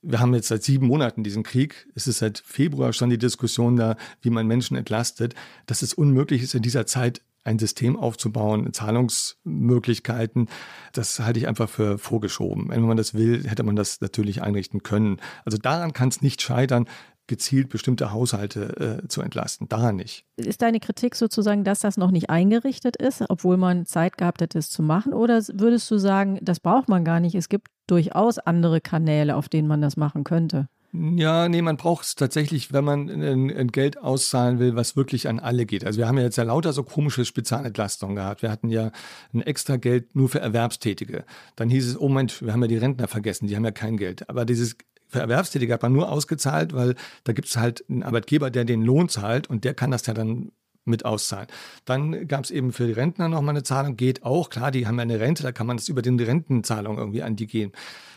Wir 0.00 0.20
haben 0.20 0.32
jetzt 0.32 0.48
seit 0.48 0.62
sieben 0.62 0.86
Monaten 0.86 1.24
diesen 1.24 1.42
Krieg. 1.42 1.88
Es 1.96 2.06
ist 2.06 2.18
seit 2.18 2.38
Februar 2.38 2.92
schon 2.92 3.10
die 3.10 3.18
Diskussion 3.18 3.76
da, 3.76 3.96
wie 4.22 4.30
man 4.30 4.46
Menschen 4.46 4.76
entlastet. 4.76 5.34
Dass 5.66 5.82
es 5.82 5.92
unmöglich 5.92 6.40
ist, 6.44 6.54
in 6.54 6.62
dieser 6.62 6.86
Zeit 6.86 7.20
ein 7.42 7.58
System 7.58 7.96
aufzubauen, 7.96 8.72
Zahlungsmöglichkeiten, 8.72 10.48
das 10.92 11.18
halte 11.18 11.40
ich 11.40 11.48
einfach 11.48 11.68
für 11.68 11.98
vorgeschoben. 11.98 12.68
Wenn 12.68 12.82
man 12.82 12.96
das 12.96 13.14
will, 13.14 13.48
hätte 13.48 13.64
man 13.64 13.74
das 13.74 14.00
natürlich 14.00 14.40
einrichten 14.40 14.84
können. 14.84 15.16
Also 15.44 15.58
daran 15.58 15.92
kann 15.92 16.10
es 16.10 16.22
nicht 16.22 16.42
scheitern 16.42 16.86
gezielt 17.28 17.68
bestimmte 17.68 18.10
Haushalte 18.10 19.00
äh, 19.04 19.08
zu 19.08 19.22
entlasten. 19.22 19.68
Daran 19.68 19.96
nicht. 19.96 20.24
Ist 20.36 20.62
deine 20.62 20.80
Kritik 20.80 21.14
sozusagen, 21.14 21.62
dass 21.62 21.80
das 21.80 21.96
noch 21.96 22.10
nicht 22.10 22.30
eingerichtet 22.30 22.96
ist, 22.96 23.22
obwohl 23.28 23.56
man 23.56 23.86
Zeit 23.86 24.18
gehabt 24.18 24.40
hätte, 24.40 24.58
es 24.58 24.70
zu 24.70 24.82
machen? 24.82 25.12
Oder 25.12 25.40
würdest 25.52 25.90
du 25.90 25.98
sagen, 25.98 26.38
das 26.42 26.58
braucht 26.58 26.88
man 26.88 27.04
gar 27.04 27.20
nicht? 27.20 27.36
Es 27.36 27.48
gibt 27.48 27.68
durchaus 27.86 28.38
andere 28.38 28.80
Kanäle, 28.80 29.36
auf 29.36 29.48
denen 29.48 29.68
man 29.68 29.80
das 29.80 29.96
machen 29.96 30.24
könnte. 30.24 30.68
Ja, 30.92 31.50
nee, 31.50 31.60
man 31.60 31.76
braucht 31.76 32.06
es 32.06 32.14
tatsächlich, 32.14 32.72
wenn 32.72 32.82
man 32.82 33.10
ein, 33.10 33.50
ein, 33.50 33.68
Geld 33.68 33.98
auszahlen 33.98 34.58
will, 34.58 34.74
was 34.74 34.96
wirklich 34.96 35.28
an 35.28 35.38
alle 35.38 35.66
geht. 35.66 35.84
Also 35.84 35.98
wir 35.98 36.08
haben 36.08 36.16
ja 36.16 36.24
jetzt 36.24 36.38
ja 36.38 36.44
lauter 36.44 36.72
so 36.72 36.82
komische 36.82 37.26
Spezialentlastungen 37.26 38.16
gehabt. 38.16 38.40
Wir 38.40 38.50
hatten 38.50 38.70
ja 38.70 38.90
ein 39.34 39.42
extra 39.42 39.76
Geld 39.76 40.16
nur 40.16 40.30
für 40.30 40.40
Erwerbstätige. 40.40 41.26
Dann 41.56 41.68
hieß 41.68 41.88
es, 41.88 42.00
oh 42.00 42.08
Mensch, 42.08 42.40
wir 42.40 42.54
haben 42.54 42.62
ja 42.62 42.68
die 42.68 42.78
Rentner 42.78 43.06
vergessen, 43.06 43.48
die 43.48 43.56
haben 43.56 43.66
ja 43.66 43.70
kein 43.70 43.98
Geld. 43.98 44.30
Aber 44.30 44.46
dieses 44.46 44.76
für 45.08 45.20
Erwerbstätige 45.20 45.72
hat 45.72 45.82
man 45.82 45.92
nur 45.92 46.10
ausgezahlt, 46.10 46.72
weil 46.74 46.94
da 47.24 47.32
gibt 47.32 47.48
es 47.48 47.56
halt 47.56 47.84
einen 47.88 48.02
Arbeitgeber, 48.02 48.50
der 48.50 48.64
den 48.64 48.82
Lohn 48.82 49.08
zahlt 49.08 49.48
und 49.48 49.64
der 49.64 49.74
kann 49.74 49.90
das 49.90 50.06
ja 50.06 50.14
dann 50.14 50.52
mit 50.84 51.04
auszahlen. 51.04 51.48
Dann 51.84 52.26
gab 52.28 52.44
es 52.44 52.50
eben 52.50 52.72
für 52.72 52.86
die 52.86 52.92
Rentner 52.92 53.28
nochmal 53.28 53.50
eine 53.50 53.62
Zahlung, 53.62 53.96
geht 53.96 54.24
auch, 54.24 54.50
klar, 54.50 54.70
die 54.70 54.86
haben 54.86 54.96
ja 54.96 55.02
eine 55.02 55.20
Rente, 55.20 55.42
da 55.42 55.52
kann 55.52 55.66
man 55.66 55.76
das 55.76 55.88
über 55.88 56.02
die 56.02 56.10
Rentenzahlung 56.10 56.98
irgendwie 56.98 57.22
an 57.22 57.36
die 57.36 57.46
gehen. 57.46 57.72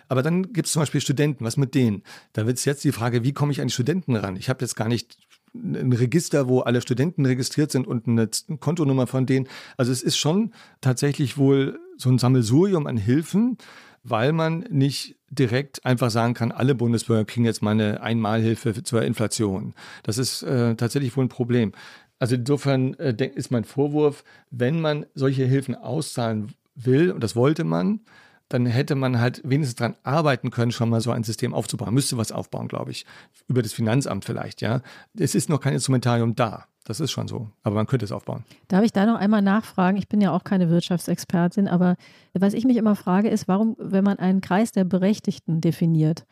Aber 0.07 0.23
dann 0.23 0.53
gibt 0.53 0.67
es 0.67 0.73
zum 0.73 0.81
Beispiel 0.81 1.01
Studenten, 1.01 1.45
was 1.45 1.57
mit 1.57 1.75
denen? 1.75 2.03
Da 2.33 2.45
wird 2.45 2.57
es 2.57 2.65
jetzt 2.65 2.83
die 2.83 2.91
Frage, 2.91 3.23
wie 3.23 3.33
komme 3.33 3.51
ich 3.51 3.61
an 3.61 3.67
die 3.67 3.73
Studenten 3.73 4.15
ran? 4.15 4.35
Ich 4.35 4.49
habe 4.49 4.63
jetzt 4.63 4.75
gar 4.75 4.87
nicht 4.87 5.17
ein 5.53 5.91
Register, 5.91 6.47
wo 6.47 6.61
alle 6.61 6.81
Studenten 6.81 7.25
registriert 7.25 7.71
sind 7.71 7.87
und 7.87 8.07
eine 8.07 8.29
Kontonummer 8.59 9.07
von 9.07 9.25
denen. 9.25 9.47
Also 9.77 9.91
es 9.91 10.01
ist 10.01 10.17
schon 10.17 10.53
tatsächlich 10.79 11.37
wohl 11.37 11.79
so 11.97 12.09
ein 12.09 12.17
Sammelsurium 12.17 12.87
an 12.87 12.97
Hilfen, 12.97 13.57
weil 14.03 14.33
man 14.33 14.59
nicht 14.69 15.15
direkt 15.29 15.85
einfach 15.85 16.09
sagen 16.11 16.33
kann, 16.33 16.51
alle 16.51 16.75
Bundesbürger 16.75 17.25
kriegen 17.25 17.45
jetzt 17.45 17.61
mal 17.61 17.71
eine 17.71 18.01
Einmalhilfe 18.01 18.83
zur 18.83 19.03
Inflation. 19.03 19.73
Das 20.03 20.17
ist 20.17 20.43
äh, 20.43 20.75
tatsächlich 20.75 21.15
wohl 21.15 21.25
ein 21.25 21.29
Problem. 21.29 21.71
Also 22.19 22.35
insofern 22.35 22.93
äh, 22.95 23.15
ist 23.33 23.51
mein 23.51 23.63
Vorwurf, 23.63 24.23
wenn 24.49 24.81
man 24.81 25.05
solche 25.15 25.45
Hilfen 25.45 25.75
auszahlen 25.75 26.53
will, 26.75 27.11
und 27.11 27.23
das 27.23 27.35
wollte 27.35 27.63
man, 27.63 28.01
dann 28.49 28.65
hätte 28.65 28.95
man 28.95 29.19
halt 29.19 29.41
wenigstens 29.43 29.75
daran 29.75 29.95
arbeiten 30.03 30.51
können, 30.51 30.71
schon 30.71 30.89
mal 30.89 31.01
so 31.01 31.11
ein 31.11 31.23
System 31.23 31.53
aufzubauen. 31.53 31.93
Müsste 31.93 32.17
was 32.17 32.31
aufbauen, 32.31 32.67
glaube 32.67 32.91
ich. 32.91 33.05
Über 33.47 33.61
das 33.61 33.71
Finanzamt 33.71 34.25
vielleicht, 34.25 34.61
ja. 34.61 34.81
Es 35.17 35.35
ist 35.35 35.49
noch 35.49 35.61
kein 35.61 35.73
Instrumentarium 35.73 36.35
da. 36.35 36.67
Das 36.83 36.99
ist 36.99 37.11
schon 37.11 37.27
so. 37.27 37.49
Aber 37.63 37.75
man 37.75 37.85
könnte 37.85 38.05
es 38.05 38.11
aufbauen. 38.11 38.43
Darf 38.67 38.83
ich 38.83 38.91
da 38.91 39.05
noch 39.05 39.19
einmal 39.19 39.41
nachfragen? 39.41 39.97
Ich 39.97 40.07
bin 40.07 40.19
ja 40.19 40.31
auch 40.31 40.43
keine 40.43 40.69
Wirtschaftsexpertin, 40.69 41.67
aber 41.67 41.95
was 42.33 42.53
ich 42.53 42.65
mich 42.65 42.77
immer 42.77 42.95
frage, 42.95 43.29
ist, 43.29 43.47
warum, 43.47 43.75
wenn 43.77 44.03
man 44.03 44.17
einen 44.17 44.41
Kreis 44.41 44.71
der 44.71 44.83
Berechtigten 44.83 45.61
definiert, 45.61 46.25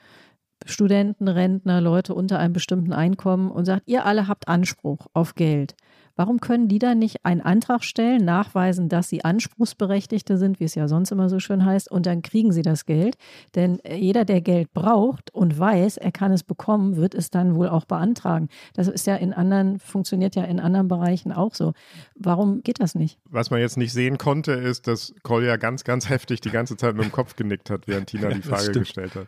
Studenten, 0.66 1.28
Rentner, 1.28 1.82
Leute 1.82 2.14
unter 2.14 2.40
einem 2.40 2.54
bestimmten 2.54 2.94
Einkommen 2.94 3.50
und 3.52 3.66
sagt, 3.66 3.84
ihr 3.86 4.06
alle 4.06 4.28
habt 4.28 4.48
Anspruch 4.48 5.08
auf 5.14 5.36
Geld. 5.36 5.76
Warum 6.20 6.42
können 6.42 6.68
die 6.68 6.80
dann 6.80 7.00
nicht 7.00 7.24
einen 7.24 7.40
Antrag 7.40 7.86
stellen, 7.86 8.26
nachweisen, 8.26 8.90
dass 8.90 9.08
sie 9.08 9.24
Anspruchsberechtigte 9.24 10.38
sind, 10.38 10.60
wie 10.60 10.66
es 10.66 10.76
ja 10.76 10.90
sonst 10.90 11.14
immer 11.14 11.30
so 11.30 11.40
schön 11.40 11.64
heißt, 11.64 11.90
und 11.90 12.06
dann 12.06 12.22
kriegen 12.24 12.52
sie 12.52 12.62
das 12.62 12.86
Geld? 12.86 13.16
Denn 13.56 13.80
äh, 13.86 13.96
jeder, 13.96 14.26
der 14.26 14.42
Geld 14.42 14.74
braucht 14.74 15.34
und 15.34 15.58
weiß, 15.58 15.96
er 15.96 16.12
kann 16.12 16.34
es 16.34 16.44
bekommen, 16.44 16.98
wird 16.98 17.16
es 17.16 17.30
dann 17.30 17.56
wohl 17.56 17.70
auch 17.70 17.86
beantragen. 17.86 18.50
Das 18.74 18.90
ist 18.90 19.08
ja 19.08 19.16
in 19.16 19.32
anderen, 19.32 19.80
funktioniert 19.80 20.36
ja 20.36 20.44
in 20.44 20.60
anderen 20.60 20.90
Bereichen 20.90 21.32
auch 21.32 21.56
so. 21.56 21.72
Warum 22.16 22.64
geht 22.64 22.82
das 22.82 22.96
nicht? 22.96 23.18
Was 23.30 23.50
man 23.50 23.62
jetzt 23.62 23.78
nicht 23.78 23.94
sehen 23.94 24.18
konnte, 24.18 24.52
ist, 24.52 24.88
dass 24.88 25.14
Kolja 25.24 25.56
ganz, 25.56 25.86
ganz 25.86 26.10
heftig 26.10 26.42
die 26.42 26.52
ganze 26.52 26.76
Zeit 26.76 26.96
mit 26.96 27.06
dem 27.06 27.14
Kopf 27.14 27.38
genickt 27.38 27.70
hat, 27.70 27.88
während 27.88 28.08
Tina 28.08 28.28
die 28.34 28.42
Frage 28.42 28.74
gestellt 28.74 29.16
hat. 29.16 29.28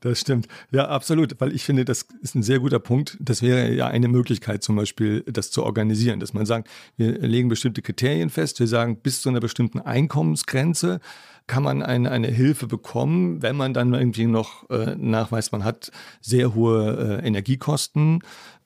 Das 0.00 0.20
stimmt. 0.20 0.48
Ja, 0.70 0.88
absolut. 0.88 1.40
Weil 1.40 1.54
ich 1.54 1.64
finde, 1.64 1.84
das 1.84 2.06
ist 2.22 2.34
ein 2.34 2.42
sehr 2.42 2.58
guter 2.58 2.78
Punkt. 2.78 3.18
Das 3.20 3.42
wäre 3.42 3.70
ja 3.72 3.86
eine 3.86 4.08
Möglichkeit, 4.08 4.62
zum 4.62 4.76
Beispiel 4.76 5.22
das 5.26 5.50
zu 5.50 5.62
organisieren, 5.62 6.20
dass 6.20 6.32
man 6.32 6.46
sagt, 6.46 6.68
wir 6.96 7.18
legen 7.18 7.48
bestimmte 7.48 7.82
Kriterien 7.82 8.30
fest. 8.30 8.60
Wir 8.60 8.66
sagen, 8.66 8.96
bis 8.96 9.20
zu 9.20 9.28
einer 9.28 9.40
bestimmten 9.40 9.80
Einkommensgrenze 9.80 11.00
kann 11.46 11.62
man 11.64 11.82
eine, 11.82 12.10
eine 12.12 12.28
Hilfe 12.28 12.66
bekommen, 12.66 13.42
wenn 13.42 13.56
man 13.56 13.74
dann 13.74 13.92
irgendwie 13.92 14.26
noch 14.26 14.70
äh, 14.70 14.94
nachweist, 14.96 15.50
man 15.50 15.64
hat 15.64 15.90
sehr 16.20 16.54
hohe 16.54 17.20
äh, 17.20 17.26
Energiekosten. 17.26 18.20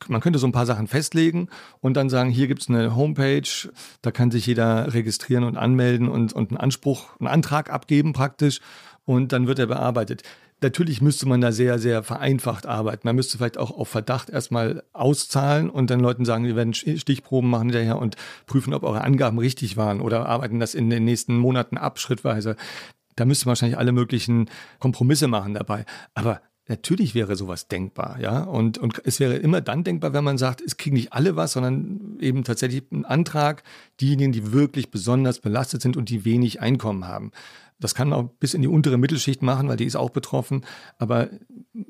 Man 0.07 0.21
könnte 0.21 0.39
so 0.39 0.47
ein 0.47 0.53
paar 0.53 0.67
Sachen 0.67 0.87
festlegen 0.87 1.49
und 1.81 1.97
dann 1.97 2.11
sagen, 2.11 2.29
hier 2.29 2.47
gibt 2.47 2.61
es 2.61 2.69
eine 2.69 2.95
Homepage, 2.95 3.49
da 4.03 4.11
kann 4.11 4.31
sich 4.31 4.45
jeder 4.45 4.93
registrieren 4.93 5.45
und 5.45 5.57
anmelden 5.57 6.09
und, 6.11 6.35
und 6.35 6.51
einen 6.51 6.59
Anspruch, 6.59 7.19
einen 7.19 7.29
Antrag 7.29 7.71
abgeben 7.73 8.13
praktisch 8.13 8.61
und 9.07 9.33
dann 9.33 9.47
wird 9.47 9.59
er 9.59 9.67
bearbeitet. 9.67 10.23
Natürlich 10.61 11.03
müsste 11.03 11.29
man 11.29 11.41
da 11.41 11.53
sehr, 11.53 11.79
sehr 11.79 12.03
vereinfacht 12.03 12.65
arbeiten. 12.67 13.07
Man 13.07 13.17
müsste 13.17 13.37
vielleicht 13.37 13.59
auch 13.59 13.71
auf 13.71 13.89
Verdacht 13.89 14.31
erstmal 14.31 14.83
auszahlen 14.93 15.69
und 15.69 15.91
dann 15.91 16.01
Leuten 16.01 16.25
sagen, 16.25 16.47
wir 16.47 16.57
werden 16.57 16.75
Stichproben 16.75 17.51
machen 17.51 17.69
hinterher 17.69 17.99
und 17.99 18.17
prüfen, 18.47 18.73
ob 18.73 18.83
eure 18.83 19.03
Angaben 19.03 19.39
richtig 19.39 19.77
waren 19.77 20.01
oder 20.01 20.27
arbeiten 20.27 20.61
das 20.61 20.75
in 20.75 20.89
den 20.91 21.05
nächsten 21.05 21.37
Monaten 21.37 21.77
ab, 21.77 21.99
schrittweise. 21.99 22.57
Da 23.17 23.25
müsste 23.25 23.47
man 23.47 23.51
wahrscheinlich 23.51 23.79
alle 23.79 23.93
möglichen 23.93 24.49
Kompromisse 24.79 25.29
machen 25.29 25.55
dabei. 25.55 25.85
Aber 26.15 26.41
Natürlich 26.67 27.15
wäre 27.15 27.37
sowas 27.37 27.69
denkbar, 27.69 28.19
ja. 28.21 28.43
Und, 28.43 28.79
und 28.79 29.03
es 29.05 29.21
wäre 29.21 29.35
immer 29.37 29.61
dann 29.61 29.85
denkbar, 29.85 30.15
wenn 30.15 30.25
man 30.25 30.39
sagt, 30.39 30.63
es 30.63 30.79
kriegen 30.79 30.97
nicht 30.97 31.13
alle 31.13 31.37
was, 31.37 31.53
sondern 31.53 32.17
eben 32.21 32.43
tatsächlich 32.43 32.91
ein 32.91 33.05
Antrag, 33.05 33.63
diejenigen, 34.01 34.33
die 34.33 34.53
wirklich 34.53 34.91
besonders 34.91 35.41
belastet 35.41 35.83
sind 35.83 35.95
und 35.99 36.09
die 36.09 36.25
wenig 36.25 36.63
Einkommen 36.63 37.07
haben. 37.07 37.33
Das 37.81 37.95
kann 37.95 38.09
man 38.09 38.19
auch 38.19 38.31
bis 38.39 38.55
in 38.55 38.63
die 38.63 38.69
untere 38.69 38.99
Mittelschicht 38.99 39.43
machen, 39.43 39.69
weil 39.69 39.77
die 39.77 39.85
ist 39.85 39.97
auch 39.97 40.11
betroffen, 40.11 40.65
aber 40.99 41.29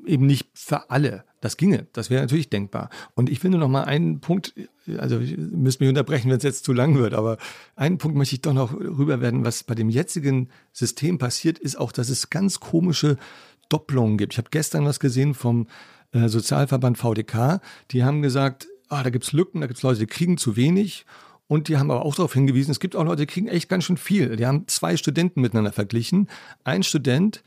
eben 0.05 0.25
nicht 0.25 0.47
für 0.53 0.89
alle. 0.89 1.23
Das 1.41 1.57
ginge, 1.57 1.87
das 1.93 2.09
wäre 2.09 2.21
natürlich 2.21 2.49
denkbar. 2.49 2.89
Und 3.13 3.29
ich 3.29 3.39
finde 3.39 3.59
noch 3.59 3.67
mal 3.67 3.83
einen 3.83 4.19
Punkt, 4.19 4.55
also 4.97 5.19
ich 5.19 5.37
müsste 5.37 5.83
mich 5.83 5.89
unterbrechen, 5.89 6.29
wenn 6.29 6.37
es 6.37 6.43
jetzt 6.43 6.65
zu 6.65 6.73
lang 6.73 6.97
wird, 6.97 7.13
aber 7.13 7.37
einen 7.75 7.99
Punkt 7.99 8.17
möchte 8.17 8.35
ich 8.35 8.41
doch 8.41 8.53
noch 8.53 8.73
rüber 8.73 9.21
werden, 9.21 9.45
was 9.45 9.63
bei 9.63 9.75
dem 9.75 9.89
jetzigen 9.89 10.49
System 10.73 11.17
passiert, 11.19 11.59
ist 11.59 11.77
auch, 11.77 11.91
dass 11.91 12.09
es 12.09 12.29
ganz 12.29 12.59
komische 12.59 13.17
Doppelungen 13.69 14.17
gibt. 14.17 14.33
Ich 14.33 14.37
habe 14.37 14.49
gestern 14.49 14.85
was 14.85 14.99
gesehen 14.99 15.33
vom 15.33 15.67
äh, 16.11 16.29
Sozialverband 16.29 16.97
VDK, 16.97 17.61
die 17.91 18.03
haben 18.03 18.21
gesagt, 18.21 18.67
ah, 18.89 19.03
da 19.03 19.09
gibt 19.09 19.25
es 19.25 19.33
Lücken, 19.33 19.61
da 19.61 19.67
gibt 19.67 19.77
es 19.77 19.83
Leute, 19.83 19.99
die 19.99 20.07
kriegen 20.07 20.37
zu 20.37 20.55
wenig 20.55 21.05
und 21.47 21.67
die 21.67 21.77
haben 21.77 21.91
aber 21.91 22.03
auch 22.03 22.15
darauf 22.15 22.33
hingewiesen, 22.33 22.71
es 22.71 22.79
gibt 22.79 22.95
auch 22.95 23.03
Leute, 23.03 23.25
die 23.25 23.31
kriegen 23.31 23.47
echt 23.47 23.69
ganz 23.69 23.83
schön 23.83 23.97
viel. 23.97 24.35
Die 24.35 24.45
haben 24.45 24.67
zwei 24.67 24.97
Studenten 24.97 25.41
miteinander 25.41 25.71
verglichen. 25.71 26.27
Ein 26.63 26.83
Student 26.83 27.43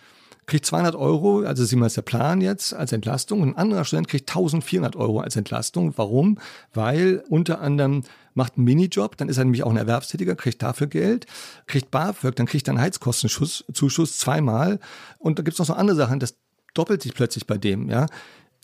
kriegt 0.47 0.65
200 0.65 0.95
Euro, 0.95 1.41
also 1.41 1.63
ist 1.63 1.97
der 1.97 2.03
Plan 2.03 2.41
jetzt 2.41 2.73
als 2.75 2.93
Entlastung. 2.93 3.43
Und 3.43 3.51
ein 3.51 3.57
anderer 3.57 3.85
Student 3.85 4.09
kriegt 4.09 4.31
1400 4.31 4.97
Euro 4.97 5.21
als 5.21 5.37
Entlastung. 5.37 5.93
Warum? 5.97 6.39
Weil 6.73 7.23
unter 7.29 7.61
anderem 7.61 8.03
macht 8.35 8.57
einen 8.57 8.65
Minijob, 8.65 9.17
dann 9.17 9.29
ist 9.29 9.37
er 9.37 9.44
nämlich 9.44 9.65
auch 9.65 9.71
ein 9.71 9.77
Erwerbstätiger, 9.77 10.37
kriegt 10.37 10.63
dafür 10.63 10.87
Geld, 10.87 11.27
kriegt 11.67 11.90
BAföG, 11.90 12.35
dann 12.37 12.46
kriegt 12.46 12.69
er 12.69 12.73
einen 12.73 12.81
Heizkostenzuschuss 12.81 14.19
zweimal. 14.19 14.79
Und 15.19 15.38
da 15.38 15.42
gibt 15.42 15.55
es 15.55 15.59
noch 15.59 15.67
so 15.67 15.75
andere 15.75 15.96
Sachen, 15.96 16.19
das 16.19 16.37
doppelt 16.73 17.03
sich 17.03 17.15
plötzlich 17.15 17.46
bei 17.46 17.59
dem, 17.59 17.90
ja. 17.90 18.07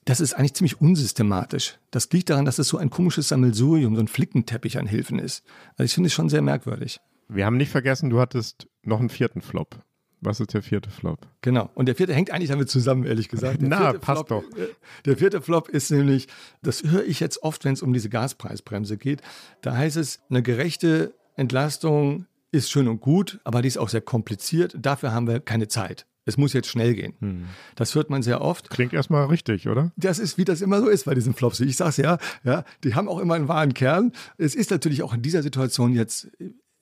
Das 0.04 0.20
ist 0.20 0.34
eigentlich 0.34 0.54
ziemlich 0.54 0.80
unsystematisch. 0.80 1.78
Das 1.90 2.10
liegt 2.12 2.28
daran, 2.30 2.44
dass 2.44 2.58
es 2.58 2.68
so 2.68 2.76
ein 2.76 2.90
komisches 2.90 3.28
Sammelsurium, 3.28 3.94
so 3.94 4.02
ein 4.02 4.08
Flickenteppich 4.08 4.78
an 4.78 4.86
Hilfen 4.86 5.18
ist. 5.18 5.42
Also 5.76 5.84
ich 5.84 5.94
finde 5.94 6.08
es 6.08 6.12
schon 6.12 6.28
sehr 6.28 6.42
merkwürdig. 6.42 7.00
Wir 7.28 7.46
haben 7.46 7.56
nicht 7.56 7.70
vergessen, 7.70 8.10
du 8.10 8.20
hattest 8.20 8.68
noch 8.82 9.00
einen 9.00 9.08
vierten 9.08 9.40
Flop. 9.40 9.82
Was 10.20 10.40
ist 10.40 10.54
der 10.54 10.62
vierte 10.62 10.90
Flop? 10.90 11.26
Genau. 11.42 11.70
Und 11.74 11.86
der 11.86 11.94
vierte 11.94 12.14
hängt 12.14 12.30
eigentlich 12.30 12.50
damit 12.50 12.70
zusammen, 12.70 13.04
ehrlich 13.04 13.28
gesagt. 13.28 13.60
Der 13.62 13.68
Na, 13.70 13.92
passt 13.94 14.26
Flop, 14.26 14.28
doch. 14.28 14.58
äh, 14.58 14.68
Der 15.06 15.16
vierte 15.16 15.40
Flop 15.42 15.68
ist 15.68 15.90
nämlich, 15.90 16.28
das 16.62 16.82
höre 16.82 17.04
ich 17.04 17.20
jetzt 17.20 17.42
oft, 17.42 17.64
wenn 17.64 17.72
es 17.74 17.82
um 17.82 17.92
diese 17.92 18.08
Gaspreisbremse 18.10 18.96
geht. 18.98 19.20
Da 19.62 19.76
heißt 19.76 19.96
es, 19.96 20.20
eine 20.30 20.42
gerechte 20.42 21.14
Entlastung 21.36 22.26
ist 22.52 22.70
schön 22.70 22.88
und 22.88 23.00
gut, 23.00 23.40
aber 23.44 23.62
die 23.62 23.68
ist 23.68 23.78
auch 23.78 23.88
sehr 23.88 24.00
kompliziert. 24.00 24.76
Dafür 24.78 25.12
haben 25.12 25.26
wir 25.26 25.40
keine 25.40 25.68
Zeit. 25.68 26.06
Es 26.26 26.36
muss 26.36 26.52
jetzt 26.52 26.68
schnell 26.68 26.94
gehen. 26.94 27.14
Hm. 27.20 27.44
Das 27.74 27.94
hört 27.94 28.10
man 28.10 28.22
sehr 28.22 28.40
oft. 28.40 28.70
Klingt 28.70 28.92
erstmal 28.92 29.26
richtig, 29.26 29.68
oder? 29.68 29.92
Das 29.96 30.18
ist, 30.18 30.38
wie 30.38 30.44
das 30.44 30.62
immer 30.62 30.80
so 30.80 30.88
ist 30.88 31.04
bei 31.04 31.14
diesen 31.14 31.34
Flops. 31.34 31.60
Ich 31.60 31.76
sag's 31.76 31.98
ja, 31.98 32.18
ja, 32.44 32.64
die 32.82 32.94
haben 32.94 33.08
auch 33.08 33.18
immer 33.18 33.34
einen 33.34 33.48
wahren 33.48 33.74
Kern. 33.74 34.12
Es 34.38 34.54
ist 34.54 34.70
natürlich 34.70 35.02
auch 35.02 35.12
in 35.12 35.22
dieser 35.22 35.42
Situation 35.42 35.92
jetzt, 35.92 36.30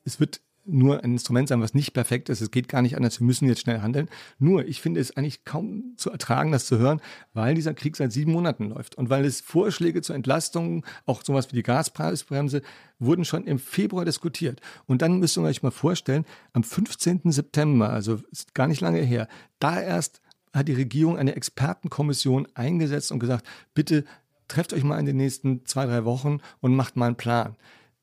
es 0.04 0.20
wird 0.20 0.40
nur 0.64 1.02
ein 1.02 1.12
Instrument 1.12 1.48
sein, 1.48 1.60
was 1.60 1.74
nicht 1.74 1.92
perfekt 1.92 2.28
ist. 2.28 2.40
Es 2.40 2.50
geht 2.50 2.68
gar 2.68 2.82
nicht 2.82 2.96
anders. 2.96 3.20
Wir 3.20 3.26
müssen 3.26 3.48
jetzt 3.48 3.62
schnell 3.62 3.80
handeln. 3.80 4.08
Nur, 4.38 4.66
ich 4.66 4.80
finde 4.80 5.00
es 5.00 5.16
eigentlich 5.16 5.44
kaum 5.44 5.94
zu 5.96 6.10
ertragen, 6.10 6.52
das 6.52 6.66
zu 6.66 6.78
hören, 6.78 7.00
weil 7.34 7.54
dieser 7.54 7.74
Krieg 7.74 7.96
seit 7.96 8.12
sieben 8.12 8.32
Monaten 8.32 8.70
läuft 8.70 8.96
und 8.96 9.10
weil 9.10 9.24
es 9.24 9.40
Vorschläge 9.40 10.02
zur 10.02 10.14
Entlastung, 10.14 10.84
auch 11.06 11.24
sowas 11.24 11.50
wie 11.50 11.56
die 11.56 11.62
Gaspreisbremse, 11.62 12.62
wurden 12.98 13.24
schon 13.24 13.44
im 13.44 13.58
Februar 13.58 14.04
diskutiert. 14.04 14.60
Und 14.86 15.02
dann 15.02 15.18
müsst 15.18 15.36
ihr 15.36 15.42
euch 15.42 15.62
mal 15.62 15.70
vorstellen, 15.70 16.24
am 16.52 16.62
15. 16.62 17.32
September, 17.32 17.90
also 17.90 18.20
gar 18.54 18.68
nicht 18.68 18.80
lange 18.80 19.00
her, 19.00 19.28
da 19.58 19.80
erst 19.80 20.20
hat 20.52 20.68
die 20.68 20.74
Regierung 20.74 21.16
eine 21.16 21.34
Expertenkommission 21.34 22.46
eingesetzt 22.54 23.10
und 23.10 23.18
gesagt, 23.18 23.46
bitte 23.74 24.04
trefft 24.48 24.72
euch 24.74 24.84
mal 24.84 24.98
in 24.98 25.06
den 25.06 25.16
nächsten 25.16 25.64
zwei, 25.64 25.86
drei 25.86 26.04
Wochen 26.04 26.40
und 26.60 26.76
macht 26.76 26.96
mal 26.96 27.06
einen 27.06 27.16
Plan. 27.16 27.56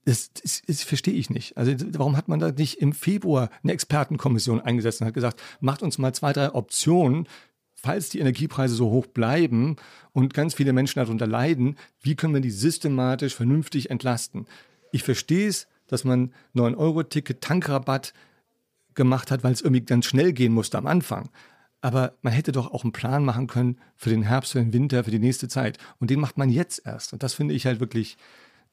Das, 0.05 0.31
das, 0.33 0.61
das 0.65 0.83
verstehe 0.83 1.13
ich 1.13 1.29
nicht. 1.29 1.57
Also 1.57 1.73
warum 1.91 2.17
hat 2.17 2.27
man 2.27 2.39
da 2.39 2.51
nicht 2.51 2.75
im 2.81 2.93
Februar 2.93 3.49
eine 3.63 3.73
Expertenkommission 3.73 4.61
eingesetzt 4.61 5.01
und 5.01 5.07
hat 5.07 5.13
gesagt, 5.13 5.41
macht 5.59 5.83
uns 5.83 5.97
mal 5.97 6.13
zwei, 6.13 6.33
drei 6.33 6.53
Optionen, 6.53 7.27
falls 7.75 8.09
die 8.09 8.19
Energiepreise 8.19 8.75
so 8.75 8.89
hoch 8.89 9.07
bleiben 9.07 9.75
und 10.11 10.33
ganz 10.33 10.53
viele 10.53 10.73
Menschen 10.73 10.99
darunter 10.99 11.27
leiden, 11.27 11.77
wie 12.01 12.15
können 12.15 12.33
wir 12.33 12.41
die 12.41 12.51
systematisch 12.51 13.35
vernünftig 13.35 13.89
entlasten? 13.89 14.47
Ich 14.91 15.03
verstehe 15.03 15.47
es, 15.47 15.67
dass 15.87 16.03
man 16.03 16.33
9-Euro-Ticket, 16.55 17.41
Tankrabatt 17.41 18.13
gemacht 18.95 19.31
hat, 19.31 19.43
weil 19.43 19.53
es 19.53 19.61
irgendwie 19.61 19.85
ganz 19.85 20.05
schnell 20.05 20.33
gehen 20.33 20.53
musste 20.53 20.77
am 20.77 20.87
Anfang. 20.87 21.29
Aber 21.81 22.13
man 22.21 22.33
hätte 22.33 22.51
doch 22.51 22.73
auch 22.73 22.83
einen 22.83 22.91
Plan 22.91 23.23
machen 23.23 23.47
können 23.47 23.79
für 23.95 24.09
den 24.09 24.23
Herbst, 24.23 24.51
für 24.51 24.59
den 24.59 24.73
Winter, 24.73 25.03
für 25.03 25.11
die 25.11 25.19
nächste 25.19 25.47
Zeit. 25.47 25.77
Und 25.99 26.09
den 26.09 26.19
macht 26.19 26.37
man 26.37 26.49
jetzt 26.49 26.85
erst. 26.85 27.13
Und 27.13 27.23
das 27.23 27.33
finde 27.33 27.53
ich 27.53 27.65
halt 27.65 27.79
wirklich 27.79 28.17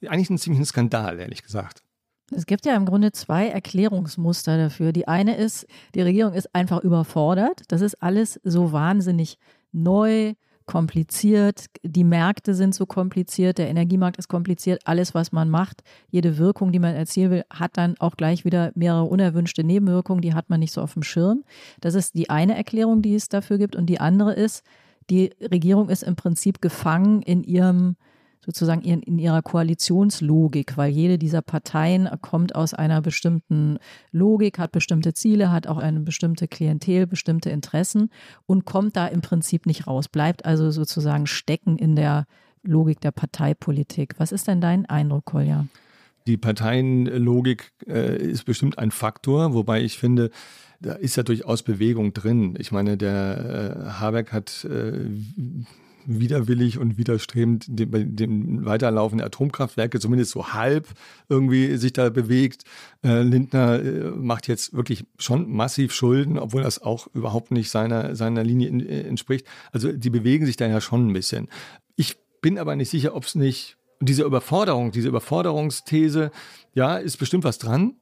eigentlich 0.03 0.31
ein 0.31 0.39
ziemlichen 0.39 0.65
Skandal, 0.65 1.19
ehrlich 1.19 1.43
gesagt. 1.43 1.83
Es 2.35 2.47
gibt 2.47 2.67
ja 2.67 2.75
im 2.75 2.87
Grunde 2.87 3.13
zwei 3.13 3.49
Erklärungsmuster 3.49 4.59
dafür. 4.59 4.93
Die 4.93 5.07
eine 5.07 5.37
ist, 5.37 5.67
die 5.95 6.03
Regierung 6.03 6.33
ist 6.35 6.53
einfach 6.55 6.83
überfordert. 6.83 7.63
Das 7.69 7.81
ist 7.81 8.03
alles 8.03 8.41
so 8.43 8.73
wahnsinnig 8.73 9.39
neu, 9.71 10.35
kompliziert. 10.67 11.67
Die 11.83 12.05
Märkte 12.05 12.55
sind 12.55 12.75
so 12.75 12.87
kompliziert, 12.87 13.59
der 13.59 13.69
Energiemarkt 13.69 14.19
ist 14.19 14.29
kompliziert. 14.29 14.83
Alles, 14.85 15.15
was 15.15 15.33
man 15.33 15.49
macht, 15.49 15.83
jede 16.11 16.39
Wirkung, 16.39 16.73
die 16.73 16.81
man 16.81 16.95
erzielen 16.95 17.31
will, 17.31 17.45
hat 17.51 17.77
dann 17.77 17.95
auch 17.99 18.17
gleich 18.17 18.45
wieder 18.45 18.73
mehrere 18.75 19.05
unerwünschte 19.05 19.65
Nebenwirkungen. 19.65 20.21
Die 20.21 20.35
hat 20.35 20.51
man 20.51 20.61
nicht 20.61 20.73
so 20.73 20.83
auf 20.83 20.95
dem 20.95 21.05
Schirm. 21.05 21.45
Das 21.81 21.95
ist 21.95 22.15
die 22.15 22.29
eine 22.29 22.57
Erklärung, 22.57 23.01
die 23.01 23.15
es 23.15 23.29
dafür 23.29 23.59
gibt. 23.59 23.77
Und 23.77 23.87
die 23.87 24.01
andere 24.01 24.35
ist, 24.35 24.65
die 25.09 25.31
Regierung 25.41 25.89
ist 25.89 26.03
im 26.03 26.17
Prinzip 26.17 26.61
gefangen 26.61 27.23
in 27.23 27.45
ihrem 27.45 27.97
sozusagen 28.47 28.83
in, 28.83 29.03
in 29.03 29.19
ihrer 29.19 29.43
Koalitionslogik, 29.43 30.77
weil 30.77 30.91
jede 30.91 31.19
dieser 31.19 31.43
Parteien 31.43 32.09
kommt 32.23 32.55
aus 32.55 32.73
einer 32.73 33.03
bestimmten 33.03 33.79
Logik, 34.13 34.59
hat 34.59 34.73
bestimmte 34.73 35.13
Ziele, 35.13 35.51
hat 35.51 35.67
auch 35.67 35.79
eine 35.79 36.01
bestimmte 36.01 36.49
Klientel, 36.49 37.07
bestimmte 37.07 37.51
Interessen 37.51 38.11
und 38.47 38.65
kommt 38.65 38.97
da 38.97 39.07
im 39.09 39.21
Prinzip 39.21 39.67
nicht 39.67 39.87
raus, 39.87 40.09
bleibt 40.09 40.45
also 40.45 40.71
sozusagen 40.71 41.27
stecken 41.27 41.77
in 41.77 41.97
der 41.97 42.27
Logik 42.63 43.01
der 43.01 43.11
Parteipolitik. 43.11 44.15
Was 44.19 44.33
ist 44.33 44.49
denn 44.49 44.61
dein 44.61 44.87
Eindruck, 44.87 45.27
Kolja? 45.27 45.67
Die 46.27 46.37
Parteienlogik 46.37 47.73
äh, 47.87 48.17
ist 48.17 48.45
bestimmt 48.45 48.79
ein 48.79 48.91
Faktor, 48.91 49.55
wobei 49.55 49.83
ich 49.83 49.99
finde, 49.99 50.31
da 50.81 50.93
ist 50.93 51.17
ja 51.17 51.23
durchaus 51.23 51.63
Bewegung 51.63 52.13
drin. 52.13 52.57
Ich 52.59 52.73
meine, 52.73 52.97
der 52.97 53.87
äh, 53.87 53.91
Habeck 54.01 54.33
hat 54.33 54.65
äh, 54.65 55.09
widerwillig 56.07 56.79
und 56.79 56.99
widerstrebend 56.99 57.67
dem, 57.69 58.17
dem 58.17 58.65
Weiterlaufen 58.65 59.19
der 59.19 59.27
Atomkraftwerke 59.27 60.01
zumindest 60.01 60.33
so 60.33 60.53
halb 60.53 60.89
irgendwie 61.29 61.77
sich 61.77 61.93
da 61.93 62.11
bewegt. 62.11 62.65
Äh, 63.05 63.23
Lindner 63.23 63.83
äh, 63.83 64.11
macht 64.11 64.49
jetzt 64.49 64.75
wirklich 64.75 65.05
schon 65.19 65.51
massiv 65.51 65.93
Schulden, 65.93 66.39
obwohl 66.39 66.63
das 66.63 66.81
auch 66.83 67.09
überhaupt 67.15 67.51
nicht 67.51 67.71
seiner, 67.71 68.15
seiner 68.15 68.45
Linie 68.45 68.69
in, 68.69 68.81
äh, 68.81 69.03
entspricht. 69.03 69.47
Also 69.73 69.93
die 69.93 70.11
bewegen 70.11 70.47
sich 70.47 70.57
da 70.57 70.67
ja 70.67 70.81
schon 70.81 71.09
ein 71.09 71.13
bisschen. 71.13 71.49
Ich 71.97 72.17
bin 72.41 72.59
aber 72.59 72.77
nicht 72.77 72.91
sicher, 72.91 73.15
ob 73.15 73.25
es 73.25 73.35
nicht 73.35 73.77
diese 74.01 74.25
Überforderung, 74.25 74.93
diese 74.93 75.09
Überforderungsthese, 75.09 76.31
ja, 76.75 76.97
ist 76.97 77.17
bestimmt 77.17 77.45
was 77.45 77.59
dran. 77.59 77.95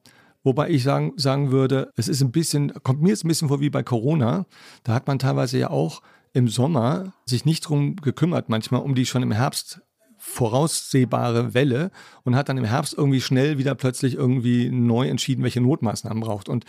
Wobei 0.43 0.69
ich 0.69 0.83
sagen, 0.83 1.13
sagen 1.15 1.51
würde, 1.51 1.91
es 1.95 2.07
ist 2.07 2.21
ein 2.21 2.31
bisschen, 2.31 2.71
kommt 2.83 3.01
mir 3.01 3.09
jetzt 3.09 3.25
ein 3.25 3.27
bisschen 3.27 3.47
vor 3.47 3.61
wie 3.61 3.71
bei 3.71 3.81
Corona. 3.81 4.45
Da 4.83 4.93
hat 4.93 5.07
man 5.07 5.17
teilweise 5.17 5.57
ja 5.57 5.71
auch 5.71 6.03
im 6.35 6.49
Sommer 6.49 7.13
sich 7.25 7.45
nicht 7.45 7.61
drum 7.61 7.95
gekümmert, 7.95 8.49
manchmal 8.49 8.81
um 8.81 8.93
die 8.93 9.05
schon 9.05 9.23
im 9.23 9.31
Herbst 9.31 9.81
voraussehbare 10.17 11.53
Welle 11.53 11.91
und 12.23 12.35
hat 12.35 12.49
dann 12.49 12.57
im 12.57 12.65
Herbst 12.65 12.93
irgendwie 12.93 13.21
schnell 13.21 13.57
wieder 13.57 13.73
plötzlich 13.73 14.15
irgendwie 14.15 14.69
neu 14.69 15.07
entschieden, 15.07 15.43
welche 15.43 15.61
Notmaßnahmen 15.61 16.21
braucht. 16.21 16.49
Und 16.49 16.65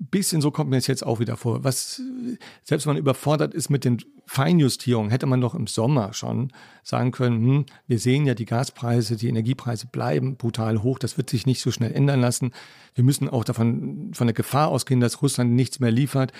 ein 0.00 0.06
bisschen 0.06 0.40
so 0.40 0.50
kommt 0.50 0.70
mir 0.70 0.78
es 0.78 0.88
jetzt 0.88 1.06
auch 1.06 1.20
wieder 1.20 1.36
vor. 1.36 1.62
Was, 1.62 2.02
selbst 2.64 2.86
wenn 2.86 2.94
man 2.94 3.00
überfordert 3.00 3.54
ist 3.54 3.70
mit 3.70 3.84
den 3.84 3.98
Feinjustierungen, 4.26 5.12
hätte 5.12 5.26
man 5.26 5.40
doch 5.40 5.54
im 5.54 5.68
Sommer 5.68 6.12
schon 6.12 6.50
sagen 6.82 7.12
können, 7.12 7.46
hm, 7.46 7.66
wir 7.86 8.00
sehen 8.00 8.26
ja 8.26 8.34
die 8.34 8.46
Gaspreise, 8.46 9.16
die 9.16 9.28
Energiepreise 9.28 9.86
bleiben 9.86 10.34
brutal 10.34 10.82
hoch, 10.82 10.98
das 10.98 11.16
wird 11.16 11.30
sich 11.30 11.46
nicht 11.46 11.60
so 11.60 11.70
schnell 11.70 11.92
ändern 11.92 12.20
lassen. 12.20 12.50
Wir 12.96 13.04
müssen 13.04 13.28
auch 13.28 13.44
davon, 13.44 14.10
von 14.12 14.26
der 14.26 14.34
Gefahr 14.34 14.68
ausgehen, 14.68 14.98
dass 14.98 15.22
Russland 15.22 15.52
nichts 15.52 15.78
mehr 15.78 15.92
liefert 15.92 16.32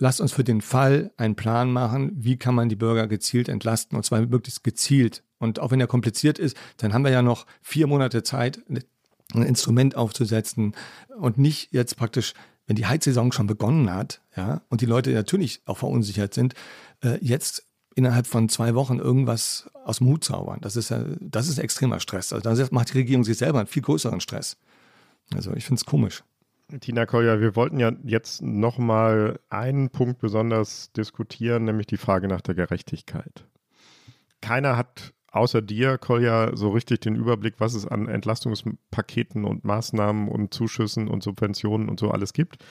lasst 0.00 0.20
uns 0.20 0.32
für 0.32 0.42
den 0.42 0.60
Fall 0.62 1.12
einen 1.16 1.36
Plan 1.36 1.70
machen, 1.70 2.10
wie 2.16 2.36
kann 2.36 2.54
man 2.54 2.68
die 2.68 2.76
Bürger 2.76 3.06
gezielt 3.06 3.48
entlasten 3.48 3.96
und 3.96 4.04
zwar 4.04 4.20
möglichst 4.22 4.64
gezielt. 4.64 5.22
Und 5.38 5.60
auch 5.60 5.70
wenn 5.70 5.80
er 5.80 5.86
kompliziert 5.86 6.38
ist, 6.38 6.56
dann 6.78 6.92
haben 6.92 7.04
wir 7.04 7.12
ja 7.12 7.22
noch 7.22 7.46
vier 7.62 7.86
Monate 7.86 8.22
Zeit, 8.22 8.60
ein 8.68 9.42
Instrument 9.42 9.96
aufzusetzen 9.96 10.74
und 11.18 11.38
nicht 11.38 11.72
jetzt 11.72 11.96
praktisch, 11.96 12.34
wenn 12.66 12.76
die 12.76 12.86
Heizsaison 12.86 13.30
schon 13.30 13.46
begonnen 13.46 13.92
hat, 13.92 14.22
ja, 14.36 14.62
und 14.68 14.80
die 14.80 14.86
Leute 14.86 15.10
natürlich 15.10 15.62
auch 15.66 15.78
verunsichert 15.78 16.34
sind, 16.34 16.54
äh, 17.02 17.18
jetzt 17.20 17.66
innerhalb 17.94 18.26
von 18.26 18.48
zwei 18.48 18.74
Wochen 18.74 18.98
irgendwas 18.98 19.68
aus 19.84 19.98
dem 19.98 20.06
Hut 20.06 20.24
zaubern. 20.24 20.60
Das 20.60 20.76
ist 20.76 20.90
ja, 20.90 21.04
das 21.20 21.48
ist 21.48 21.58
extremer 21.58 22.00
Stress. 22.00 22.32
Also 22.32 22.54
da 22.54 22.68
macht 22.70 22.94
die 22.94 22.98
Regierung 22.98 23.24
sich 23.24 23.38
selber 23.38 23.58
einen 23.58 23.68
viel 23.68 23.82
größeren 23.82 24.20
Stress. 24.20 24.56
Also 25.34 25.52
ich 25.54 25.64
finde 25.64 25.80
es 25.80 25.84
komisch. 25.84 26.22
Tina 26.78 27.06
Kolja, 27.06 27.40
wir 27.40 27.56
wollten 27.56 27.80
ja 27.80 27.92
jetzt 28.04 28.42
nochmal 28.42 29.40
einen 29.48 29.90
Punkt 29.90 30.20
besonders 30.20 30.92
diskutieren, 30.92 31.64
nämlich 31.64 31.86
die 31.86 31.96
Frage 31.96 32.28
nach 32.28 32.40
der 32.40 32.54
Gerechtigkeit. 32.54 33.46
Keiner 34.40 34.76
hat 34.76 35.12
außer 35.32 35.62
dir, 35.62 35.98
Kolja, 35.98 36.56
so 36.56 36.70
richtig 36.70 37.00
den 37.00 37.16
Überblick, 37.16 37.54
was 37.58 37.74
es 37.74 37.86
an 37.86 38.08
Entlastungspaketen 38.08 39.44
und 39.44 39.64
Maßnahmen 39.64 40.28
und 40.28 40.54
Zuschüssen 40.54 41.08
und 41.08 41.22
Subventionen 41.22 41.88
und 41.88 42.00
so 42.00 42.10
alles 42.10 42.32
gibt. 42.32 42.64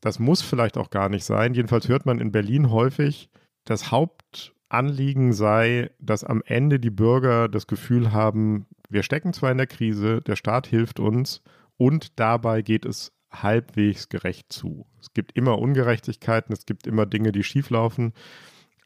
Das 0.00 0.18
muss 0.18 0.42
vielleicht 0.42 0.78
auch 0.78 0.90
gar 0.90 1.08
nicht 1.08 1.24
sein. 1.24 1.54
Jedenfalls 1.54 1.88
hört 1.88 2.06
man 2.06 2.18
in 2.18 2.32
Berlin 2.32 2.70
häufig, 2.70 3.30
das 3.64 3.92
Hauptanliegen 3.92 5.32
sei, 5.32 5.90
dass 6.00 6.24
am 6.24 6.42
Ende 6.44 6.80
die 6.80 6.90
Bürger 6.90 7.48
das 7.48 7.66
Gefühl 7.66 8.12
haben, 8.12 8.66
wir 8.88 9.04
stecken 9.04 9.32
zwar 9.32 9.52
in 9.52 9.58
der 9.58 9.68
Krise, 9.68 10.20
der 10.20 10.36
Staat 10.36 10.66
hilft 10.66 10.98
uns 10.98 11.42
und 11.76 12.18
dabei 12.18 12.62
geht 12.62 12.84
es 12.84 13.12
halbwegs 13.32 14.08
gerecht 14.08 14.52
zu. 14.52 14.86
Es 15.00 15.12
gibt 15.14 15.32
immer 15.32 15.58
Ungerechtigkeiten, 15.58 16.52
es 16.52 16.66
gibt 16.66 16.86
immer 16.86 17.06
Dinge, 17.06 17.32
die 17.32 17.44
schieflaufen, 17.44 18.12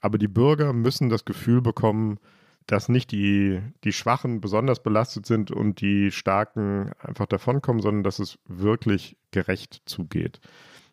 aber 0.01 0.19
die 0.19 0.29
Bürger 0.29 0.73
müssen 0.73 1.09
das 1.09 1.25
Gefühl 1.25 1.61
bekommen, 1.61 2.19
dass 2.67 2.89
nicht 2.89 3.13
die, 3.13 3.61
die 3.85 3.93
Schwachen 3.93 4.41
besonders 4.41 4.83
belastet 4.83 5.27
sind 5.27 5.51
und 5.51 5.81
die 5.81 6.11
Starken 6.11 6.91
einfach 6.99 7.27
davonkommen, 7.27 7.81
sondern 7.81 8.03
dass 8.03 8.19
es 8.19 8.39
wirklich 8.47 9.17
gerecht 9.31 9.83
zugeht. 9.87 10.41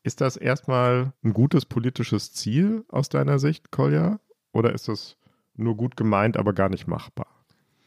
Ist 0.04 0.22
das 0.22 0.38
erstmal 0.38 1.14
ein 1.24 1.34
gutes 1.34 1.66
politisches 1.66 2.34
Ziel 2.34 2.84
aus 2.90 3.10
deiner 3.10 3.40
Sicht, 3.40 3.72
Kolja? 3.72 4.20
Oder 4.52 4.74
ist 4.74 4.88
das 4.88 5.18
nur 5.56 5.76
gut 5.78 5.98
gemeint, 5.98 6.38
aber 6.38 6.54
gar 6.54 6.70
nicht 6.70 6.88
machbar? 6.88 7.28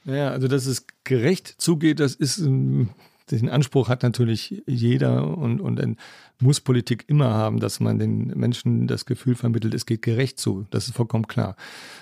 Naja, 0.04 0.30
also 0.30 0.48
dass 0.48 0.66
es 0.66 0.86
gerecht 1.04 1.48
zugeht, 1.58 2.00
das 2.00 2.14
ist 2.14 2.38
ein 2.38 2.90
Den 3.30 3.48
Anspruch 3.48 3.88
hat 3.88 4.02
natürlich 4.02 4.62
jeder 4.66 5.36
und, 5.36 5.60
und 5.60 5.96
muss 6.40 6.60
Politik 6.60 7.04
immer 7.08 7.34
haben, 7.34 7.58
dass 7.58 7.80
man 7.80 7.98
den 7.98 8.28
Menschen 8.28 8.86
das 8.86 9.04
Gefühl 9.04 9.34
vermittelt, 9.34 9.74
es 9.74 9.86
geht 9.86 10.02
gerecht 10.02 10.38
zu. 10.38 10.66
Das 10.70 10.86
ist 10.86 10.94
vollkommen 10.94 11.26
klar. 11.26 11.56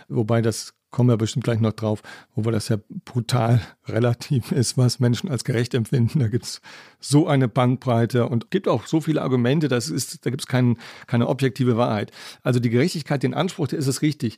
Wobei 0.08 0.42
das 0.42 0.74
kommen 0.94 1.08
wir 1.08 1.16
bestimmt 1.16 1.42
gleich 1.42 1.58
noch 1.58 1.72
drauf, 1.72 2.02
wobei 2.36 2.52
das 2.52 2.68
ja 2.68 2.76
brutal 3.04 3.60
relativ 3.88 4.52
ist, 4.52 4.78
was 4.78 5.00
Menschen 5.00 5.28
als 5.28 5.42
gerecht 5.42 5.74
empfinden. 5.74 6.20
Da 6.20 6.28
gibt 6.28 6.44
es 6.44 6.60
so 7.00 7.26
eine 7.26 7.48
Bandbreite 7.48 8.28
und 8.28 8.52
gibt 8.52 8.68
auch 8.68 8.86
so 8.86 9.00
viele 9.00 9.20
Argumente, 9.20 9.66
das 9.66 9.88
ist, 9.88 10.24
da 10.24 10.30
gibt 10.30 10.42
es 10.42 10.46
kein, 10.46 10.76
keine 11.08 11.26
objektive 11.26 11.76
Wahrheit. 11.76 12.12
Also 12.44 12.60
die 12.60 12.70
Gerechtigkeit, 12.70 13.24
den 13.24 13.34
Anspruch, 13.34 13.66
der 13.66 13.80
ist 13.80 13.88
es 13.88 14.02
richtig 14.02 14.36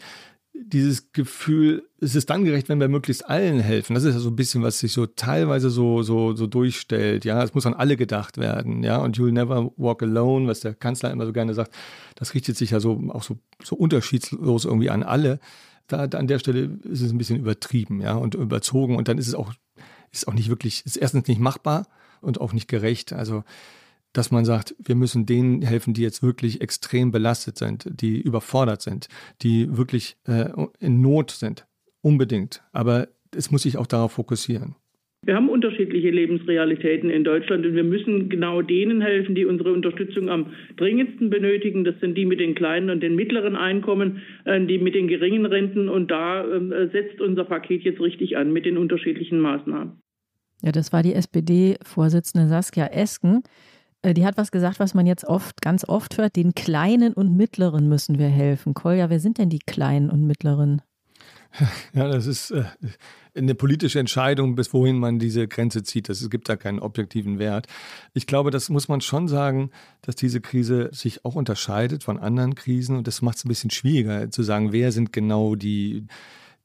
dieses 0.65 1.13
Gefühl, 1.13 1.89
es 2.01 2.15
ist 2.15 2.31
dann 2.31 2.45
gerecht, 2.45 2.69
wenn 2.69 2.81
wir 2.81 2.89
möglichst 2.89 3.29
allen 3.29 3.61
helfen. 3.61 3.95
Das 3.95 4.05
ist 4.05 4.15
ja 4.15 4.21
so 4.21 4.31
ein 4.31 4.37
bisschen, 4.37 4.63
was 4.63 4.79
sich 4.79 4.93
so 4.93 5.07
teilweise 5.07 5.71
so, 5.71 6.03
so, 6.03 6.35
so 6.35 6.47
durchstellt. 6.47 7.25
Ja, 7.25 7.43
es 7.43 7.55
muss 7.55 7.67
an 7.67 7.75
alle 7.75 7.97
gedacht 7.97 8.39
werden. 8.39 8.83
Ja, 8.83 8.99
und 8.99 9.17
you'll 9.17 9.33
never 9.33 9.71
walk 9.77 10.03
alone, 10.03 10.49
was 10.49 10.61
der 10.61 10.75
Kanzler 10.75 11.11
immer 11.11 11.27
so 11.27 11.33
gerne 11.33 11.55
sagt, 11.55 11.73
das 12.17 12.35
richtet 12.35 12.57
sich 12.57 12.71
ja 12.71 12.81
so 12.81 13.01
auch 13.11 13.23
so, 13.23 13.39
so 13.63 13.77
unterschiedslos 13.77 14.65
irgendwie 14.65 14.91
an 14.91 15.03
alle. 15.03 15.39
Da, 15.87 16.07
da 16.07 16.19
an 16.19 16.27
der 16.27 16.39
Stelle 16.39 16.79
ist 16.85 17.01
es 17.01 17.13
ein 17.13 17.19
bisschen 17.19 17.39
übertrieben, 17.39 18.01
ja, 18.01 18.15
und 18.15 18.35
überzogen. 18.35 18.97
Und 18.97 19.09
dann 19.09 19.19
ist 19.19 19.29
es 19.29 19.35
auch, 19.35 19.53
ist 20.13 20.27
auch 20.27 20.35
nicht 20.35 20.49
wirklich, 20.49 20.85
ist 20.85 20.97
erstens 20.97 21.29
nicht 21.29 21.41
machbar 21.41 21.87
und 22.21 22.41
auch 22.41 22.53
nicht 22.53 22.69
gerecht. 22.69 23.13
Also, 23.13 23.45
dass 24.17 24.31
man 24.31 24.45
sagt, 24.45 24.75
wir 24.79 24.95
müssen 24.95 25.27
denen 25.27 25.61
helfen, 25.63 25.93
die 25.93 26.03
jetzt 26.03 26.23
wirklich 26.23 26.63
extrem 26.63 27.13
belastet 27.13 27.59
sind, 27.59 27.87
die 28.01 28.21
überfordert 28.21 28.81
sind, 28.81 29.09
die 29.43 29.77
wirklich 29.77 30.17
äh, 30.27 30.47
in 30.81 31.03
Not 31.03 31.31
sind. 31.31 31.67
Unbedingt. 32.01 32.63
Aber 32.73 33.09
es 33.35 33.51
muss 33.51 33.63
sich 33.63 33.77
auch 33.77 33.87
darauf 33.87 34.13
fokussieren. 34.13 34.75
Wir 35.23 35.35
haben 35.35 35.49
unterschiedliche 35.49 36.11
Lebensrealitäten 36.11 37.11
in 37.11 37.25
Deutschland 37.25 37.67
und 37.67 37.75
wir 37.75 37.83
müssen 37.83 38.29
genau 38.29 38.63
denen 38.63 39.01
helfen, 39.01 39.35
die 39.35 39.45
unsere 39.45 39.73
Unterstützung 39.73 40.31
am 40.31 40.53
dringendsten 40.77 41.31
benötigen. 41.31 41.85
Das 41.85 41.99
sind 42.01 42.17
die 42.17 42.25
mit 42.25 42.39
den 42.39 42.55
kleinen 42.55 42.91
und 42.91 43.03
den 43.03 43.17
mittleren 43.17 43.57
Einkommen, 43.57 44.23
äh, 44.45 44.65
die 44.65 44.79
mit 44.79 44.95
den 44.95 45.09
geringen 45.09 45.45
Renten. 45.45 45.89
Und 45.89 46.11
da 46.11 46.45
ähm, 46.45 46.73
setzt 46.93 47.21
unser 47.21 47.45
Paket 47.45 47.83
jetzt 47.83 48.01
richtig 48.01 48.37
an 48.37 48.53
mit 48.53 48.65
den 48.65 48.79
unterschiedlichen 48.79 49.41
Maßnahmen. 49.41 50.01
Ja, 50.63 50.73
das 50.73 50.93
war 50.93 51.03
die 51.03 51.15
SPD-Vorsitzende 51.15 52.49
Saskia 52.49 52.87
Esken. 52.87 53.43
Äh, 54.07 54.15
die 54.15 54.25
hat 54.25 54.37
was 54.37 54.51
gesagt, 54.51 54.79
was 54.79 54.95
man 54.95 55.07
jetzt 55.07 55.25
oft, 55.25 55.61
ganz 55.61 55.85
oft 55.87 56.17
hört. 56.17 56.37
Den 56.37 56.55
Kleinen 56.55 57.13
und 57.13 57.37
Mittleren 57.37 57.89
müssen 57.89 58.19
wir 58.19 58.29
helfen. 58.29 58.73
Kolja, 58.73 59.11
wer 59.11 59.21
sind 59.21 59.39
denn 59.39 59.51
die 59.51 59.59
Kleinen 59.59 60.11
und 60.11 60.27
Mittleren? 60.27 60.81
Ja, 61.95 62.07
das 62.09 62.27
ist 62.27 62.51
äh, 62.51 62.65
eine 63.35 63.55
politische 63.55 63.99
Entscheidung, 63.99 64.57
bis 64.57 64.75
wohin 64.75 64.99
man 64.99 65.19
diese 65.19 65.49
Grenze 65.49 65.83
zieht. 65.83 66.09
Es 66.11 66.29
gibt 66.29 66.49
da 66.51 66.57
keinen 66.57 66.81
objektiven 66.81 67.39
Wert. 67.39 67.67
Ich 68.13 68.27
glaube, 68.27 68.51
das 68.51 68.69
muss 68.69 68.89
man 68.89 69.01
schon 69.01 69.27
sagen, 69.27 69.71
dass 70.03 70.17
diese 70.17 70.43
Krise 70.43 70.91
sich 70.93 71.25
auch 71.25 71.35
unterscheidet 71.35 72.05
von 72.05 72.19
anderen 72.19 72.55
Krisen 72.55 72.97
und 72.97 73.07
das 73.07 73.23
macht 73.23 73.39
es 73.39 73.45
ein 73.45 73.49
bisschen 73.49 73.71
schwieriger 73.71 74.31
zu 74.31 74.43
sagen, 74.43 74.73
wer 74.73 74.93
sind 74.93 75.13
genau 75.15 75.55
die 75.55 76.07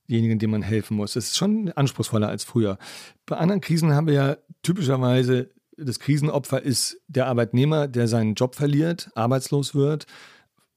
diejenigen, 0.09 0.39
denen 0.39 0.51
man 0.51 0.61
helfen 0.61 0.97
muss. 0.97 1.15
Es 1.15 1.27
ist 1.27 1.37
schon 1.37 1.71
anspruchsvoller 1.71 2.27
als 2.27 2.43
früher. 2.43 2.77
Bei 3.25 3.37
anderen 3.37 3.61
Krisen 3.61 3.93
haben 3.93 4.07
wir 4.07 4.13
ja 4.13 4.37
typischerweise 4.61 5.51
das 5.77 5.99
Krisenopfer 5.99 6.61
ist 6.61 7.01
der 7.07 7.27
Arbeitnehmer, 7.27 7.87
der 7.87 8.07
seinen 8.07 8.35
Job 8.35 8.55
verliert, 8.55 9.09
arbeitslos 9.15 9.75
wird. 9.75 10.05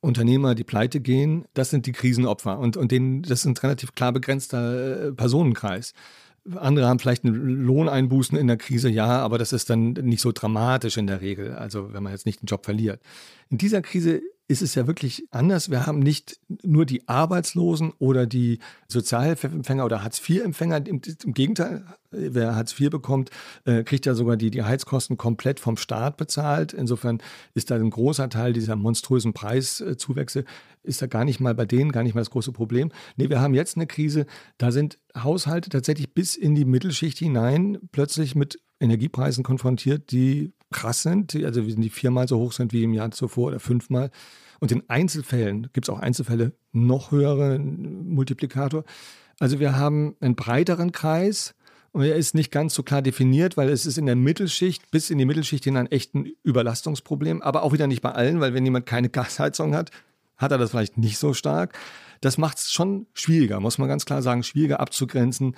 Unternehmer, 0.01 0.55
die 0.55 0.65
pleite 0.65 1.01
gehen, 1.01 1.47
das 1.55 1.71
sind 1.71 1.87
die 1.87 1.93
Krisenopfer. 1.93 2.59
Und, 2.59 2.77
und 2.77 2.93
denen, 2.93 3.23
das 3.23 3.41
ist 3.41 3.47
ein 3.47 3.57
relativ 3.57 3.95
klar 3.95 4.13
begrenzter 4.13 5.09
äh, 5.09 5.13
Personenkreis. 5.13 5.95
Andere 6.57 6.87
haben 6.87 6.99
vielleicht 6.99 7.25
Lohneinbußen 7.25 8.37
in 8.37 8.47
der 8.47 8.59
Krise, 8.59 8.91
ja, 8.91 9.07
aber 9.07 9.39
das 9.39 9.55
ist 9.55 9.71
dann 9.71 9.93
nicht 9.93 10.21
so 10.21 10.31
dramatisch 10.31 10.99
in 10.99 11.07
der 11.07 11.23
Regel, 11.23 11.55
also 11.55 11.95
wenn 11.95 12.03
man 12.03 12.13
jetzt 12.13 12.27
nicht 12.27 12.43
den 12.43 12.47
Job 12.47 12.67
verliert. 12.67 13.01
In 13.49 13.57
dieser 13.57 13.81
Krise 13.81 14.21
ist 14.47 14.61
es 14.61 14.75
ja 14.75 14.87
wirklich 14.87 15.27
anders. 15.31 15.71
Wir 15.71 15.87
haben 15.87 16.01
nicht 16.01 16.39
nur 16.63 16.85
die 16.85 17.09
Arbeitslosen 17.09 17.93
oder 17.99 18.27
die 18.27 18.59
Sozialhilfeempfänger 18.89 19.85
oder 19.85 20.03
Hartz-IV-Empfänger. 20.03 20.87
Im, 20.87 21.01
Im, 21.25 21.33
Gegenteil, 21.33 21.85
wer 22.11 22.55
Hartz 22.55 22.79
IV 22.79 22.91
bekommt, 22.91 23.31
äh, 23.65 23.85
kriegt 23.85 24.05
ja 24.05 24.15
sogar 24.15 24.37
die, 24.37 24.51
die 24.51 24.63
Heizkosten 24.63 25.17
komplett 25.17 25.61
vom 25.61 25.79
Staat 25.79 26.19
bezahlt. 26.19 26.75
Insofern 26.75 27.23
ist 27.55 27.71
da 27.71 27.77
ein 27.77 27.89
großer 27.89 28.29
Teil 28.29 28.53
dieser 28.53 28.77
monströsen 28.77 29.33
Preiszuwächse, 29.33 30.45
ist 30.83 31.01
da 31.01 31.07
gar 31.07 31.25
nicht 31.25 31.41
mal 31.41 31.55
bei 31.55 31.65
denen 31.65 31.91
gar 31.91 32.03
nicht 32.03 32.15
mal 32.15 32.21
das 32.21 32.31
große 32.31 32.53
Problem. 32.53 32.93
Nee, 33.17 33.31
wir 33.31 33.41
haben 33.41 33.55
jetzt 33.55 33.77
eine 33.77 33.87
Krise, 33.87 34.27
da 34.59 34.73
sind 34.73 34.99
Haushalte 35.17 35.71
tatsächlich 35.71 36.13
bis 36.13 36.37
in 36.37 36.55
die 36.55 36.67
Mittelschicht 36.67 37.19
hinein 37.19 37.79
plötzlich 37.93 38.35
mit 38.35 38.61
Energiepreisen 38.81 39.43
konfrontiert, 39.43 40.11
die 40.11 40.53
krass 40.75 41.03
sind, 41.03 41.35
also 41.37 41.63
die 41.63 41.89
viermal 41.89 42.29
so 42.29 42.39
hoch 42.39 42.53
sind 42.53 42.73
wie 42.73 42.83
im 42.83 42.93
Jahr 42.93 43.11
zuvor 43.13 43.47
oder 43.47 43.61
fünfmal. 43.61 44.11
Und 44.61 44.73
in 44.73 44.83
Einzelfällen 44.89 45.71
gibt 45.73 45.89
es 45.89 45.95
auch 45.95 46.01
Einzelfälle 46.01 46.53
noch 46.73 47.13
höheren 47.13 48.09
Multiplikator. 48.09 48.85
Also 49.39 49.61
wir 49.61 49.77
haben 49.77 50.17
einen 50.21 50.35
breiteren 50.35 50.93
Kreis 50.93 51.55
und 51.93 52.03
er 52.03 52.17
ist 52.17 52.35
nicht 52.35 52.51
ganz 52.51 52.75
so 52.75 52.83
klar 52.83 53.03
definiert, 53.03 53.57
weil 53.57 53.69
es 53.69 53.87
ist 53.87 53.99
in 53.99 54.07
der 54.07 54.17
Mittelschicht 54.17 54.91
bis 54.91 55.11
in 55.11 55.19
die 55.19 55.25
Mittelschicht 55.25 55.65
hinein 55.65 55.87
echt 55.87 56.15
ein 56.15 56.33
Überlastungsproblem, 56.43 57.41
aber 57.41 57.63
auch 57.63 57.73
wieder 57.73 57.87
nicht 57.87 58.03
bei 58.03 58.13
allen, 58.13 58.41
weil 58.41 58.53
wenn 58.53 58.65
jemand 58.65 58.87
keine 58.87 59.09
Gasheizung 59.11 59.75
hat, 59.75 59.91
hat 60.37 60.51
er 60.51 60.59
das 60.59 60.71
vielleicht 60.71 60.99
nicht 60.99 61.19
so 61.19 61.35
stark. 61.35 61.79
Das 62.21 62.37
macht 62.37 62.59
es 62.59 62.73
schon 62.73 63.07
schwieriger, 63.15 63.61
muss 63.61 63.79
man 63.79 63.89
ganz 63.89 64.07
klar 64.07 64.23
sagen, 64.23 64.43
schwieriger 64.43 64.81
abzugrenzen 64.81 65.55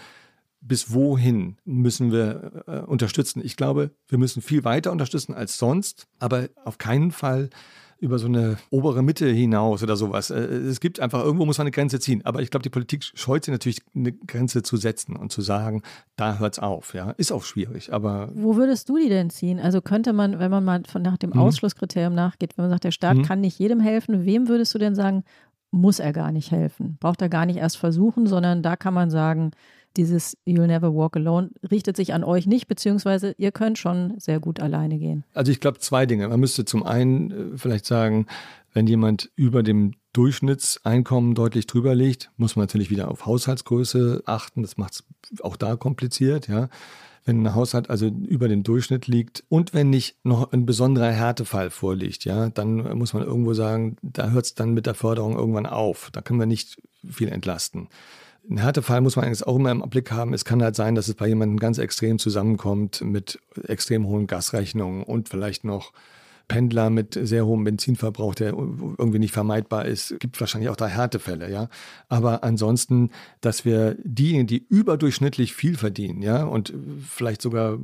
bis 0.61 0.93
wohin 0.93 1.57
müssen 1.65 2.13
wir 2.13 2.65
äh, 2.67 2.79
unterstützen? 2.81 3.41
Ich 3.45 3.57
glaube, 3.57 3.91
wir 4.09 4.19
müssen 4.19 4.43
viel 4.43 4.65
weiter 4.65 4.93
unterstützen 4.93 5.35
als 5.35 5.59
sonst, 5.59 6.07
aber 6.19 6.49
auf 6.65 6.79
keinen 6.79 7.13
Fall 7.13 7.51
über 7.99 8.19
so 8.19 8.27
eine 8.27 8.59
obere 8.71 9.03
Mitte 9.03 9.27
hinaus 9.27 9.83
oder 9.83 9.97
sowas. 9.97 10.31
Äh, 10.31 10.41
es 10.41 10.81
gibt 10.81 11.01
einfach, 11.01 11.23
irgendwo 11.25 11.47
muss 11.47 11.59
man 11.59 11.67
eine 11.67 11.71
Grenze 11.71 11.99
ziehen. 11.99 12.25
Aber 12.25 12.43
ich 12.43 12.51
glaube, 12.51 12.63
die 12.63 12.71
Politik 12.71 13.05
scheut 13.15 13.45
sich 13.45 13.53
natürlich, 13.53 13.81
eine 13.95 14.13
Grenze 14.13 14.63
zu 14.63 14.77
setzen 14.77 15.17
und 15.17 15.33
zu 15.33 15.41
sagen, 15.41 15.83
da 16.17 16.39
hört 16.39 16.55
es 16.55 16.59
auf. 16.59 16.95
Ja, 16.95 17.13
ist 17.13 17.33
auch 17.33 17.45
schwierig. 17.45 17.93
Aber 17.93 18.31
Wo 18.35 18.57
würdest 18.57 18.89
du 18.89 18.99
die 18.99 19.09
denn 19.09 19.31
ziehen? 19.31 19.59
Also 19.59 19.81
könnte 19.81 20.13
man, 20.13 20.39
wenn 20.39 20.51
man 20.51 20.65
mal 20.65 20.83
von 20.87 21.03
nach 21.03 21.17
dem 21.17 21.31
mhm. 21.31 21.41
Ausschlusskriterium 21.41 22.15
nachgeht, 22.15 22.57
wenn 22.57 22.65
man 22.65 22.71
sagt, 22.71 22.85
der 22.85 22.91
Staat 22.91 23.17
mhm. 23.17 23.23
kann 23.23 23.41
nicht 23.41 23.59
jedem 23.59 23.81
helfen, 23.81 24.27
wem 24.27 24.49
würdest 24.49 24.75
du 24.75 24.79
denn 24.79 24.95
sagen, 24.95 25.25
muss 25.71 25.99
er 25.99 26.13
gar 26.13 26.33
nicht 26.33 26.51
helfen? 26.51 26.97
Braucht 27.01 27.23
er 27.23 27.29
gar 27.29 27.47
nicht 27.47 27.57
erst 27.57 27.79
versuchen, 27.79 28.27
sondern 28.27 28.63
da 28.63 28.77
kann 28.77 28.95
man 28.95 29.11
sagen, 29.11 29.53
dieses 29.97 30.37
You'll 30.47 30.67
Never 30.67 30.95
Walk 30.95 31.17
Alone 31.17 31.51
richtet 31.71 31.97
sich 31.97 32.15
an 32.15 32.25
euch 32.25 32.47
nicht, 32.47 32.69
beziehungsweise 32.69 33.35
ihr 33.39 33.53
könnt 33.53 33.79
schon 33.79 34.15
sehr 34.19 34.41
gut 34.41 34.61
alleine 34.61 34.99
gehen. 34.99 35.25
Also 35.35 35.53
ich 35.53 35.61
glaube 35.61 35.79
zwei 35.79 36.07
Dinge. 36.07 36.29
Man 36.29 36.41
müsste 36.41 36.65
zum 36.65 36.83
einen 36.85 37.31
äh, 37.31 37.59
vielleicht 37.59 37.87
sagen, 37.87 38.27
wenn 38.73 38.87
jemand 38.87 39.31
über 39.37 39.63
dem 39.63 39.93
Durchschnittseinkommen 40.13 41.35
deutlich 41.35 41.67
drüber 41.67 41.95
liegt, 41.95 42.31
muss 42.37 42.57
man 42.57 42.65
natürlich 42.65 42.91
wieder 42.91 43.11
auf 43.11 43.27
Haushaltsgröße 43.27 44.23
achten. 44.27 44.63
Das 44.63 44.77
macht 44.77 45.03
es 45.33 45.41
auch 45.41 45.57
da 45.57 45.77
kompliziert, 45.77 46.49
ja. 46.49 46.69
Wenn 47.25 47.43
ein 47.43 47.55
Haushalt 47.57 47.91
also 47.91 48.07
über 48.07 48.47
dem 48.47 48.63
Durchschnitt 48.63 49.09
liegt 49.09 49.43
und 49.49 49.75
wenn 49.75 49.91
nicht 49.91 50.17
noch 50.25 50.53
ein 50.53 50.65
besonderer 50.65 51.11
Härtefall 51.11 51.71
vorliegt, 51.71 52.25
ja, 52.25 52.51
dann 52.51 52.97
muss 52.97 53.15
man 53.15 53.25
irgendwo 53.25 53.53
sagen, 53.53 53.97
da 54.01 54.31
hört 54.31 54.45
es 54.45 54.55
dann 54.55 54.75
mit 54.75 54.87
der 54.87 54.95
Förderung 54.95 55.37
irgendwann 55.37 55.67
auf. 55.67 56.11
Da 56.13 56.21
können 56.23 56.39
wir 56.39 56.47
nicht 56.47 56.81
viel 57.11 57.29
entlasten. 57.29 57.89
Ein 58.49 58.59
Härtefall 58.59 59.01
muss 59.01 59.17
man 59.17 59.25
eigentlich 59.25 59.47
auch 59.47 59.57
immer 59.57 59.73
im 59.73 59.81
Blick 59.91 60.13
haben. 60.13 60.33
Es 60.33 60.45
kann 60.45 60.63
halt 60.63 60.77
sein, 60.77 60.95
dass 60.95 61.09
es 61.09 61.15
bei 61.15 61.27
jemandem 61.27 61.59
ganz 61.59 61.79
extrem 61.79 62.19
zusammenkommt 62.19 63.01
mit 63.01 63.41
extrem 63.67 64.07
hohen 64.07 64.27
Gasrechnungen 64.27 65.03
und 65.03 65.29
vielleicht 65.29 65.65
noch 65.65 65.93
Pendler 66.49 66.91
mit 66.91 67.19
sehr 67.21 67.45
hohem 67.45 67.65
Benzinverbrauch, 67.65 68.35
der 68.35 68.51
irgendwie 68.51 69.19
nicht 69.19 69.33
vermeidbar 69.33 69.87
ist. 69.87 70.13
Es 70.13 70.19
gibt 70.21 70.39
wahrscheinlich 70.41 70.71
auch 70.71 70.77
da 70.77 70.87
Härtefälle, 70.87 71.51
ja. 71.51 71.69
Aber 72.09 72.45
ansonsten, 72.45 73.11
dass 73.41 73.65
wir 73.65 73.97
diejenigen, 74.05 74.47
die 74.47 74.65
überdurchschnittlich 74.69 75.55
viel 75.55 75.77
verdienen, 75.77 76.23
ja, 76.23 76.45
und 76.45 76.73
vielleicht 77.05 77.43
sogar 77.43 77.79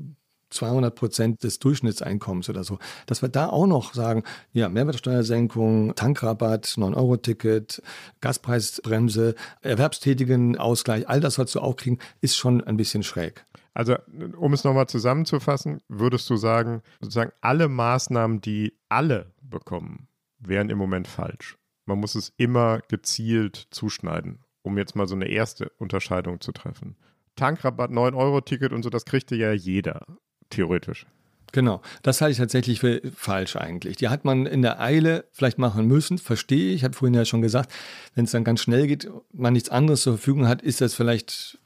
200 0.53 0.95
Prozent 0.95 1.43
des 1.43 1.59
Durchschnittseinkommens 1.59 2.49
oder 2.49 2.65
so, 2.65 2.79
dass 3.07 3.23
wir 3.23 3.29
da 3.29 3.49
auch 3.49 3.67
noch 3.67 3.95
sagen, 3.95 4.23
ja, 4.53 4.69
Mehrwertsteuersenkung, 4.69 5.95
Tankrabatt, 5.95 6.67
9-Euro-Ticket, 6.67 7.83
Gaspreisbremse, 8.21 9.35
erwerbstätigen 9.61 10.57
Ausgleich, 10.57 11.09
all 11.09 11.21
das 11.21 11.35
sollst 11.35 11.55
du 11.55 11.61
auch 11.61 11.77
kriegen, 11.77 11.99
ist 12.21 12.37
schon 12.37 12.63
ein 12.63 12.77
bisschen 12.77 13.03
schräg. 13.03 13.45
Also, 13.75 13.97
um 14.37 14.53
es 14.53 14.65
nochmal 14.65 14.87
zusammenzufassen, 14.87 15.81
würdest 15.89 16.29
du 16.29 16.37
sagen, 16.37 16.83
sozusagen 17.01 17.33
alle 17.41 17.69
Maßnahmen, 17.69 18.41
die 18.41 18.75
alle 18.89 19.33
bekommen, 19.41 20.09
wären 20.39 20.69
im 20.69 20.79
Moment 20.79 21.09
falsch. 21.09 21.57
Man 21.87 21.99
muss 21.99 22.15
es 22.15 22.33
immer 22.37 22.81
gezielt 22.89 23.69
zuschneiden, 23.71 24.41
um 24.63 24.77
jetzt 24.77 24.95
mal 24.95 25.09
so 25.09 25.15
eine 25.15 25.29
erste 25.29 25.71
Unterscheidung 25.79 26.41
zu 26.41 26.53
treffen. 26.53 26.97
Tankrabatt, 27.35 27.91
9-Euro-Ticket 27.91 28.73
und 28.73 28.83
so, 28.83 28.91
das 28.91 29.07
kriegte 29.07 29.37
ja 29.37 29.53
jeder 29.53 30.07
theoretisch. 30.53 31.07
Genau, 31.53 31.83
das 32.03 32.23
halte 32.23 32.33
ich 32.33 32.39
tatsächlich 32.39 32.81
für 32.81 33.03
falsch 33.15 33.57
eigentlich. 33.57 33.97
Die 33.97 34.09
hat 34.09 34.25
man 34.25 34.47
in 34.47 34.63
der 34.63 34.81
Eile 34.81 35.27
vielleicht 35.33 35.59
machen 35.59 35.87
müssen, 35.87 36.17
verstehe 36.17 36.71
ich. 36.71 36.77
Ich 36.77 36.85
habe 36.85 36.95
vorhin 36.95 37.15
ja 37.15 37.27
schon 37.27 37.43
gesagt, 37.43 37.71
wenn 38.15 38.25
es 38.25 38.31
dann 38.31 38.43
ganz 38.43 38.61
schnell 38.61 38.87
geht, 38.87 39.11
man 39.33 39.53
nichts 39.53 39.69
anderes 39.69 40.03
zur 40.03 40.15
Verfügung 40.15 40.49
hat, 40.49 40.63
ist 40.63 40.81
das 40.81 40.95
vielleicht 40.95 41.59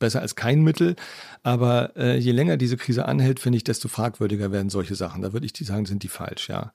besser 0.00 0.20
als 0.20 0.34
kein 0.34 0.62
Mittel. 0.62 0.96
Aber 1.44 1.96
äh, 1.96 2.18
je 2.18 2.32
länger 2.32 2.56
diese 2.56 2.76
Krise 2.76 3.06
anhält, 3.06 3.38
finde 3.38 3.58
ich, 3.58 3.64
desto 3.64 3.86
fragwürdiger 3.86 4.50
werden 4.50 4.68
solche 4.68 4.96
Sachen. 4.96 5.22
Da 5.22 5.32
würde 5.32 5.46
ich 5.46 5.52
die 5.52 5.64
sagen, 5.64 5.86
sind 5.86 6.02
die 6.02 6.08
falsch, 6.08 6.48
ja. 6.48 6.72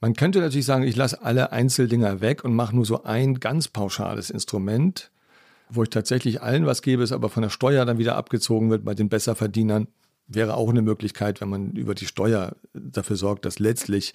Man 0.00 0.14
könnte 0.14 0.40
natürlich 0.40 0.66
sagen, 0.66 0.82
ich 0.82 0.96
lasse 0.96 1.22
alle 1.22 1.52
Einzeldinger 1.52 2.20
weg 2.20 2.42
und 2.42 2.56
mache 2.56 2.74
nur 2.74 2.86
so 2.86 3.04
ein 3.04 3.38
ganz 3.38 3.68
pauschales 3.68 4.30
Instrument, 4.30 5.12
wo 5.68 5.84
ich 5.84 5.90
tatsächlich 5.90 6.42
allen 6.42 6.66
was 6.66 6.82
gebe, 6.82 7.02
es 7.02 7.12
aber 7.12 7.28
von 7.28 7.42
der 7.42 7.50
Steuer 7.50 7.84
dann 7.84 7.98
wieder 7.98 8.16
abgezogen 8.16 8.70
wird 8.70 8.84
bei 8.84 8.94
den 8.94 9.08
Besserverdienern. 9.08 9.86
Wäre 10.34 10.54
auch 10.56 10.70
eine 10.70 10.82
Möglichkeit, 10.82 11.40
wenn 11.40 11.48
man 11.48 11.72
über 11.72 11.94
die 11.94 12.06
Steuer 12.06 12.56
dafür 12.74 13.16
sorgt, 13.16 13.44
dass 13.44 13.58
letztlich 13.58 14.14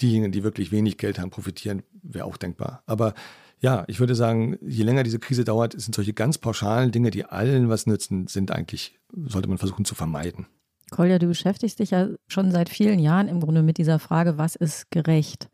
diejenigen, 0.00 0.32
die 0.32 0.44
wirklich 0.44 0.72
wenig 0.72 0.98
Geld 0.98 1.18
haben, 1.18 1.30
profitieren, 1.30 1.82
wäre 2.02 2.24
auch 2.24 2.36
denkbar. 2.36 2.82
Aber 2.86 3.14
ja, 3.60 3.84
ich 3.88 3.98
würde 3.98 4.14
sagen, 4.14 4.56
je 4.62 4.84
länger 4.84 5.02
diese 5.02 5.18
Krise 5.18 5.44
dauert, 5.44 5.78
sind 5.80 5.94
solche 5.94 6.12
ganz 6.12 6.38
pauschalen 6.38 6.92
Dinge, 6.92 7.10
die 7.10 7.24
allen 7.24 7.68
was 7.68 7.86
nützen, 7.86 8.28
sind 8.28 8.52
eigentlich, 8.52 8.98
sollte 9.12 9.48
man 9.48 9.58
versuchen 9.58 9.84
zu 9.84 9.94
vermeiden. 9.94 10.46
Kolja, 10.90 11.18
du 11.18 11.26
beschäftigst 11.26 11.80
dich 11.80 11.90
ja 11.90 12.08
schon 12.28 12.50
seit 12.50 12.68
vielen 12.68 12.98
Jahren 12.98 13.28
im 13.28 13.40
Grunde 13.40 13.62
mit 13.62 13.78
dieser 13.78 13.98
Frage, 13.98 14.38
was 14.38 14.56
ist 14.56 14.90
gerecht? 14.90 15.48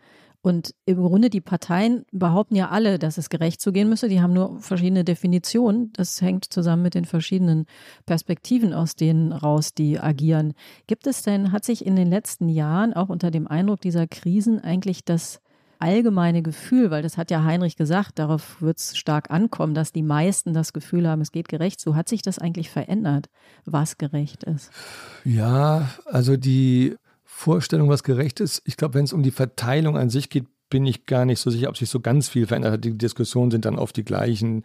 Und 0.44 0.74
im 0.84 0.98
Grunde 0.98 1.30
die 1.30 1.40
Parteien 1.40 2.04
behaupten 2.12 2.54
ja 2.54 2.68
alle, 2.68 2.98
dass 2.98 3.16
es 3.16 3.30
gerecht 3.30 3.62
zugehen 3.62 3.88
müsse. 3.88 4.10
Die 4.10 4.20
haben 4.20 4.34
nur 4.34 4.60
verschiedene 4.60 5.02
Definitionen. 5.02 5.90
Das 5.94 6.20
hängt 6.20 6.44
zusammen 6.44 6.82
mit 6.82 6.92
den 6.92 7.06
verschiedenen 7.06 7.64
Perspektiven, 8.04 8.74
aus 8.74 8.94
denen 8.94 9.32
raus 9.32 9.72
die 9.72 9.98
agieren. 9.98 10.52
Gibt 10.86 11.06
es 11.06 11.22
denn, 11.22 11.50
hat 11.50 11.64
sich 11.64 11.86
in 11.86 11.96
den 11.96 12.10
letzten 12.10 12.50
Jahren 12.50 12.92
auch 12.92 13.08
unter 13.08 13.30
dem 13.30 13.48
Eindruck 13.48 13.80
dieser 13.80 14.06
Krisen 14.06 14.60
eigentlich 14.60 15.02
das 15.02 15.40
allgemeine 15.78 16.42
Gefühl, 16.42 16.90
weil 16.90 17.02
das 17.02 17.16
hat 17.16 17.30
ja 17.30 17.42
Heinrich 17.44 17.76
gesagt, 17.76 18.18
darauf 18.18 18.60
wird 18.60 18.76
es 18.76 18.98
stark 18.98 19.30
ankommen, 19.30 19.72
dass 19.72 19.92
die 19.92 20.02
meisten 20.02 20.52
das 20.52 20.74
Gefühl 20.74 21.08
haben, 21.08 21.22
es 21.22 21.32
geht 21.32 21.48
gerecht 21.48 21.80
so. 21.80 21.96
Hat 21.96 22.10
sich 22.10 22.20
das 22.20 22.38
eigentlich 22.38 22.68
verändert, 22.68 23.30
was 23.64 23.96
gerecht 23.96 24.44
ist? 24.44 24.70
Ja, 25.24 25.88
also 26.04 26.36
die 26.36 26.96
Vorstellung, 27.36 27.88
was 27.88 28.04
gerecht 28.04 28.40
ist, 28.40 28.62
ich 28.64 28.76
glaube, 28.76 28.94
wenn 28.94 29.04
es 29.04 29.12
um 29.12 29.22
die 29.22 29.30
Verteilung 29.30 29.96
an 29.96 30.10
sich 30.10 30.30
geht, 30.30 30.46
bin 30.70 30.86
ich 30.86 31.06
gar 31.06 31.24
nicht 31.24 31.40
so 31.40 31.50
sicher, 31.50 31.68
ob 31.68 31.76
sich 31.76 31.90
so 31.90 32.00
ganz 32.00 32.28
viel 32.28 32.46
verändert 32.46 32.72
hat. 32.72 32.84
Die 32.84 32.96
Diskussionen 32.96 33.50
sind 33.50 33.64
dann 33.64 33.78
oft 33.78 33.96
die 33.96 34.04
gleichen 34.04 34.64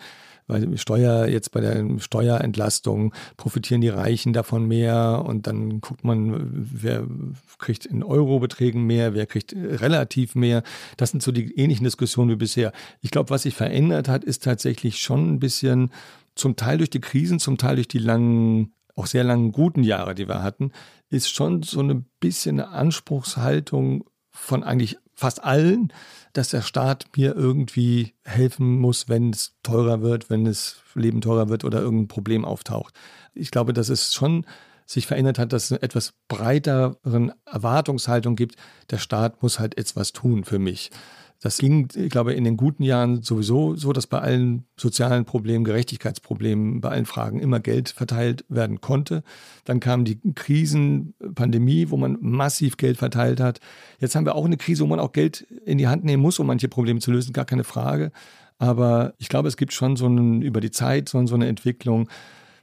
weil 0.50 0.78
Steuer 0.78 1.28
jetzt 1.28 1.52
bei 1.52 1.62
der 1.62 1.86
Steuerentlastung 2.00 3.14
profitieren 3.38 3.82
die 3.82 3.90
Reichen 3.90 4.34
davon 4.34 4.68
mehr 4.68 5.24
und 5.26 5.46
dann 5.46 5.80
guckt 5.80 6.04
man, 6.04 6.50
wer 6.52 7.06
kriegt 7.60 7.86
in 7.86 8.04
Eurobeträgen 8.04 8.84
mehr, 8.84 9.14
wer 9.14 9.28
kriegt 9.28 9.54
relativ 9.56 10.34
mehr. 10.34 10.64
Das 10.98 11.12
sind 11.12 11.22
so 11.22 11.32
die 11.32 11.56
ähnlichen 11.56 11.84
Diskussionen 11.84 12.32
wie 12.32 12.36
bisher. 12.36 12.74
Ich 13.02 13.12
glaube, 13.12 13.30
was 13.30 13.44
sich 13.44 13.54
verändert 13.54 14.10
hat, 14.10 14.24
ist 14.24 14.44
tatsächlich 14.44 14.98
schon 14.98 15.34
ein 15.34 15.40
bisschen 15.40 15.92
zum 16.34 16.56
Teil 16.56 16.80
durch 16.80 16.90
die 16.90 17.02
Krisen, 17.02 17.40
zum 17.40 17.60
Teil 17.60 17.76
durch 17.76 17.88
die 17.88 18.00
langen 18.00 18.74
auch 18.96 19.06
sehr 19.06 19.24
langen 19.24 19.54
guten 19.54 19.84
Jahre, 19.84 20.14
die 20.14 20.28
wir 20.28 20.44
hatten, 20.44 20.72
ist 21.10 21.30
schon 21.30 21.64
so 21.64 21.82
ein 21.82 22.06
bisschen 22.20 22.60
eine 22.60 22.70
Anspruchshaltung 22.70 24.06
von 24.32 24.64
eigentlich 24.64 24.98
fast 25.16 25.44
allen, 25.44 25.92
dass 26.34 26.50
der 26.50 26.62
Staat 26.62 27.06
mir 27.18 27.36
irgendwie 27.36 28.14
helfen 28.24 28.80
muss, 28.80 29.10
wenn 29.10 29.32
es 29.32 29.58
teurer 29.64 30.02
wird, 30.02 30.30
wenn 30.30 30.46
das 30.46 30.82
Leben 30.96 31.22
teurer 31.22 31.50
wird 31.50 31.66
oder 31.66 31.82
irgendein 31.82 32.08
Problem 32.08 32.46
auftaucht. 32.46 32.94
Ich 33.34 33.52
glaube, 33.52 33.74
dass 33.74 33.90
es 33.90 34.14
schon 34.14 34.46
sich 34.86 35.06
verändert 35.06 35.38
hat, 35.38 35.54
dass 35.54 35.66
es 35.66 35.72
eine 35.74 35.82
etwas 35.84 36.14
breiteren 36.30 37.32
Erwartungshaltung 37.46 38.36
gibt. 38.36 38.56
Der 38.90 38.98
Staat 38.98 39.44
muss 39.44 39.60
halt 39.60 39.78
etwas 39.78 40.14
tun 40.14 40.46
für 40.46 40.58
mich. 40.58 40.90
Das 41.42 41.58
ging, 41.58 41.88
ich 41.96 42.10
glaube, 42.10 42.34
in 42.34 42.44
den 42.44 42.58
guten 42.58 42.84
Jahren 42.84 43.22
sowieso 43.22 43.76
so, 43.76 43.94
dass 43.94 44.08
bei 44.08 44.20
allen 44.20 44.66
sozialen 44.76 45.24
Problemen, 45.24 45.64
Gerechtigkeitsproblemen, 45.64 46.82
bei 46.82 46.90
allen 46.90 47.06
Fragen 47.06 47.40
immer 47.40 47.62
Geld 47.62 47.90
verteilt 47.90 48.44
werden 48.50 48.82
konnte. 48.82 49.24
Dann 49.64 49.80
kam 49.80 50.04
die 50.04 50.20
Krisen, 50.36 51.14
Pandemie, 51.36 51.90
wo 51.90 51.98
man 51.98 52.18
massiv 52.20 52.76
Geld 52.76 52.98
verteilt 52.98 53.40
hat. 53.40 53.62
Jetzt 54.00 54.16
haben 54.16 54.26
wir 54.26 54.36
auch 54.36 54.46
eine 54.46 54.58
Krise, 54.58 54.84
wo 54.84 54.88
man 54.88 55.00
auch 55.00 55.14
Geld 55.14 55.48
in 55.66 55.78
die 55.78 55.88
Hand 55.88 56.04
nehmen 56.04 56.22
muss, 56.22 56.40
um 56.40 56.48
manche 56.48 56.68
Probleme 56.68 57.00
zu 57.00 57.12
lösen, 57.12 57.32
gar 57.32 57.46
keine 57.46 57.64
Frage. 57.64 58.12
Aber 58.58 59.14
ich 59.18 59.30
glaube, 59.30 59.48
es 59.48 59.56
gibt 59.56 59.72
schon 59.72 59.96
so 59.96 60.08
einen, 60.08 60.42
über 60.42 60.60
die 60.60 60.72
Zeit 60.72 61.08
so 61.08 61.18
eine 61.18 61.48
Entwicklung, 61.48 62.10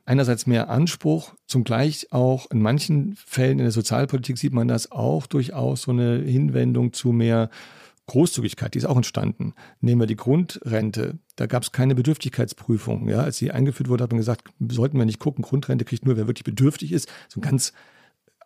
einerseits 0.05 0.47
mehr 0.47 0.71
Anspruch, 0.71 1.35
zum 1.47 1.65
Gleich 1.65 2.09
auch 2.13 2.51
in 2.51 2.61
manchen 2.61 3.17
Fällen 3.17 3.59
in 3.59 3.65
der 3.65 3.73
Sozialpolitik 3.73 4.39
sieht 4.39 4.53
man 4.53 4.69
das 4.69 4.93
auch 4.93 5.27
durchaus 5.27 5.83
so 5.83 5.91
eine 5.91 6.19
Hinwendung 6.19 6.93
zu 6.93 7.13
mehr 7.13 7.51
Großzügigkeit, 8.07 8.75
die 8.75 8.79
ist 8.79 8.85
auch 8.85 8.97
entstanden. 8.97 9.55
Nehmen 9.81 10.01
wir 10.01 10.07
die 10.07 10.17
Grundrente, 10.17 11.19
da 11.35 11.47
gab 11.47 11.65
es 11.65 11.73
keine 11.73 11.95
Bedürftigkeitsprüfung. 11.95 13.09
Ja? 13.09 13.21
Als 13.21 13.37
sie 13.37 13.51
eingeführt 13.51 13.89
wurde, 13.89 14.05
hat 14.05 14.11
man 14.11 14.19
gesagt, 14.19 14.49
sollten 14.69 14.99
wir 14.99 15.05
nicht 15.05 15.19
gucken, 15.19 15.43
Grundrente 15.43 15.85
kriegt 15.85 16.05
nur, 16.05 16.17
wer 16.17 16.27
wirklich 16.27 16.45
bedürftig 16.45 16.93
ist. 16.93 17.11
So 17.29 17.41
ein 17.41 17.43
ganz 17.43 17.73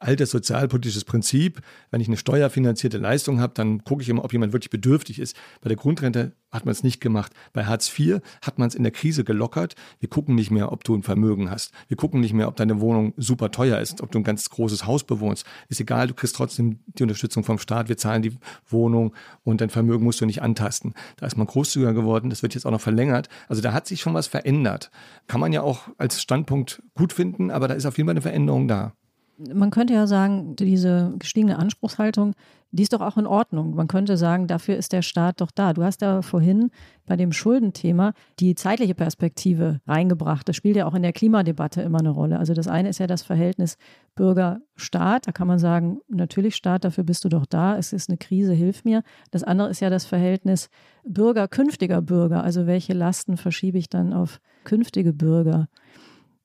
altes 0.00 0.30
sozialpolitisches 0.30 1.04
Prinzip. 1.04 1.60
Wenn 1.90 2.00
ich 2.00 2.08
eine 2.08 2.16
steuerfinanzierte 2.16 2.98
Leistung 2.98 3.40
habe, 3.40 3.52
dann 3.54 3.84
gucke 3.84 4.02
ich 4.02 4.08
immer, 4.08 4.24
ob 4.24 4.32
jemand 4.32 4.52
wirklich 4.52 4.70
bedürftig 4.70 5.20
ist. 5.20 5.36
Bei 5.60 5.68
der 5.68 5.76
Grundrente 5.76 6.32
hat 6.50 6.64
man 6.64 6.72
es 6.72 6.82
nicht 6.82 7.00
gemacht. 7.00 7.32
Bei 7.52 7.66
Hartz 7.66 7.96
IV 7.96 8.20
hat 8.42 8.58
man 8.58 8.68
es 8.68 8.74
in 8.74 8.82
der 8.82 8.92
Krise 8.92 9.22
gelockert. 9.22 9.76
Wir 10.00 10.08
gucken 10.08 10.34
nicht 10.34 10.50
mehr, 10.50 10.72
ob 10.72 10.82
du 10.84 10.96
ein 10.96 11.02
Vermögen 11.02 11.50
hast. 11.50 11.72
Wir 11.86 11.96
gucken 11.96 12.20
nicht 12.20 12.32
mehr, 12.32 12.48
ob 12.48 12.56
deine 12.56 12.80
Wohnung 12.80 13.14
super 13.16 13.50
teuer 13.50 13.78
ist, 13.78 14.00
ob 14.02 14.10
du 14.10 14.18
ein 14.18 14.24
ganz 14.24 14.48
großes 14.50 14.86
Haus 14.86 15.04
bewohnst. 15.04 15.46
Ist 15.68 15.80
egal, 15.80 16.08
du 16.08 16.14
kriegst 16.14 16.34
trotzdem 16.34 16.80
die 16.86 17.02
Unterstützung 17.02 17.44
vom 17.44 17.58
Staat. 17.58 17.88
Wir 17.88 17.96
zahlen 17.96 18.22
die 18.22 18.36
Wohnung 18.66 19.14
und 19.44 19.60
dein 19.60 19.70
Vermögen 19.70 20.04
musst 20.04 20.20
du 20.20 20.26
nicht 20.26 20.42
antasten. 20.42 20.94
Da 21.16 21.26
ist 21.26 21.36
man 21.36 21.46
großzügiger 21.46 21.92
geworden. 21.92 22.30
Das 22.30 22.42
wird 22.42 22.54
jetzt 22.54 22.66
auch 22.66 22.72
noch 22.72 22.80
verlängert. 22.80 23.28
Also 23.48 23.62
da 23.62 23.72
hat 23.72 23.86
sich 23.86 24.00
schon 24.00 24.14
was 24.14 24.26
verändert. 24.26 24.90
Kann 25.28 25.40
man 25.40 25.52
ja 25.52 25.62
auch 25.62 25.88
als 25.98 26.20
Standpunkt 26.20 26.82
gut 26.94 27.12
finden, 27.12 27.50
aber 27.50 27.68
da 27.68 27.74
ist 27.74 27.86
auf 27.86 27.96
jeden 27.96 28.08
Fall 28.08 28.14
eine 28.14 28.22
Veränderung 28.22 28.66
da 28.66 28.94
man 29.52 29.70
könnte 29.70 29.94
ja 29.94 30.06
sagen, 30.06 30.56
diese 30.56 31.14
gestiegene 31.18 31.58
Anspruchshaltung, 31.58 32.34
die 32.72 32.82
ist 32.82 32.92
doch 32.92 33.00
auch 33.00 33.16
in 33.16 33.26
Ordnung. 33.26 33.74
Man 33.74 33.88
könnte 33.88 34.16
sagen, 34.16 34.46
dafür 34.46 34.76
ist 34.76 34.92
der 34.92 35.02
Staat 35.02 35.40
doch 35.40 35.50
da. 35.50 35.72
Du 35.72 35.82
hast 35.82 36.02
ja 36.02 36.22
vorhin 36.22 36.70
bei 37.06 37.16
dem 37.16 37.32
Schuldenthema 37.32 38.12
die 38.38 38.54
zeitliche 38.54 38.94
Perspektive 38.94 39.80
reingebracht. 39.88 40.48
Das 40.48 40.54
spielt 40.54 40.76
ja 40.76 40.86
auch 40.86 40.94
in 40.94 41.02
der 41.02 41.12
Klimadebatte 41.12 41.82
immer 41.82 41.98
eine 41.98 42.10
Rolle. 42.10 42.38
Also 42.38 42.54
das 42.54 42.68
eine 42.68 42.88
ist 42.88 42.98
ja 42.98 43.08
das 43.08 43.22
Verhältnis 43.22 43.76
Bürger-Staat. 44.14 45.26
Da 45.26 45.32
kann 45.32 45.48
man 45.48 45.58
sagen, 45.58 46.00
natürlich 46.08 46.54
Staat, 46.54 46.84
dafür 46.84 47.02
bist 47.02 47.24
du 47.24 47.28
doch 47.28 47.46
da. 47.46 47.76
Es 47.76 47.92
ist 47.92 48.08
eine 48.08 48.18
Krise, 48.18 48.52
hilf 48.52 48.84
mir. 48.84 49.02
Das 49.32 49.42
andere 49.42 49.70
ist 49.70 49.80
ja 49.80 49.90
das 49.90 50.04
Verhältnis 50.04 50.68
Bürger, 51.04 51.48
künftiger 51.48 52.02
Bürger. 52.02 52.44
Also 52.44 52.66
welche 52.66 52.92
Lasten 52.92 53.36
verschiebe 53.36 53.78
ich 53.78 53.88
dann 53.88 54.12
auf 54.12 54.40
künftige 54.62 55.12
Bürger? 55.12 55.68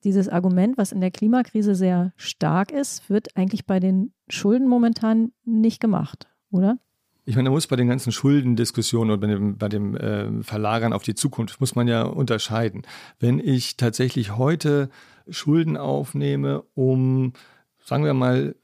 Dieses 0.06 0.28
Argument, 0.28 0.78
was 0.78 0.92
in 0.92 1.00
der 1.00 1.10
Klimakrise 1.10 1.74
sehr 1.74 2.12
stark 2.16 2.70
ist, 2.70 3.10
wird 3.10 3.36
eigentlich 3.36 3.66
bei 3.66 3.80
den 3.80 4.12
Schulden 4.28 4.68
momentan 4.68 5.32
nicht 5.44 5.80
gemacht, 5.80 6.28
oder? 6.50 6.78
Ich 7.24 7.34
meine, 7.34 7.48
da 7.48 7.50
muss 7.50 7.66
bei 7.66 7.74
den 7.74 7.88
ganzen 7.88 8.12
Schuldendiskussionen 8.12 9.10
und 9.10 9.20
bei 9.20 9.26
dem, 9.26 9.58
bei 9.58 9.68
dem 9.68 9.96
äh, 9.96 10.44
Verlagern 10.44 10.92
auf 10.92 11.02
die 11.02 11.16
Zukunft, 11.16 11.60
muss 11.60 11.74
man 11.74 11.88
ja 11.88 12.02
unterscheiden. 12.04 12.82
Wenn 13.18 13.40
ich 13.40 13.76
tatsächlich 13.76 14.36
heute 14.36 14.90
Schulden 15.28 15.76
aufnehme, 15.76 16.62
um, 16.74 17.32
sagen 17.84 18.04
wir 18.04 18.14
mal, 18.14 18.54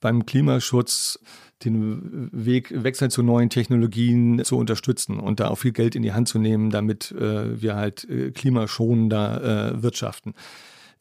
beim 0.00 0.26
Klimaschutz 0.26 1.18
den 1.64 2.28
Weg 2.30 2.72
wechseln 2.84 3.10
zu 3.10 3.24
neuen 3.24 3.50
Technologien 3.50 4.44
zu 4.44 4.58
unterstützen 4.58 5.18
und 5.18 5.40
da 5.40 5.48
auch 5.48 5.56
viel 5.56 5.72
Geld 5.72 5.96
in 5.96 6.02
die 6.02 6.12
Hand 6.12 6.28
zu 6.28 6.38
nehmen, 6.38 6.70
damit 6.70 7.10
äh, 7.10 7.60
wir 7.60 7.74
halt 7.74 8.08
äh, 8.08 8.30
klimaschonender 8.30 9.72
äh, 9.72 9.82
wirtschaften 9.82 10.34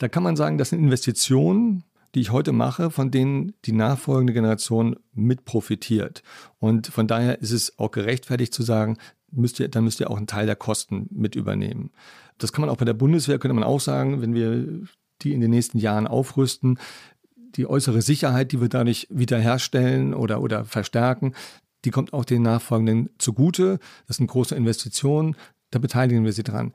da 0.03 0.09
kann 0.09 0.23
man 0.23 0.35
sagen, 0.35 0.57
das 0.57 0.69
sind 0.69 0.79
Investitionen, 0.79 1.85
die 2.13 2.19
ich 2.19 2.31
heute 2.31 2.51
mache, 2.51 2.91
von 2.91 3.09
denen 3.09 3.53
die 3.65 3.71
nachfolgende 3.71 4.33
Generation 4.33 4.97
mit 5.13 5.45
profitiert. 5.45 6.23
Und 6.59 6.87
von 6.87 7.07
daher 7.07 7.41
ist 7.41 7.51
es 7.51 7.79
auch 7.79 7.91
gerechtfertigt 7.91 8.53
zu 8.53 8.63
sagen, 8.63 8.97
müsst 9.31 9.59
ihr, 9.59 9.69
dann 9.69 9.85
müsst 9.85 10.01
ihr 10.01 10.11
auch 10.11 10.17
einen 10.17 10.27
Teil 10.27 10.45
der 10.45 10.57
Kosten 10.57 11.07
mit 11.09 11.35
übernehmen. 11.35 11.91
Das 12.37 12.51
kann 12.51 12.61
man 12.61 12.69
auch 12.69 12.77
bei 12.77 12.85
der 12.85 12.93
Bundeswehr, 12.93 13.39
könnte 13.39 13.55
man 13.55 13.63
auch 13.63 13.79
sagen, 13.79 14.21
wenn 14.21 14.33
wir 14.33 14.85
die 15.21 15.33
in 15.33 15.41
den 15.41 15.51
nächsten 15.51 15.79
Jahren 15.79 16.05
aufrüsten, 16.05 16.77
die 17.55 17.65
äußere 17.65 18.01
Sicherheit, 18.01 18.51
die 18.51 18.59
wir 18.59 18.69
dadurch 18.69 19.07
wiederherstellen 19.09 20.13
oder, 20.13 20.41
oder 20.41 20.65
verstärken, 20.65 21.33
die 21.85 21.91
kommt 21.91 22.13
auch 22.13 22.25
den 22.25 22.41
Nachfolgenden 22.41 23.09
zugute. 23.17 23.79
Das 24.07 24.17
sind 24.17 24.27
große 24.27 24.55
Investitionen, 24.55 25.35
da 25.71 25.79
beteiligen 25.79 26.25
wir 26.25 26.33
sie 26.33 26.43
dran. 26.43 26.73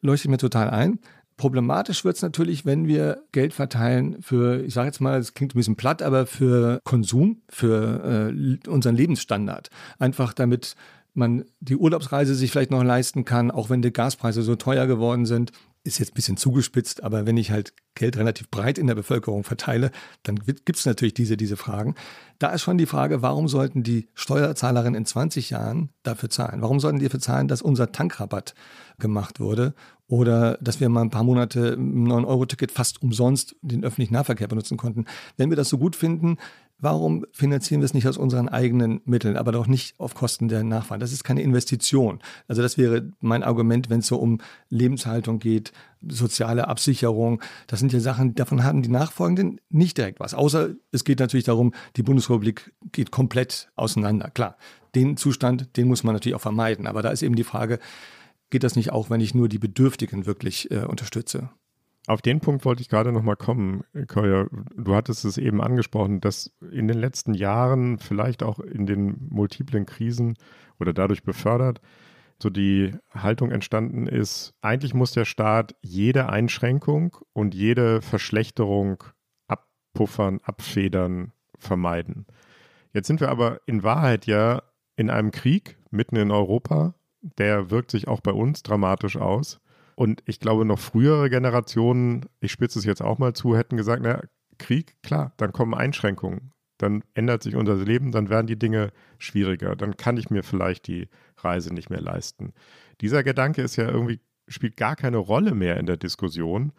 Leuchtet 0.00 0.30
mir 0.30 0.38
total 0.38 0.70
ein. 0.70 1.00
Problematisch 1.42 2.04
wird 2.04 2.14
es 2.14 2.22
natürlich, 2.22 2.64
wenn 2.66 2.86
wir 2.86 3.24
Geld 3.32 3.52
verteilen 3.52 4.22
für, 4.22 4.62
ich 4.64 4.74
sage 4.74 4.86
jetzt 4.86 5.00
mal, 5.00 5.18
es 5.18 5.34
klingt 5.34 5.56
ein 5.56 5.58
bisschen 5.58 5.74
platt, 5.74 6.00
aber 6.00 6.24
für 6.24 6.78
Konsum, 6.84 7.42
für 7.48 8.32
äh, 8.32 8.68
unseren 8.68 8.94
Lebensstandard. 8.94 9.68
Einfach 9.98 10.34
damit 10.34 10.76
man 11.14 11.44
die 11.58 11.74
Urlaubsreise 11.74 12.36
sich 12.36 12.52
vielleicht 12.52 12.70
noch 12.70 12.84
leisten 12.84 13.24
kann, 13.24 13.50
auch 13.50 13.70
wenn 13.70 13.82
die 13.82 13.92
Gaspreise 13.92 14.42
so 14.42 14.54
teuer 14.54 14.86
geworden 14.86 15.26
sind. 15.26 15.50
Ist 15.82 15.98
jetzt 15.98 16.12
ein 16.12 16.14
bisschen 16.14 16.36
zugespitzt, 16.36 17.02
aber 17.02 17.26
wenn 17.26 17.36
ich 17.36 17.50
halt 17.50 17.74
Geld 17.96 18.16
relativ 18.16 18.48
breit 18.48 18.78
in 18.78 18.86
der 18.86 18.94
Bevölkerung 18.94 19.42
verteile, 19.42 19.90
dann 20.22 20.36
gibt 20.36 20.76
es 20.76 20.86
natürlich 20.86 21.14
diese, 21.14 21.36
diese 21.36 21.56
Fragen. 21.56 21.96
Da 22.38 22.50
ist 22.50 22.62
schon 22.62 22.78
die 22.78 22.86
Frage, 22.86 23.20
warum 23.20 23.48
sollten 23.48 23.82
die 23.82 24.08
Steuerzahlerinnen 24.14 24.94
in 24.94 25.06
20 25.06 25.50
Jahren 25.50 25.90
dafür 26.04 26.30
zahlen? 26.30 26.62
Warum 26.62 26.78
sollten 26.78 27.00
die 27.00 27.06
dafür 27.06 27.18
zahlen, 27.18 27.48
dass 27.48 27.62
unser 27.62 27.90
Tankrabatt 27.90 28.54
gemacht 29.00 29.40
wurde 29.40 29.74
oder 30.12 30.58
dass 30.60 30.78
wir 30.78 30.90
mal 30.90 31.00
ein 31.00 31.08
paar 31.08 31.24
Monate 31.24 31.68
im 31.68 32.06
9-Euro-Ticket 32.06 32.70
fast 32.70 33.00
umsonst 33.02 33.56
den 33.62 33.82
öffentlichen 33.82 34.12
Nahverkehr 34.12 34.46
benutzen 34.46 34.76
konnten. 34.76 35.06
Wenn 35.38 35.48
wir 35.48 35.56
das 35.56 35.70
so 35.70 35.78
gut 35.78 35.96
finden, 35.96 36.36
warum 36.78 37.24
finanzieren 37.32 37.80
wir 37.80 37.86
es 37.86 37.94
nicht 37.94 38.06
aus 38.06 38.18
unseren 38.18 38.50
eigenen 38.50 39.00
Mitteln, 39.06 39.38
aber 39.38 39.52
doch 39.52 39.66
nicht 39.66 39.94
auf 39.96 40.14
Kosten 40.14 40.48
der 40.48 40.64
Nachfahren? 40.64 41.00
Das 41.00 41.12
ist 41.12 41.24
keine 41.24 41.40
Investition. 41.40 42.20
Also 42.46 42.60
das 42.60 42.76
wäre 42.76 43.08
mein 43.20 43.42
Argument, 43.42 43.88
wenn 43.88 44.00
es 44.00 44.06
so 44.06 44.18
um 44.18 44.42
Lebenshaltung 44.68 45.38
geht, 45.38 45.72
soziale 46.06 46.68
Absicherung. 46.68 47.40
Das 47.66 47.80
sind 47.80 47.94
ja 47.94 48.00
Sachen, 48.00 48.34
davon 48.34 48.64
haben 48.64 48.82
die 48.82 48.90
Nachfolgenden 48.90 49.62
nicht 49.70 49.96
direkt 49.96 50.20
was. 50.20 50.34
Außer 50.34 50.74
es 50.90 51.04
geht 51.04 51.20
natürlich 51.20 51.46
darum, 51.46 51.72
die 51.96 52.02
Bundesrepublik 52.02 52.70
geht 52.92 53.12
komplett 53.12 53.70
auseinander. 53.76 54.28
Klar, 54.28 54.58
den 54.94 55.16
Zustand, 55.16 55.74
den 55.78 55.88
muss 55.88 56.04
man 56.04 56.12
natürlich 56.12 56.36
auch 56.36 56.42
vermeiden. 56.42 56.86
Aber 56.86 57.00
da 57.00 57.08
ist 57.08 57.22
eben 57.22 57.34
die 57.34 57.44
Frage, 57.44 57.78
geht 58.52 58.62
das 58.62 58.76
nicht 58.76 58.92
auch, 58.92 59.10
wenn 59.10 59.20
ich 59.20 59.34
nur 59.34 59.48
die 59.48 59.58
Bedürftigen 59.58 60.26
wirklich 60.26 60.70
äh, 60.70 60.84
unterstütze? 60.84 61.50
Auf 62.06 62.20
den 62.20 62.40
Punkt 62.40 62.64
wollte 62.64 62.82
ich 62.82 62.88
gerade 62.88 63.10
noch 63.10 63.22
mal 63.22 63.36
kommen, 63.36 63.82
Kolja. 64.08 64.46
Du 64.76 64.94
hattest 64.94 65.24
es 65.24 65.38
eben 65.38 65.62
angesprochen, 65.62 66.20
dass 66.20 66.52
in 66.70 66.86
den 66.86 66.98
letzten 66.98 67.32
Jahren, 67.32 67.98
vielleicht 67.98 68.42
auch 68.42 68.58
in 68.58 68.86
den 68.86 69.28
multiplen 69.30 69.86
Krisen 69.86 70.36
oder 70.78 70.92
dadurch 70.92 71.22
befördert, 71.22 71.80
so 72.42 72.50
die 72.50 72.92
Haltung 73.10 73.52
entstanden 73.52 74.06
ist, 74.06 74.52
eigentlich 74.60 74.94
muss 74.94 75.12
der 75.12 75.24
Staat 75.24 75.76
jede 75.80 76.28
Einschränkung 76.28 77.16
und 77.32 77.54
jede 77.54 78.02
Verschlechterung 78.02 79.04
abpuffern, 79.46 80.40
abfedern, 80.42 81.32
vermeiden. 81.56 82.26
Jetzt 82.92 83.06
sind 83.06 83.20
wir 83.20 83.30
aber 83.30 83.60
in 83.66 83.84
Wahrheit 83.84 84.26
ja 84.26 84.62
in 84.96 85.08
einem 85.08 85.30
Krieg 85.30 85.78
mitten 85.90 86.16
in 86.16 86.32
Europa, 86.32 86.94
der 87.22 87.70
wirkt 87.70 87.90
sich 87.90 88.08
auch 88.08 88.20
bei 88.20 88.32
uns 88.32 88.62
dramatisch 88.62 89.16
aus. 89.16 89.60
Und 89.94 90.22
ich 90.26 90.40
glaube, 90.40 90.64
noch 90.64 90.78
frühere 90.78 91.30
Generationen, 91.30 92.26
ich 92.40 92.52
spitze 92.52 92.78
es 92.78 92.84
jetzt 92.84 93.02
auch 93.02 93.18
mal 93.18 93.34
zu, 93.34 93.56
hätten 93.56 93.76
gesagt, 93.76 94.02
na, 94.02 94.22
Krieg, 94.58 94.96
klar, 95.02 95.32
dann 95.36 95.52
kommen 95.52 95.74
Einschränkungen. 95.74 96.52
Dann 96.78 97.04
ändert 97.14 97.42
sich 97.42 97.54
unser 97.54 97.76
Leben, 97.76 98.10
dann 98.10 98.28
werden 98.28 98.46
die 98.46 98.58
Dinge 98.58 98.90
schwieriger. 99.18 99.76
Dann 99.76 99.96
kann 99.96 100.16
ich 100.16 100.30
mir 100.30 100.42
vielleicht 100.42 100.88
die 100.88 101.08
Reise 101.36 101.72
nicht 101.72 101.90
mehr 101.90 102.00
leisten. 102.00 102.52
Dieser 103.00 103.22
Gedanke 103.22 103.62
ist 103.62 103.76
ja 103.76 103.88
irgendwie, 103.88 104.20
spielt 104.48 104.76
gar 104.76 104.96
keine 104.96 105.18
Rolle 105.18 105.54
mehr 105.54 105.76
in 105.76 105.86
der 105.86 105.96
Diskussion, 105.96 106.72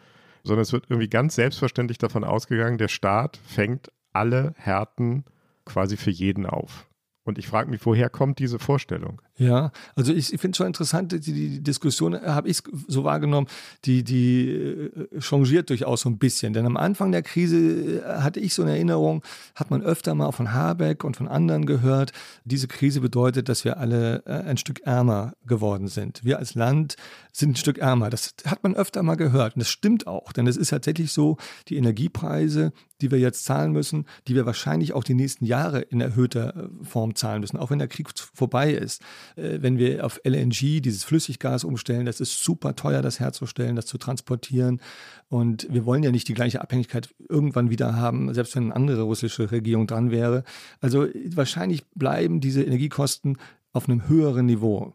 sondern 0.44 0.64
es 0.64 0.74
wird 0.74 0.88
irgendwie 0.90 1.10
ganz 1.10 1.36
selbstverständlich 1.36 1.98
davon 1.98 2.24
ausgegangen, 2.24 2.78
der 2.78 2.90
Staat 2.90 3.38
fängt 3.38 3.92
alle 4.12 4.54
Härten 4.58 5.24
quasi 5.66 5.96
für 5.96 6.12
jeden 6.12 6.46
auf. 6.46 6.90
Und 7.24 7.38
ich 7.38 7.48
frage 7.48 7.70
mich, 7.70 7.86
woher 7.86 8.10
kommt 8.10 8.40
diese 8.40 8.60
Vorstellung? 8.60 9.22
Ja, 9.36 9.72
also 9.96 10.14
ich, 10.14 10.32
ich 10.32 10.40
finde 10.40 10.52
es 10.52 10.58
schon 10.58 10.68
interessant, 10.68 11.12
die, 11.12 11.20
die 11.20 11.64
Diskussion 11.64 12.22
habe 12.22 12.50
ich 12.50 12.60
so 12.88 13.04
wahrgenommen, 13.04 13.48
die, 13.84 14.04
die 14.04 14.50
äh, 14.50 15.20
changiert 15.20 15.72
durchaus 15.72 16.02
so 16.02 16.10
ein 16.10 16.20
bisschen. 16.20 16.54
Denn 16.54 16.68
am 16.68 16.78
Anfang 16.78 17.12
der 17.12 17.24
Krise 17.24 18.04
äh, 18.04 18.22
hatte 18.22 18.40
ich 18.40 18.54
so 18.54 18.62
eine 18.62 18.72
Erinnerung, 18.72 19.24
hat 19.56 19.72
man 19.72 19.82
öfter 19.82 20.14
mal 20.14 20.32
von 20.32 20.54
Habeck 20.54 21.04
und 21.04 21.18
von 21.18 21.28
anderen 21.28 21.66
gehört, 21.66 22.12
diese 22.46 22.68
Krise 22.68 23.02
bedeutet, 23.02 23.50
dass 23.50 23.66
wir 23.66 23.78
alle 23.78 24.24
äh, 24.28 24.34
ein 24.34 24.58
Stück 24.58 24.82
ärmer 24.86 25.34
geworden 25.48 25.88
sind. 25.88 26.24
Wir 26.24 26.38
als 26.38 26.54
Land 26.54 26.96
sind 27.32 27.54
ein 27.54 27.56
Stück 27.56 27.80
ärmer. 27.80 28.12
Das 28.12 28.36
hat 28.46 28.62
man 28.62 28.76
öfter 28.76 29.02
mal 29.02 29.16
gehört. 29.16 29.56
Und 29.56 29.62
das 29.62 29.70
stimmt 29.70 30.06
auch, 30.06 30.32
denn 30.32 30.46
es 30.46 30.58
ist 30.58 30.70
tatsächlich 30.70 31.12
so, 31.12 31.38
die 31.70 31.78
Energiepreise, 31.78 32.72
die 33.02 33.10
wir 33.10 33.20
jetzt 33.20 33.44
zahlen 33.46 33.72
müssen, 33.72 34.06
die 34.28 34.36
wir 34.36 34.46
wahrscheinlich 34.46 34.94
auch 34.94 35.04
die 35.04 35.16
nächsten 35.16 35.46
Jahre 35.46 35.82
in 35.82 36.00
erhöhter 36.00 36.70
Form 36.84 37.16
zahlen 37.16 37.42
müssen, 37.42 37.58
auch 37.58 37.72
wenn 37.72 37.80
der 37.80 37.88
Krieg 37.88 38.08
vorbei 38.34 38.72
ist. 38.72 39.02
Äh, 39.36 39.60
wenn 39.62 39.78
wir 39.78 40.06
auf 40.06 40.20
LNG, 40.24 40.82
dieses 40.82 41.04
Flüssiggas 41.04 41.64
umstellen, 41.64 42.06
das 42.06 42.20
ist 42.20 42.44
super 42.44 42.76
teuer, 42.76 43.02
das 43.02 43.20
herzustellen, 43.20 43.76
das 43.76 43.86
zu 43.86 43.98
transportieren. 43.98 44.82
Und 45.30 45.68
wir 45.70 45.86
wollen 45.86 46.04
ja 46.04 46.12
nicht 46.12 46.28
die 46.28 46.34
gleiche 46.34 46.62
Abhängigkeit 46.62 47.14
irgendwann 47.30 47.70
wieder 47.70 47.96
haben, 47.96 48.34
selbst 48.34 48.56
wenn 48.56 48.66
eine 48.66 48.76
andere 48.76 49.04
russische 49.04 49.52
Regierung 49.52 49.88
dran 49.88 50.12
wäre. 50.12 50.44
Also 50.82 51.08
wahrscheinlich 51.28 51.86
bleiben 51.96 52.40
diese 52.40 52.64
Energiekosten 52.64 53.38
auf 53.74 53.90
einem 53.90 54.08
höheren 54.08 54.46
Niveau. 54.46 54.94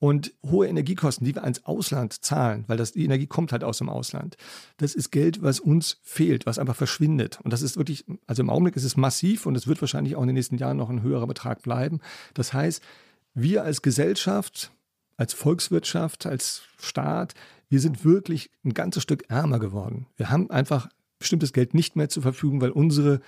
Und 0.00 0.32
hohe 0.50 0.66
Energiekosten, 0.66 1.26
die 1.26 1.34
wir 1.34 1.44
ans 1.44 1.66
Ausland 1.66 2.24
zahlen, 2.24 2.64
weil 2.68 2.78
das, 2.78 2.92
die 2.92 3.04
Energie 3.04 3.26
kommt 3.26 3.52
halt 3.52 3.62
aus 3.62 3.78
dem 3.78 3.90
Ausland, 3.90 4.38
das 4.78 4.94
ist 4.94 5.10
Geld, 5.10 5.42
was 5.42 5.60
uns 5.60 5.98
fehlt, 6.02 6.46
was 6.46 6.58
einfach 6.58 6.74
verschwindet. 6.74 7.38
Und 7.42 7.52
das 7.52 7.60
ist 7.60 7.76
wirklich, 7.76 8.06
also 8.26 8.42
im 8.42 8.48
Augenblick 8.48 8.76
ist 8.76 8.84
es 8.84 8.96
massiv 8.96 9.44
und 9.44 9.56
es 9.56 9.66
wird 9.66 9.82
wahrscheinlich 9.82 10.16
auch 10.16 10.22
in 10.22 10.28
den 10.28 10.36
nächsten 10.36 10.56
Jahren 10.56 10.78
noch 10.78 10.88
ein 10.88 11.02
höherer 11.02 11.26
Betrag 11.26 11.60
bleiben. 11.60 12.00
Das 12.32 12.54
heißt, 12.54 12.82
wir 13.34 13.64
als 13.64 13.82
Gesellschaft, 13.82 14.72
als 15.16 15.34
Volkswirtschaft, 15.34 16.26
als 16.26 16.62
Staat, 16.78 17.34
wir 17.68 17.80
sind 17.80 18.04
wirklich 18.04 18.50
ein 18.64 18.74
ganzes 18.74 19.02
Stück 19.02 19.28
ärmer 19.28 19.58
geworden. 19.58 20.06
Wir 20.16 20.30
haben 20.30 20.50
einfach 20.50 20.88
bestimmtes 21.18 21.52
Geld 21.52 21.74
nicht 21.74 21.94
mehr 21.96 22.08
zur 22.08 22.22
Verfügung, 22.22 22.60
weil 22.60 22.70
unsere 22.70 23.20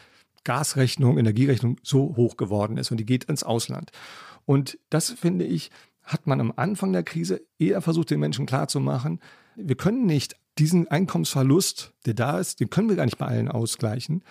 Gasrechnung, 0.44 1.18
Energierechnung 1.18 1.76
so 1.82 2.16
hoch 2.16 2.36
geworden 2.36 2.76
ist 2.76 2.90
und 2.90 2.96
die 2.96 3.06
geht 3.06 3.24
ins 3.24 3.44
Ausland. 3.44 3.92
Und 4.44 4.78
das 4.90 5.10
finde 5.10 5.44
ich, 5.44 5.70
hat 6.02 6.26
man 6.26 6.40
am 6.40 6.52
Anfang 6.56 6.92
der 6.92 7.04
Krise 7.04 7.42
eher 7.58 7.80
versucht, 7.80 8.10
den 8.10 8.20
Menschen 8.20 8.46
klarzumachen, 8.46 9.20
wir 9.54 9.76
können 9.76 10.06
nicht 10.06 10.36
diesen 10.58 10.88
Einkommensverlust, 10.88 11.92
der 12.06 12.14
da 12.14 12.38
ist, 12.38 12.60
den 12.60 12.70
können 12.70 12.88
wir 12.88 12.96
gar 12.96 13.04
nicht 13.04 13.18
bei 13.18 13.26
allen 13.26 13.48
ausgleichen, 13.48 14.24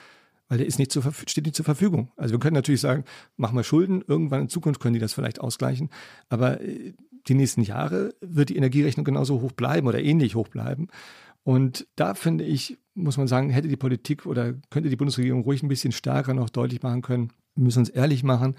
weil 0.52 0.58
der 0.58 0.68
ist 0.68 0.80
nicht 0.80 0.92
zur, 0.92 1.02
steht 1.28 1.46
nicht 1.46 1.56
zur 1.56 1.64
Verfügung. 1.64 2.12
Also 2.18 2.34
wir 2.34 2.40
können 2.40 2.56
natürlich 2.56 2.82
sagen, 2.82 3.06
machen 3.38 3.56
wir 3.56 3.64
Schulden, 3.64 4.04
irgendwann 4.06 4.42
in 4.42 4.50
Zukunft 4.50 4.82
können 4.82 4.94
die 4.94 5.00
das 5.00 5.14
vielleicht 5.14 5.40
ausgleichen, 5.40 5.90
aber 6.28 6.60
äh, 6.60 6.92
die 7.28 7.36
nächsten 7.36 7.62
Jahre 7.62 8.14
wird 8.20 8.50
die 8.50 8.58
Energierechnung 8.58 9.06
genauso 9.06 9.40
hoch 9.40 9.54
bleiben 9.54 9.88
oder 9.88 10.04
ähnlich 10.04 10.36
hoch 10.36 10.50
bleiben. 10.50 10.90
Und 11.44 11.88
da 11.96 12.16
finde 12.16 12.44
ich, 12.44 12.78
muss 12.96 13.16
man 13.16 13.30
sagen, 13.30 13.50
hätte 13.50 13.70
die 13.70 13.78
Politik 13.78 14.26
oder 14.26 14.54
könnte 14.70 14.90
die 14.90 14.98
Bundesregierung 14.98 15.44
ruhig 15.44 15.64
ein 15.64 15.70
bisschen 15.70 15.94
stärker 15.94 16.34
noch 16.34 16.50
deutlich 16.50 16.84
machen 16.84 17.02
können, 17.02 17.32
wir 17.56 17.64
müssen 17.64 17.80
uns 17.80 17.90
ehrlich 17.90 18.22
machen, 18.22 18.58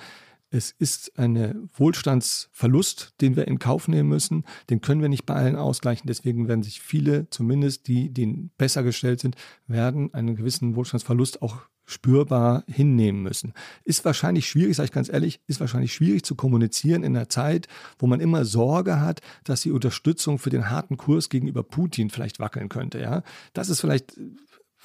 es 0.49 0.70
ist 0.70 1.18
ein 1.18 1.68
Wohlstandsverlust, 1.74 3.14
den 3.20 3.36
wir 3.36 3.49
in 3.49 3.59
Kauf 3.59 3.88
nehmen 3.88 4.09
müssen. 4.09 4.45
Den 4.68 4.80
können 4.80 5.01
wir 5.01 5.09
nicht 5.09 5.24
bei 5.24 5.34
allen 5.34 5.57
ausgleichen. 5.57 6.07
Deswegen 6.07 6.47
werden 6.47 6.62
sich 6.62 6.80
viele, 6.80 7.28
zumindest 7.30 7.88
die, 7.88 8.11
die 8.11 8.51
besser 8.59 8.82
gestellt 8.82 9.20
sind, 9.20 9.36
werden 9.66 10.12
einen 10.12 10.36
gewissen 10.36 10.76
Wohlstandsverlust 10.76 11.40
auch 11.40 11.62
spürbar 11.93 12.64
hinnehmen 12.66 13.22
müssen. 13.22 13.53
Ist 13.84 14.05
wahrscheinlich 14.05 14.49
schwierig, 14.49 14.76
sage 14.76 14.86
ich 14.86 14.93
ganz 14.93 15.09
ehrlich, 15.09 15.40
ist 15.47 15.61
wahrscheinlich 15.61 15.93
schwierig 15.93 16.24
zu 16.24 16.34
kommunizieren 16.34 17.05
in 17.05 17.16
einer 17.16 17.28
Zeit, 17.28 17.68
wo 17.99 18.07
man 18.07 18.20
immer 18.20 18.45
Sorge 18.45 19.01
hat, 19.01 19.20
dass 19.45 19.62
die 19.62 19.70
Unterstützung 19.70 20.38
für 20.38 20.51
den 20.51 20.70
harten 20.70 20.97
Kurs 20.97 21.28
gegenüber 21.28 21.62
Putin 21.62 22.11
vielleicht 22.11 22.40
wackeln 22.40 22.68
könnte. 22.68 23.01
Ja? 23.01 23.22
Das 23.53 23.68
ist 23.68 23.80
vielleicht 23.80 24.18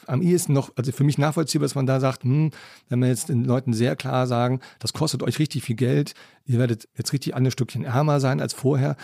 am 0.06 0.22
ehesten 0.22 0.54
noch, 0.54 0.72
also 0.76 0.92
für 0.92 1.04
mich 1.04 1.18
nachvollziehbar, 1.18 1.66
dass 1.66 1.76
man 1.76 1.88
da 1.88 2.00
sagt, 2.00 2.24
hm, 2.24 2.52
wenn 2.90 3.00
wir 3.00 3.08
jetzt 3.08 3.30
den 3.30 3.44
Leuten 3.44 3.74
sehr 3.74 3.96
klar 3.96 4.28
sagen, 4.28 4.60
das 4.80 4.94
kostet 4.94 5.24
euch 5.24 5.40
richtig 5.40 5.64
viel 5.64 5.76
Geld, 5.76 6.14
ihr 6.46 6.60
werdet 6.60 6.88
jetzt 6.96 7.14
richtig 7.14 7.36
ein 7.36 7.50
Stückchen 7.50 7.84
ärmer 7.84 8.20
sein 8.20 8.40
als 8.40 8.54
vorher, 8.54 8.96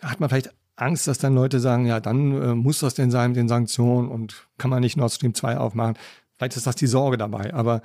hat 0.00 0.20
man 0.20 0.28
vielleicht 0.28 0.50
Angst, 0.76 1.08
dass 1.08 1.18
dann 1.18 1.34
Leute 1.34 1.58
sagen, 1.58 1.86
ja, 1.86 2.00
dann 2.00 2.42
äh, 2.42 2.54
muss 2.54 2.80
das 2.80 2.94
denn 2.94 3.10
sein 3.10 3.30
mit 3.30 3.38
den 3.38 3.48
Sanktionen 3.48 4.08
und 4.08 4.46
kann 4.58 4.70
man 4.70 4.82
nicht 4.82 4.96
Nord 4.96 5.12
Stream 5.12 5.34
2 5.34 5.56
aufmachen. 5.56 5.96
Vielleicht 6.36 6.56
ist 6.56 6.66
das 6.66 6.76
die 6.76 6.86
Sorge 6.86 7.16
dabei, 7.16 7.54
aber 7.54 7.82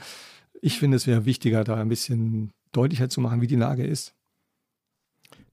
ich 0.62 0.80
finde, 0.80 0.98
es 0.98 1.08
wäre 1.08 1.26
wichtiger, 1.26 1.64
da 1.64 1.76
ein 1.76 1.90
bisschen 1.90 2.52
deutlicher 2.72 3.10
zu 3.10 3.22
machen, 3.22 3.42
wie 3.42 3.48
die 3.48 3.56
Lage 3.56 3.86
ist. 3.86 4.14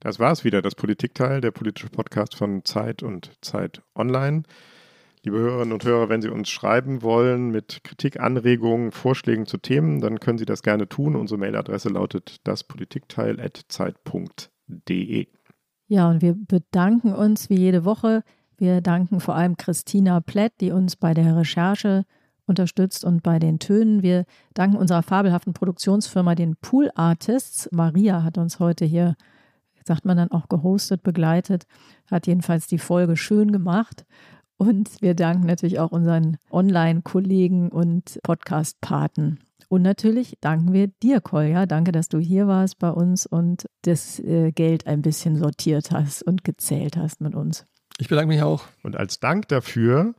Das 0.00 0.18
war 0.18 0.32
es 0.32 0.44
wieder, 0.44 0.62
das 0.62 0.74
Politikteil, 0.74 1.40
der 1.40 1.50
politische 1.50 1.88
Podcast 1.88 2.34
von 2.34 2.64
Zeit 2.64 3.02
und 3.02 3.32
Zeit 3.40 3.82
Online. 3.94 4.42
Liebe 5.24 5.38
Hörerinnen 5.38 5.72
und 5.72 5.84
Hörer, 5.84 6.08
wenn 6.08 6.22
Sie 6.22 6.28
uns 6.28 6.48
schreiben 6.48 7.02
wollen 7.02 7.50
mit 7.50 7.82
Kritik, 7.82 8.20
Anregungen, 8.20 8.92
Vorschlägen 8.92 9.46
zu 9.46 9.58
Themen, 9.58 10.00
dann 10.00 10.20
können 10.20 10.38
Sie 10.38 10.44
das 10.44 10.62
gerne 10.62 10.88
tun. 10.88 11.16
Unsere 11.16 11.38
Mailadresse 11.38 11.88
lautet 11.88 12.36
daspolitikteil.zeit.de. 12.44 15.26
Ja, 15.88 16.08
und 16.08 16.22
wir 16.22 16.34
bedanken 16.34 17.14
uns 17.14 17.50
wie 17.50 17.58
jede 17.58 17.84
Woche. 17.84 18.22
Wir 18.56 18.80
danken 18.80 19.18
vor 19.20 19.34
allem 19.34 19.56
Christina 19.56 20.20
Plett, 20.20 20.52
die 20.60 20.70
uns 20.70 20.94
bei 20.96 21.14
der 21.14 21.36
Recherche 21.36 22.04
unterstützt 22.48 23.04
und 23.04 23.22
bei 23.22 23.38
den 23.38 23.58
Tönen. 23.58 24.02
Wir 24.02 24.24
danken 24.54 24.76
unserer 24.76 25.02
fabelhaften 25.02 25.52
Produktionsfirma, 25.52 26.34
den 26.34 26.56
Pool 26.56 26.90
Artists. 26.94 27.68
Maria 27.72 28.22
hat 28.22 28.38
uns 28.38 28.58
heute 28.58 28.84
hier, 28.84 29.14
sagt 29.84 30.04
man 30.04 30.16
dann 30.16 30.30
auch 30.30 30.48
gehostet, 30.48 31.02
begleitet, 31.02 31.66
hat 32.10 32.26
jedenfalls 32.26 32.66
die 32.66 32.78
Folge 32.78 33.16
schön 33.16 33.52
gemacht. 33.52 34.04
Und 34.56 35.00
wir 35.00 35.14
danken 35.14 35.46
natürlich 35.46 35.78
auch 35.78 35.92
unseren 35.92 36.36
Online-Kollegen 36.50 37.68
und 37.68 38.18
Podcast-Paten. 38.24 39.38
Und 39.68 39.82
natürlich 39.82 40.38
danken 40.40 40.72
wir 40.72 40.88
dir, 40.88 41.20
Kolja. 41.20 41.66
Danke, 41.66 41.92
dass 41.92 42.08
du 42.08 42.18
hier 42.18 42.48
warst 42.48 42.78
bei 42.78 42.90
uns 42.90 43.26
und 43.26 43.66
das 43.82 44.18
äh, 44.18 44.50
Geld 44.50 44.86
ein 44.86 45.02
bisschen 45.02 45.36
sortiert 45.36 45.90
hast 45.90 46.22
und 46.22 46.42
gezählt 46.42 46.96
hast 46.96 47.20
mit 47.20 47.34
uns. 47.34 47.66
Ich 47.98 48.08
bedanke 48.08 48.28
mich 48.28 48.42
auch. 48.42 48.64
Und 48.82 48.96
als 48.96 49.20
Dank 49.20 49.48
dafür 49.48 50.14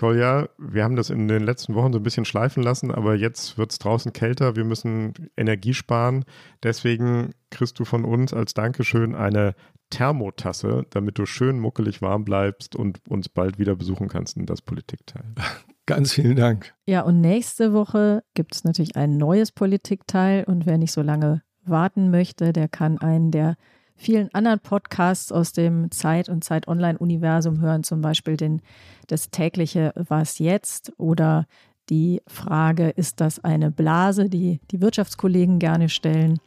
Kolja, 0.00 0.48
wir 0.56 0.82
haben 0.82 0.96
das 0.96 1.10
in 1.10 1.28
den 1.28 1.42
letzten 1.42 1.74
Wochen 1.74 1.92
so 1.92 1.98
ein 1.98 2.02
bisschen 2.02 2.24
schleifen 2.24 2.62
lassen, 2.62 2.90
aber 2.90 3.16
jetzt 3.16 3.58
wird 3.58 3.70
es 3.70 3.78
draußen 3.78 4.14
kälter. 4.14 4.56
Wir 4.56 4.64
müssen 4.64 5.12
Energie 5.36 5.74
sparen. 5.74 6.24
Deswegen 6.62 7.34
kriegst 7.50 7.78
du 7.78 7.84
von 7.84 8.06
uns 8.06 8.32
als 8.32 8.54
Dankeschön 8.54 9.14
eine 9.14 9.54
Thermotasse, 9.90 10.86
damit 10.88 11.18
du 11.18 11.26
schön 11.26 11.58
muckelig 11.60 12.00
warm 12.00 12.24
bleibst 12.24 12.76
und 12.76 13.06
uns 13.10 13.28
bald 13.28 13.58
wieder 13.58 13.76
besuchen 13.76 14.08
kannst 14.08 14.38
in 14.38 14.46
das 14.46 14.62
Politikteil. 14.62 15.34
Ganz 15.84 16.14
vielen 16.14 16.36
Dank. 16.36 16.72
Ja, 16.86 17.02
und 17.02 17.20
nächste 17.20 17.74
Woche 17.74 18.22
gibt 18.32 18.54
es 18.54 18.64
natürlich 18.64 18.96
ein 18.96 19.18
neues 19.18 19.52
Politikteil 19.52 20.44
und 20.44 20.64
wer 20.64 20.78
nicht 20.78 20.92
so 20.92 21.02
lange 21.02 21.42
warten 21.62 22.10
möchte, 22.10 22.54
der 22.54 22.68
kann 22.68 22.96
einen 22.96 23.32
der 23.32 23.56
vielen 24.00 24.32
anderen 24.34 24.60
Podcasts 24.60 25.30
aus 25.30 25.52
dem 25.52 25.90
Zeit- 25.90 26.28
und 26.28 26.42
Zeit-Online-Universum 26.42 27.60
hören, 27.60 27.84
zum 27.84 28.00
Beispiel 28.00 28.36
den, 28.36 28.62
das 29.06 29.30
tägliche 29.30 29.92
Was 29.94 30.38
jetzt 30.38 30.92
oder 30.96 31.46
die 31.90 32.22
Frage, 32.26 32.88
ist 32.88 33.20
das 33.20 33.44
eine 33.44 33.70
Blase, 33.70 34.28
die 34.30 34.60
die 34.70 34.80
Wirtschaftskollegen 34.80 35.58
gerne 35.58 35.88
stellen 35.88 36.38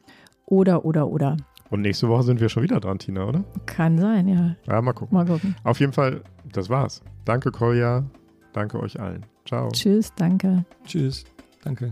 oder, 0.45 0.85
oder, 0.85 1.07
oder. 1.07 1.37
Und 1.69 1.81
nächste 1.81 2.07
Woche 2.07 2.23
sind 2.23 2.39
wir 2.39 2.49
schon 2.49 2.63
wieder 2.63 2.79
dran, 2.79 2.99
Tina, 2.99 3.25
oder? 3.25 3.43
Kann 3.65 3.97
sein, 3.97 4.27
ja. 4.27 4.55
Ja, 4.65 4.81
mal 4.81 4.93
gucken. 4.93 5.15
Mal 5.15 5.25
gucken. 5.25 5.55
Auf 5.63 5.79
jeden 5.79 5.93
Fall, 5.93 6.21
das 6.51 6.69
war's. 6.69 7.01
Danke, 7.25 7.51
Kolja. 7.51 8.03
Danke 8.53 8.79
euch 8.79 8.99
allen. 8.99 9.25
Ciao. 9.45 9.69
Tschüss, 9.69 10.11
danke. 10.15 10.65
Tschüss, 10.85 11.23
danke. 11.63 11.91